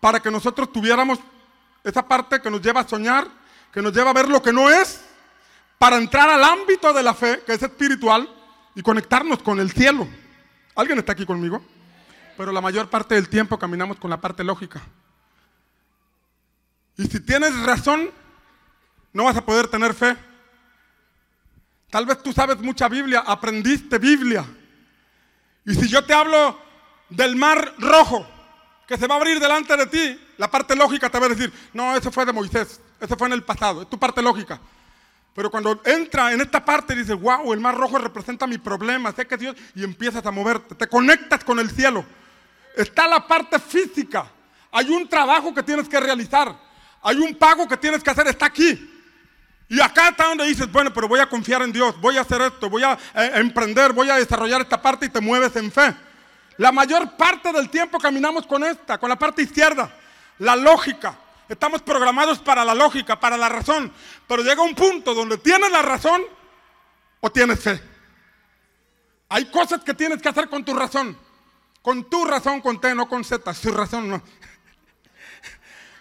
para 0.00 0.20
que 0.20 0.30
nosotros 0.30 0.70
tuviéramos 0.72 1.18
esa 1.82 2.06
parte 2.06 2.40
que 2.40 2.50
nos 2.50 2.60
lleva 2.60 2.80
a 2.80 2.88
soñar, 2.88 3.28
que 3.72 3.80
nos 3.80 3.92
lleva 3.94 4.10
a 4.10 4.14
ver 4.14 4.28
lo 4.28 4.42
que 4.42 4.52
no 4.52 4.68
es, 4.70 5.02
para 5.78 5.96
entrar 5.96 6.28
al 6.28 6.42
ámbito 6.42 6.92
de 6.92 7.02
la 7.02 7.14
fe, 7.14 7.42
que 7.46 7.52
es 7.54 7.62
espiritual, 7.62 8.28
y 8.74 8.82
conectarnos 8.82 9.42
con 9.42 9.60
el 9.60 9.70
cielo. 9.70 10.06
¿Alguien 10.74 10.98
está 10.98 11.12
aquí 11.12 11.24
conmigo? 11.24 11.62
Pero 12.36 12.52
la 12.52 12.60
mayor 12.60 12.90
parte 12.90 13.14
del 13.14 13.28
tiempo 13.28 13.58
caminamos 13.58 13.98
con 13.98 14.10
la 14.10 14.20
parte 14.20 14.42
lógica. 14.42 14.82
Y 16.96 17.06
si 17.06 17.20
tienes 17.20 17.58
razón, 17.62 18.10
no 19.12 19.24
vas 19.24 19.36
a 19.36 19.44
poder 19.44 19.68
tener 19.68 19.94
fe. 19.94 20.16
Tal 21.90 22.06
vez 22.06 22.22
tú 22.22 22.32
sabes 22.32 22.58
mucha 22.58 22.88
Biblia, 22.88 23.22
aprendiste 23.26 23.98
Biblia. 23.98 24.44
Y 25.64 25.74
si 25.74 25.88
yo 25.88 26.04
te 26.04 26.12
hablo 26.12 26.58
del 27.08 27.36
mar 27.36 27.74
rojo, 27.78 28.26
que 28.86 28.98
se 28.98 29.06
va 29.06 29.14
a 29.14 29.18
abrir 29.18 29.40
delante 29.40 29.76
de 29.76 29.86
ti, 29.86 30.20
la 30.36 30.50
parte 30.50 30.76
lógica 30.76 31.08
te 31.08 31.18
va 31.18 31.26
a 31.26 31.30
decir, 31.30 31.52
no, 31.72 31.96
eso 31.96 32.10
fue 32.10 32.26
de 32.26 32.32
Moisés, 32.32 32.80
eso 33.00 33.16
fue 33.16 33.28
en 33.28 33.34
el 33.34 33.42
pasado, 33.42 33.82
es 33.82 33.88
tu 33.88 33.98
parte 33.98 34.20
lógica. 34.20 34.60
Pero 35.34 35.50
cuando 35.50 35.80
entra 35.84 36.32
en 36.32 36.40
esta 36.40 36.64
parte 36.64 36.94
dices, 36.94 37.18
wow, 37.18 37.52
el 37.52 37.60
mar 37.60 37.76
rojo 37.76 37.98
representa 37.98 38.46
mi 38.46 38.58
problema, 38.58 39.12
sé 39.12 39.26
que 39.26 39.36
Dios, 39.36 39.56
y 39.74 39.82
empiezas 39.82 40.24
a 40.26 40.30
moverte, 40.30 40.74
te 40.74 40.86
conectas 40.86 41.42
con 41.42 41.58
el 41.58 41.70
cielo. 41.70 42.04
Está 42.76 43.06
la 43.06 43.26
parte 43.26 43.58
física, 43.58 44.26
hay 44.72 44.90
un 44.90 45.08
trabajo 45.08 45.54
que 45.54 45.62
tienes 45.62 45.88
que 45.88 46.00
realizar, 46.00 46.54
hay 47.02 47.16
un 47.18 47.34
pago 47.36 47.68
que 47.68 47.76
tienes 47.76 48.02
que 48.02 48.10
hacer, 48.10 48.26
está 48.26 48.46
aquí. 48.46 48.90
Y 49.68 49.80
acá 49.80 50.08
está 50.08 50.26
donde 50.26 50.44
dices, 50.44 50.70
bueno, 50.70 50.92
pero 50.92 51.08
voy 51.08 51.20
a 51.20 51.28
confiar 51.28 51.62
en 51.62 51.72
Dios, 51.72 51.98
voy 52.00 52.18
a 52.18 52.20
hacer 52.20 52.42
esto, 52.42 52.68
voy 52.68 52.82
a 52.82 52.98
eh, 53.14 53.30
emprender, 53.34 53.92
voy 53.92 54.10
a 54.10 54.16
desarrollar 54.16 54.60
esta 54.60 54.80
parte 54.80 55.06
y 55.06 55.08
te 55.08 55.20
mueves 55.20 55.56
en 55.56 55.72
fe. 55.72 55.94
La 56.58 56.70
mayor 56.70 57.16
parte 57.16 57.52
del 57.52 57.70
tiempo 57.70 57.98
caminamos 57.98 58.46
con 58.46 58.62
esta, 58.64 58.98
con 58.98 59.08
la 59.08 59.16
parte 59.16 59.42
izquierda, 59.42 59.90
la 60.38 60.54
lógica. 60.54 61.16
Estamos 61.48 61.82
programados 61.82 62.38
para 62.38 62.64
la 62.64 62.74
lógica, 62.74 63.18
para 63.18 63.36
la 63.36 63.48
razón. 63.48 63.92
Pero 64.26 64.42
llega 64.42 64.62
un 64.62 64.74
punto 64.74 65.14
donde 65.14 65.38
tienes 65.38 65.70
la 65.70 65.82
razón 65.82 66.22
o 67.20 67.30
tienes 67.30 67.60
fe. 67.60 67.80
Hay 69.28 69.46
cosas 69.46 69.82
que 69.82 69.94
tienes 69.94 70.22
que 70.22 70.28
hacer 70.28 70.48
con 70.48 70.64
tu 70.64 70.74
razón. 70.74 71.18
Con 71.84 72.08
tu 72.08 72.24
razón, 72.24 72.62
con 72.62 72.80
T, 72.80 72.94
no 72.94 73.06
con 73.06 73.22
Z. 73.22 73.52
Su 73.52 73.70
razón 73.70 74.08
no. 74.08 74.22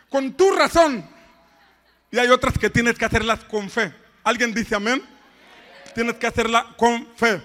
con 0.10 0.32
tu 0.32 0.50
razón. 0.56 1.06
Y 2.10 2.18
hay 2.18 2.30
otras 2.30 2.58
que 2.58 2.70
tienes 2.70 2.98
que 2.98 3.04
hacerlas 3.04 3.44
con 3.44 3.70
fe. 3.70 3.94
¿Alguien 4.24 4.54
dice 4.54 4.76
amén? 4.76 5.04
Tienes 5.94 6.16
que 6.16 6.26
hacerla 6.26 6.74
con 6.78 7.06
fe. 7.18 7.44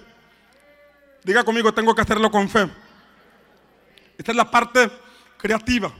Diga 1.25 1.43
conmigo, 1.43 1.73
tengo 1.73 1.93
que 1.93 1.99
hacerlo 1.99 2.31
con 2.31 2.47
fe. 2.47 2.69
Esta 4.17 4.31
es 4.31 4.37
la 4.37 4.49
parte 4.49 4.89
creativa. 5.37 5.91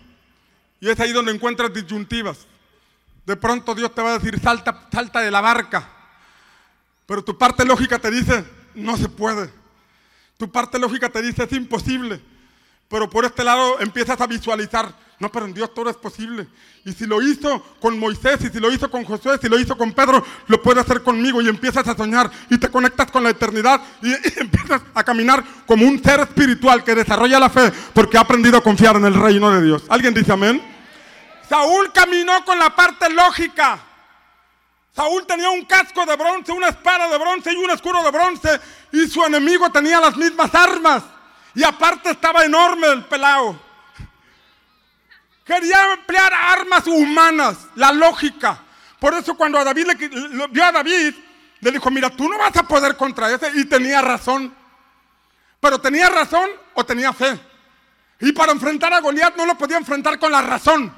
Y 0.79 0.87
es 0.87 0.97
ahí 1.01 1.11
donde 1.11 1.33
encuentras 1.33 1.73
disyuntivas. 1.73 2.47
De 3.25 3.35
pronto 3.35 3.75
Dios 3.75 3.93
te 3.93 4.01
va 4.01 4.11
a 4.11 4.17
decir, 4.17 4.39
salta, 4.39 4.87
salta 4.89 5.19
de 5.19 5.29
la 5.29 5.41
barca. 5.41 5.89
Pero 7.05 7.21
tu 7.21 7.37
parte 7.37 7.65
lógica 7.65 7.99
te 7.99 8.09
dice, 8.09 8.45
no 8.75 8.95
se 8.95 9.09
puede. 9.09 9.58
Tu 10.39 10.49
parte 10.49 10.79
lógica 10.79 11.09
te 11.09 11.21
dice, 11.21 11.43
es 11.43 11.51
imposible. 11.51 12.21
Pero 12.87 13.09
por 13.09 13.25
este 13.25 13.43
lado 13.43 13.77
empiezas 13.81 14.21
a 14.21 14.25
visualizar, 14.25 14.89
no, 15.19 15.29
pero 15.29 15.45
en 15.45 15.53
Dios 15.53 15.73
todo 15.73 15.89
es 15.89 15.97
posible. 15.97 16.47
Y 16.85 16.93
si 16.93 17.05
lo 17.05 17.21
hizo 17.21 17.61
con 17.81 17.99
Moisés, 17.99 18.39
y 18.45 18.47
si 18.47 18.57
lo 18.57 18.71
hizo 18.71 18.89
con 18.89 19.03
Josué, 19.03 19.37
si 19.41 19.49
lo 19.49 19.59
hizo 19.59 19.77
con 19.77 19.91
Pedro, 19.91 20.25
lo 20.47 20.61
puede 20.61 20.79
hacer 20.79 21.03
conmigo. 21.03 21.41
Y 21.41 21.49
empiezas 21.49 21.85
a 21.89 21.93
soñar 21.93 22.31
y 22.49 22.57
te 22.57 22.69
conectas 22.69 23.11
con 23.11 23.21
la 23.21 23.31
eternidad 23.31 23.81
y, 24.01 24.13
empiezas 24.39 24.81
a 24.93 25.03
caminar 25.03 25.43
como 25.65 25.85
un 25.85 26.01
ser 26.01 26.21
espiritual 26.21 26.85
que 26.85 26.95
desarrolla 26.95 27.37
la 27.37 27.49
fe 27.49 27.73
porque 27.93 28.17
ha 28.17 28.21
aprendido 28.21 28.59
a 28.59 28.63
confiar 28.63 28.95
en 28.95 29.03
el 29.03 29.15
reino 29.15 29.51
de 29.51 29.61
Dios. 29.61 29.83
¿Alguien 29.89 30.13
dice 30.13 30.31
amén? 30.31 30.63
Saúl 31.49 31.91
caminó 31.91 32.45
con 32.45 32.57
la 32.57 32.73
parte 32.73 33.09
lógica. 33.09 33.88
Saúl 34.99 35.25
tenía 35.25 35.49
un 35.49 35.63
casco 35.63 36.05
de 36.05 36.13
bronce, 36.17 36.51
una 36.51 36.67
espada 36.67 37.07
de 37.07 37.17
bronce 37.17 37.53
y 37.53 37.55
un 37.55 37.71
escudo 37.71 38.03
de 38.03 38.11
bronce. 38.11 38.59
Y 38.91 39.07
su 39.07 39.23
enemigo 39.23 39.71
tenía 39.71 39.97
las 40.01 40.17
mismas 40.17 40.53
armas. 40.53 41.03
Y 41.55 41.63
aparte 41.63 42.09
estaba 42.09 42.43
enorme 42.43 42.87
el 42.87 43.05
pelao. 43.05 43.57
Quería 45.45 45.93
emplear 45.93 46.33
armas 46.33 46.85
humanas, 46.85 47.55
la 47.75 47.93
lógica. 47.93 48.59
Por 48.99 49.13
eso 49.13 49.35
cuando 49.35 49.57
a 49.57 49.63
David 49.63 49.87
le, 49.87 50.47
vio 50.49 50.65
a 50.65 50.71
David, 50.73 51.15
le 51.61 51.71
dijo, 51.71 51.89
mira, 51.89 52.09
tú 52.09 52.27
no 52.27 52.37
vas 52.37 52.57
a 52.57 52.63
poder 52.63 52.97
contra 52.97 53.31
ese. 53.31 53.53
Y 53.55 53.63
tenía 53.69 54.01
razón. 54.01 54.53
Pero 55.61 55.79
tenía 55.79 56.09
razón 56.09 56.49
o 56.73 56.85
tenía 56.85 57.13
fe. 57.13 57.39
Y 58.19 58.33
para 58.33 58.51
enfrentar 58.51 58.93
a 58.93 58.99
Goliat 58.99 59.37
no 59.37 59.45
lo 59.45 59.57
podía 59.57 59.77
enfrentar 59.77 60.19
con 60.19 60.33
la 60.33 60.41
razón. 60.41 60.93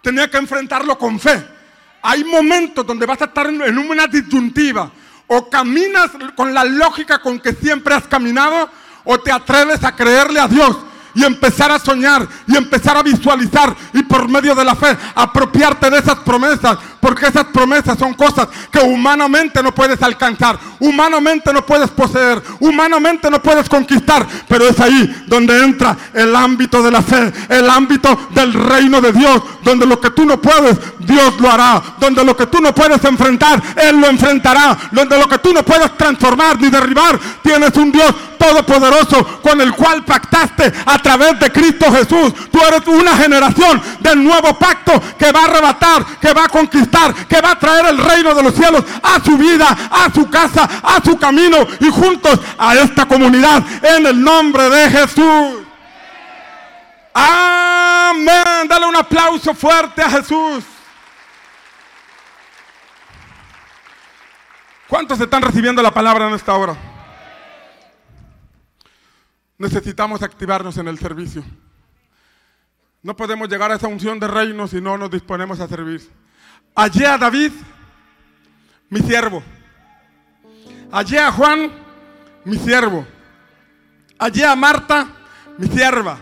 Tenía 0.00 0.30
que 0.30 0.38
enfrentarlo 0.38 0.98
con 0.98 1.20
fe. 1.20 1.62
Hay 2.06 2.22
momentos 2.22 2.86
donde 2.86 3.06
vas 3.06 3.22
a 3.22 3.24
estar 3.24 3.46
en 3.46 3.78
una 3.78 4.06
disyuntiva. 4.06 4.90
O 5.26 5.48
caminas 5.48 6.10
con 6.36 6.52
la 6.52 6.62
lógica 6.62 7.18
con 7.18 7.40
que 7.40 7.54
siempre 7.54 7.94
has 7.94 8.06
caminado, 8.06 8.68
o 9.04 9.18
te 9.18 9.32
atreves 9.32 9.82
a 9.84 9.96
creerle 9.96 10.38
a 10.38 10.46
Dios 10.46 10.76
y 11.14 11.24
empezar 11.24 11.70
a 11.70 11.78
soñar 11.78 12.28
y 12.46 12.56
empezar 12.56 12.96
a 12.98 13.02
visualizar 13.02 13.74
y 13.94 14.02
por 14.02 14.28
medio 14.28 14.54
de 14.54 14.64
la 14.64 14.74
fe 14.74 14.96
apropiarte 15.14 15.88
de 15.88 15.98
esas 15.98 16.16
promesas, 16.16 16.76
porque 17.04 17.26
esas 17.26 17.44
promesas 17.44 17.98
son 17.98 18.14
cosas 18.14 18.48
que 18.72 18.78
humanamente 18.78 19.62
no 19.62 19.74
puedes 19.74 20.00
alcanzar, 20.02 20.58
humanamente 20.80 21.52
no 21.52 21.66
puedes 21.66 21.90
poseer, 21.90 22.42
humanamente 22.60 23.30
no 23.30 23.42
puedes 23.42 23.68
conquistar, 23.68 24.26
pero 24.48 24.66
es 24.66 24.80
ahí 24.80 25.24
donde 25.26 25.64
entra 25.64 25.94
el 26.14 26.34
ámbito 26.34 26.82
de 26.82 26.90
la 26.90 27.02
fe, 27.02 27.30
el 27.50 27.68
ámbito 27.68 28.18
del 28.30 28.54
reino 28.54 29.02
de 29.02 29.12
Dios, 29.12 29.42
donde 29.62 29.84
lo 29.84 30.00
que 30.00 30.12
tú 30.12 30.24
no 30.24 30.40
puedes, 30.40 30.78
Dios 31.00 31.38
lo 31.38 31.50
hará, 31.50 31.82
donde 31.98 32.24
lo 32.24 32.34
que 32.34 32.46
tú 32.46 32.62
no 32.62 32.74
puedes 32.74 33.04
enfrentar, 33.04 33.62
Él 33.76 34.00
lo 34.00 34.06
enfrentará, 34.06 34.74
donde 34.90 35.18
lo 35.18 35.28
que 35.28 35.36
tú 35.36 35.52
no 35.52 35.62
puedes 35.62 35.94
transformar 35.98 36.58
ni 36.58 36.70
derribar, 36.70 37.20
tienes 37.42 37.76
un 37.76 37.92
Dios 37.92 38.14
todopoderoso 38.44 39.40
con 39.42 39.60
el 39.60 39.72
cual 39.72 40.04
pactaste 40.04 40.72
a 40.86 40.98
través 40.98 41.38
de 41.38 41.50
Cristo 41.50 41.86
Jesús. 41.90 42.34
Tú 42.50 42.58
eres 42.66 42.86
una 42.86 43.16
generación 43.16 43.80
del 44.00 44.22
nuevo 44.22 44.58
pacto 44.58 44.92
que 45.18 45.32
va 45.32 45.40
a 45.40 45.44
arrebatar, 45.44 46.04
que 46.20 46.32
va 46.32 46.44
a 46.44 46.48
conquistar, 46.48 46.93
que 47.28 47.40
va 47.40 47.52
a 47.52 47.58
traer 47.58 47.86
el 47.86 47.98
reino 47.98 48.34
de 48.34 48.42
los 48.42 48.54
cielos 48.54 48.84
a 49.02 49.22
su 49.22 49.36
vida, 49.36 49.66
a 49.90 50.12
su 50.12 50.28
casa, 50.30 50.68
a 50.82 51.02
su 51.04 51.18
camino 51.18 51.66
y 51.80 51.90
juntos 51.90 52.40
a 52.58 52.74
esta 52.74 53.06
comunidad 53.06 53.62
en 53.82 54.06
el 54.06 54.22
nombre 54.22 54.68
de 54.70 54.90
Jesús. 54.90 55.66
Amén. 57.12 58.68
Dale 58.68 58.86
un 58.86 58.96
aplauso 58.96 59.54
fuerte 59.54 60.02
a 60.02 60.10
Jesús. 60.10 60.64
¿Cuántos 64.88 65.20
están 65.20 65.42
recibiendo 65.42 65.82
la 65.82 65.92
palabra 65.92 66.28
en 66.28 66.34
esta 66.34 66.54
hora? 66.54 66.76
necesitamos 69.58 70.22
activarnos 70.22 70.76
en 70.78 70.88
el 70.88 70.98
servicio. 70.98 71.44
No 73.02 73.16
podemos 73.16 73.48
llegar 73.48 73.70
a 73.70 73.76
esa 73.76 73.88
unción 73.88 74.18
de 74.18 74.28
reino 74.28 74.66
si 74.66 74.80
no 74.80 74.96
nos 74.96 75.10
disponemos 75.10 75.60
a 75.60 75.68
servir. 75.68 76.08
Hallé 76.76 77.06
a 77.06 77.16
David, 77.16 77.52
mi 78.90 79.00
siervo. 79.00 79.42
Hallé 80.90 81.20
a 81.20 81.30
Juan, 81.30 81.70
mi 82.44 82.58
siervo. 82.58 83.06
Hallé 84.18 84.44
a 84.44 84.56
Marta, 84.56 85.06
mi 85.56 85.68
sierva. 85.68 86.18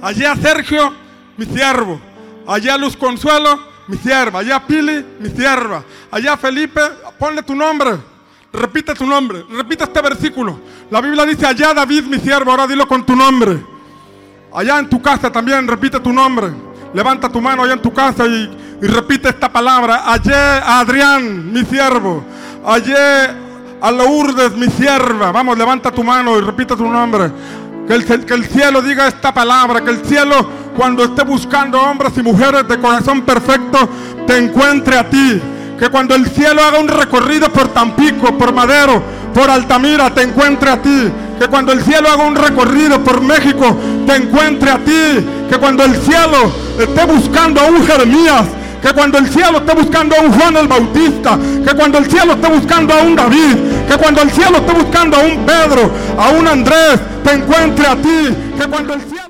Hallé 0.00 0.26
a 0.26 0.36
Sergio, 0.36 0.94
mi 1.36 1.44
siervo. 1.46 2.00
Hallé 2.46 2.70
a 2.70 2.78
Luz 2.78 2.96
Consuelo, 2.96 3.58
mi 3.88 3.96
sierva. 3.96 4.40
Hallé 4.40 4.52
a 4.52 4.64
Pili, 4.64 5.04
mi 5.18 5.28
sierva. 5.30 5.84
Hallé 6.12 6.28
a 6.28 6.36
Felipe, 6.36 6.80
ponle 7.18 7.42
tu 7.42 7.56
nombre. 7.56 7.98
Repite 8.52 8.94
tu 8.94 9.06
nombre. 9.06 9.44
Repite 9.50 9.84
este 9.84 10.00
versículo. 10.00 10.60
La 10.90 11.00
Biblia 11.00 11.24
dice, 11.24 11.46
allá 11.46 11.74
David 11.74 12.04
mi 12.04 12.18
siervo, 12.18 12.52
ahora 12.52 12.66
dilo 12.66 12.86
con 12.86 13.04
tu 13.04 13.16
nombre. 13.16 13.60
Allá 14.52 14.78
en 14.78 14.88
tu 14.88 15.02
casa 15.02 15.30
también, 15.32 15.66
repite 15.66 15.98
tu 15.98 16.12
nombre. 16.12 16.52
Levanta 16.92 17.28
tu 17.28 17.40
mano 17.40 17.62
allá 17.62 17.74
en 17.74 17.82
tu 17.82 17.92
casa 17.92 18.26
y, 18.26 18.69
repite 18.86 19.28
esta 19.28 19.50
palabra. 19.50 20.04
Allá 20.12 20.58
a 20.58 20.80
Adrián, 20.80 21.52
mi 21.52 21.64
siervo. 21.64 22.24
Allá 22.64 23.34
a 23.80 23.90
Lourdes, 23.90 24.56
mi 24.56 24.68
sierva. 24.68 25.32
Vamos, 25.32 25.56
levanta 25.56 25.90
tu 25.90 26.04
mano 26.04 26.38
y 26.38 26.40
repite 26.40 26.76
tu 26.76 26.88
nombre. 26.88 27.30
Que 27.86 27.94
el, 27.94 28.24
que 28.24 28.34
el 28.34 28.46
cielo 28.46 28.82
diga 28.82 29.08
esta 29.08 29.32
palabra. 29.32 29.80
Que 29.82 29.90
el 29.90 30.04
cielo, 30.04 30.48
cuando 30.76 31.04
esté 31.04 31.22
buscando 31.24 31.80
hombres 31.80 32.12
y 32.16 32.22
mujeres 32.22 32.66
de 32.68 32.78
corazón 32.78 33.22
perfecto, 33.22 33.88
te 34.26 34.38
encuentre 34.38 34.96
a 34.96 35.08
ti 35.08 35.40
que 35.80 35.88
cuando 35.88 36.14
el 36.14 36.26
cielo 36.26 36.62
haga 36.62 36.78
un 36.78 36.88
recorrido 36.88 37.50
por 37.50 37.68
Tampico, 37.68 38.36
por 38.36 38.52
Madero, 38.52 39.02
por 39.32 39.48
Altamira, 39.48 40.10
te 40.14 40.22
encuentre 40.22 40.70
a 40.70 40.82
ti. 40.82 41.10
Que 41.38 41.48
cuando 41.48 41.72
el 41.72 41.82
cielo 41.82 42.10
haga 42.10 42.22
un 42.22 42.36
recorrido 42.36 43.02
por 43.02 43.22
México, 43.22 43.74
te 44.06 44.16
encuentre 44.16 44.70
a 44.70 44.78
ti. 44.78 45.26
Que 45.48 45.56
cuando 45.58 45.82
el 45.84 45.96
cielo 45.96 46.52
esté 46.78 47.06
buscando 47.06 47.62
a 47.62 47.64
un 47.64 47.82
Jeremías, 47.86 48.44
que 48.82 48.92
cuando 48.92 49.18
el 49.18 49.28
cielo 49.28 49.58
esté 49.58 49.74
buscando 49.74 50.16
a 50.16 50.20
un 50.20 50.32
Juan 50.32 50.56
el 50.56 50.68
Bautista, 50.68 51.38
que 51.64 51.74
cuando 51.74 51.98
el 51.98 52.10
cielo 52.10 52.32
esté 52.32 52.48
buscando 52.48 52.94
a 52.94 53.02
un 53.02 53.16
David, 53.16 53.56
que 53.88 53.96
cuando 53.96 54.22
el 54.22 54.30
cielo 54.30 54.58
esté 54.58 54.72
buscando 54.72 55.16
a 55.16 55.20
un 55.20 55.46
Pedro, 55.46 55.90
a 56.18 56.28
un 56.30 56.46
Andrés, 56.46 57.00
te 57.22 57.32
encuentre 57.32 57.86
a 57.86 57.96
ti, 57.96 58.34
que 58.58 58.66
cuando 58.68 58.94
el 58.94 59.00
cielo 59.00 59.10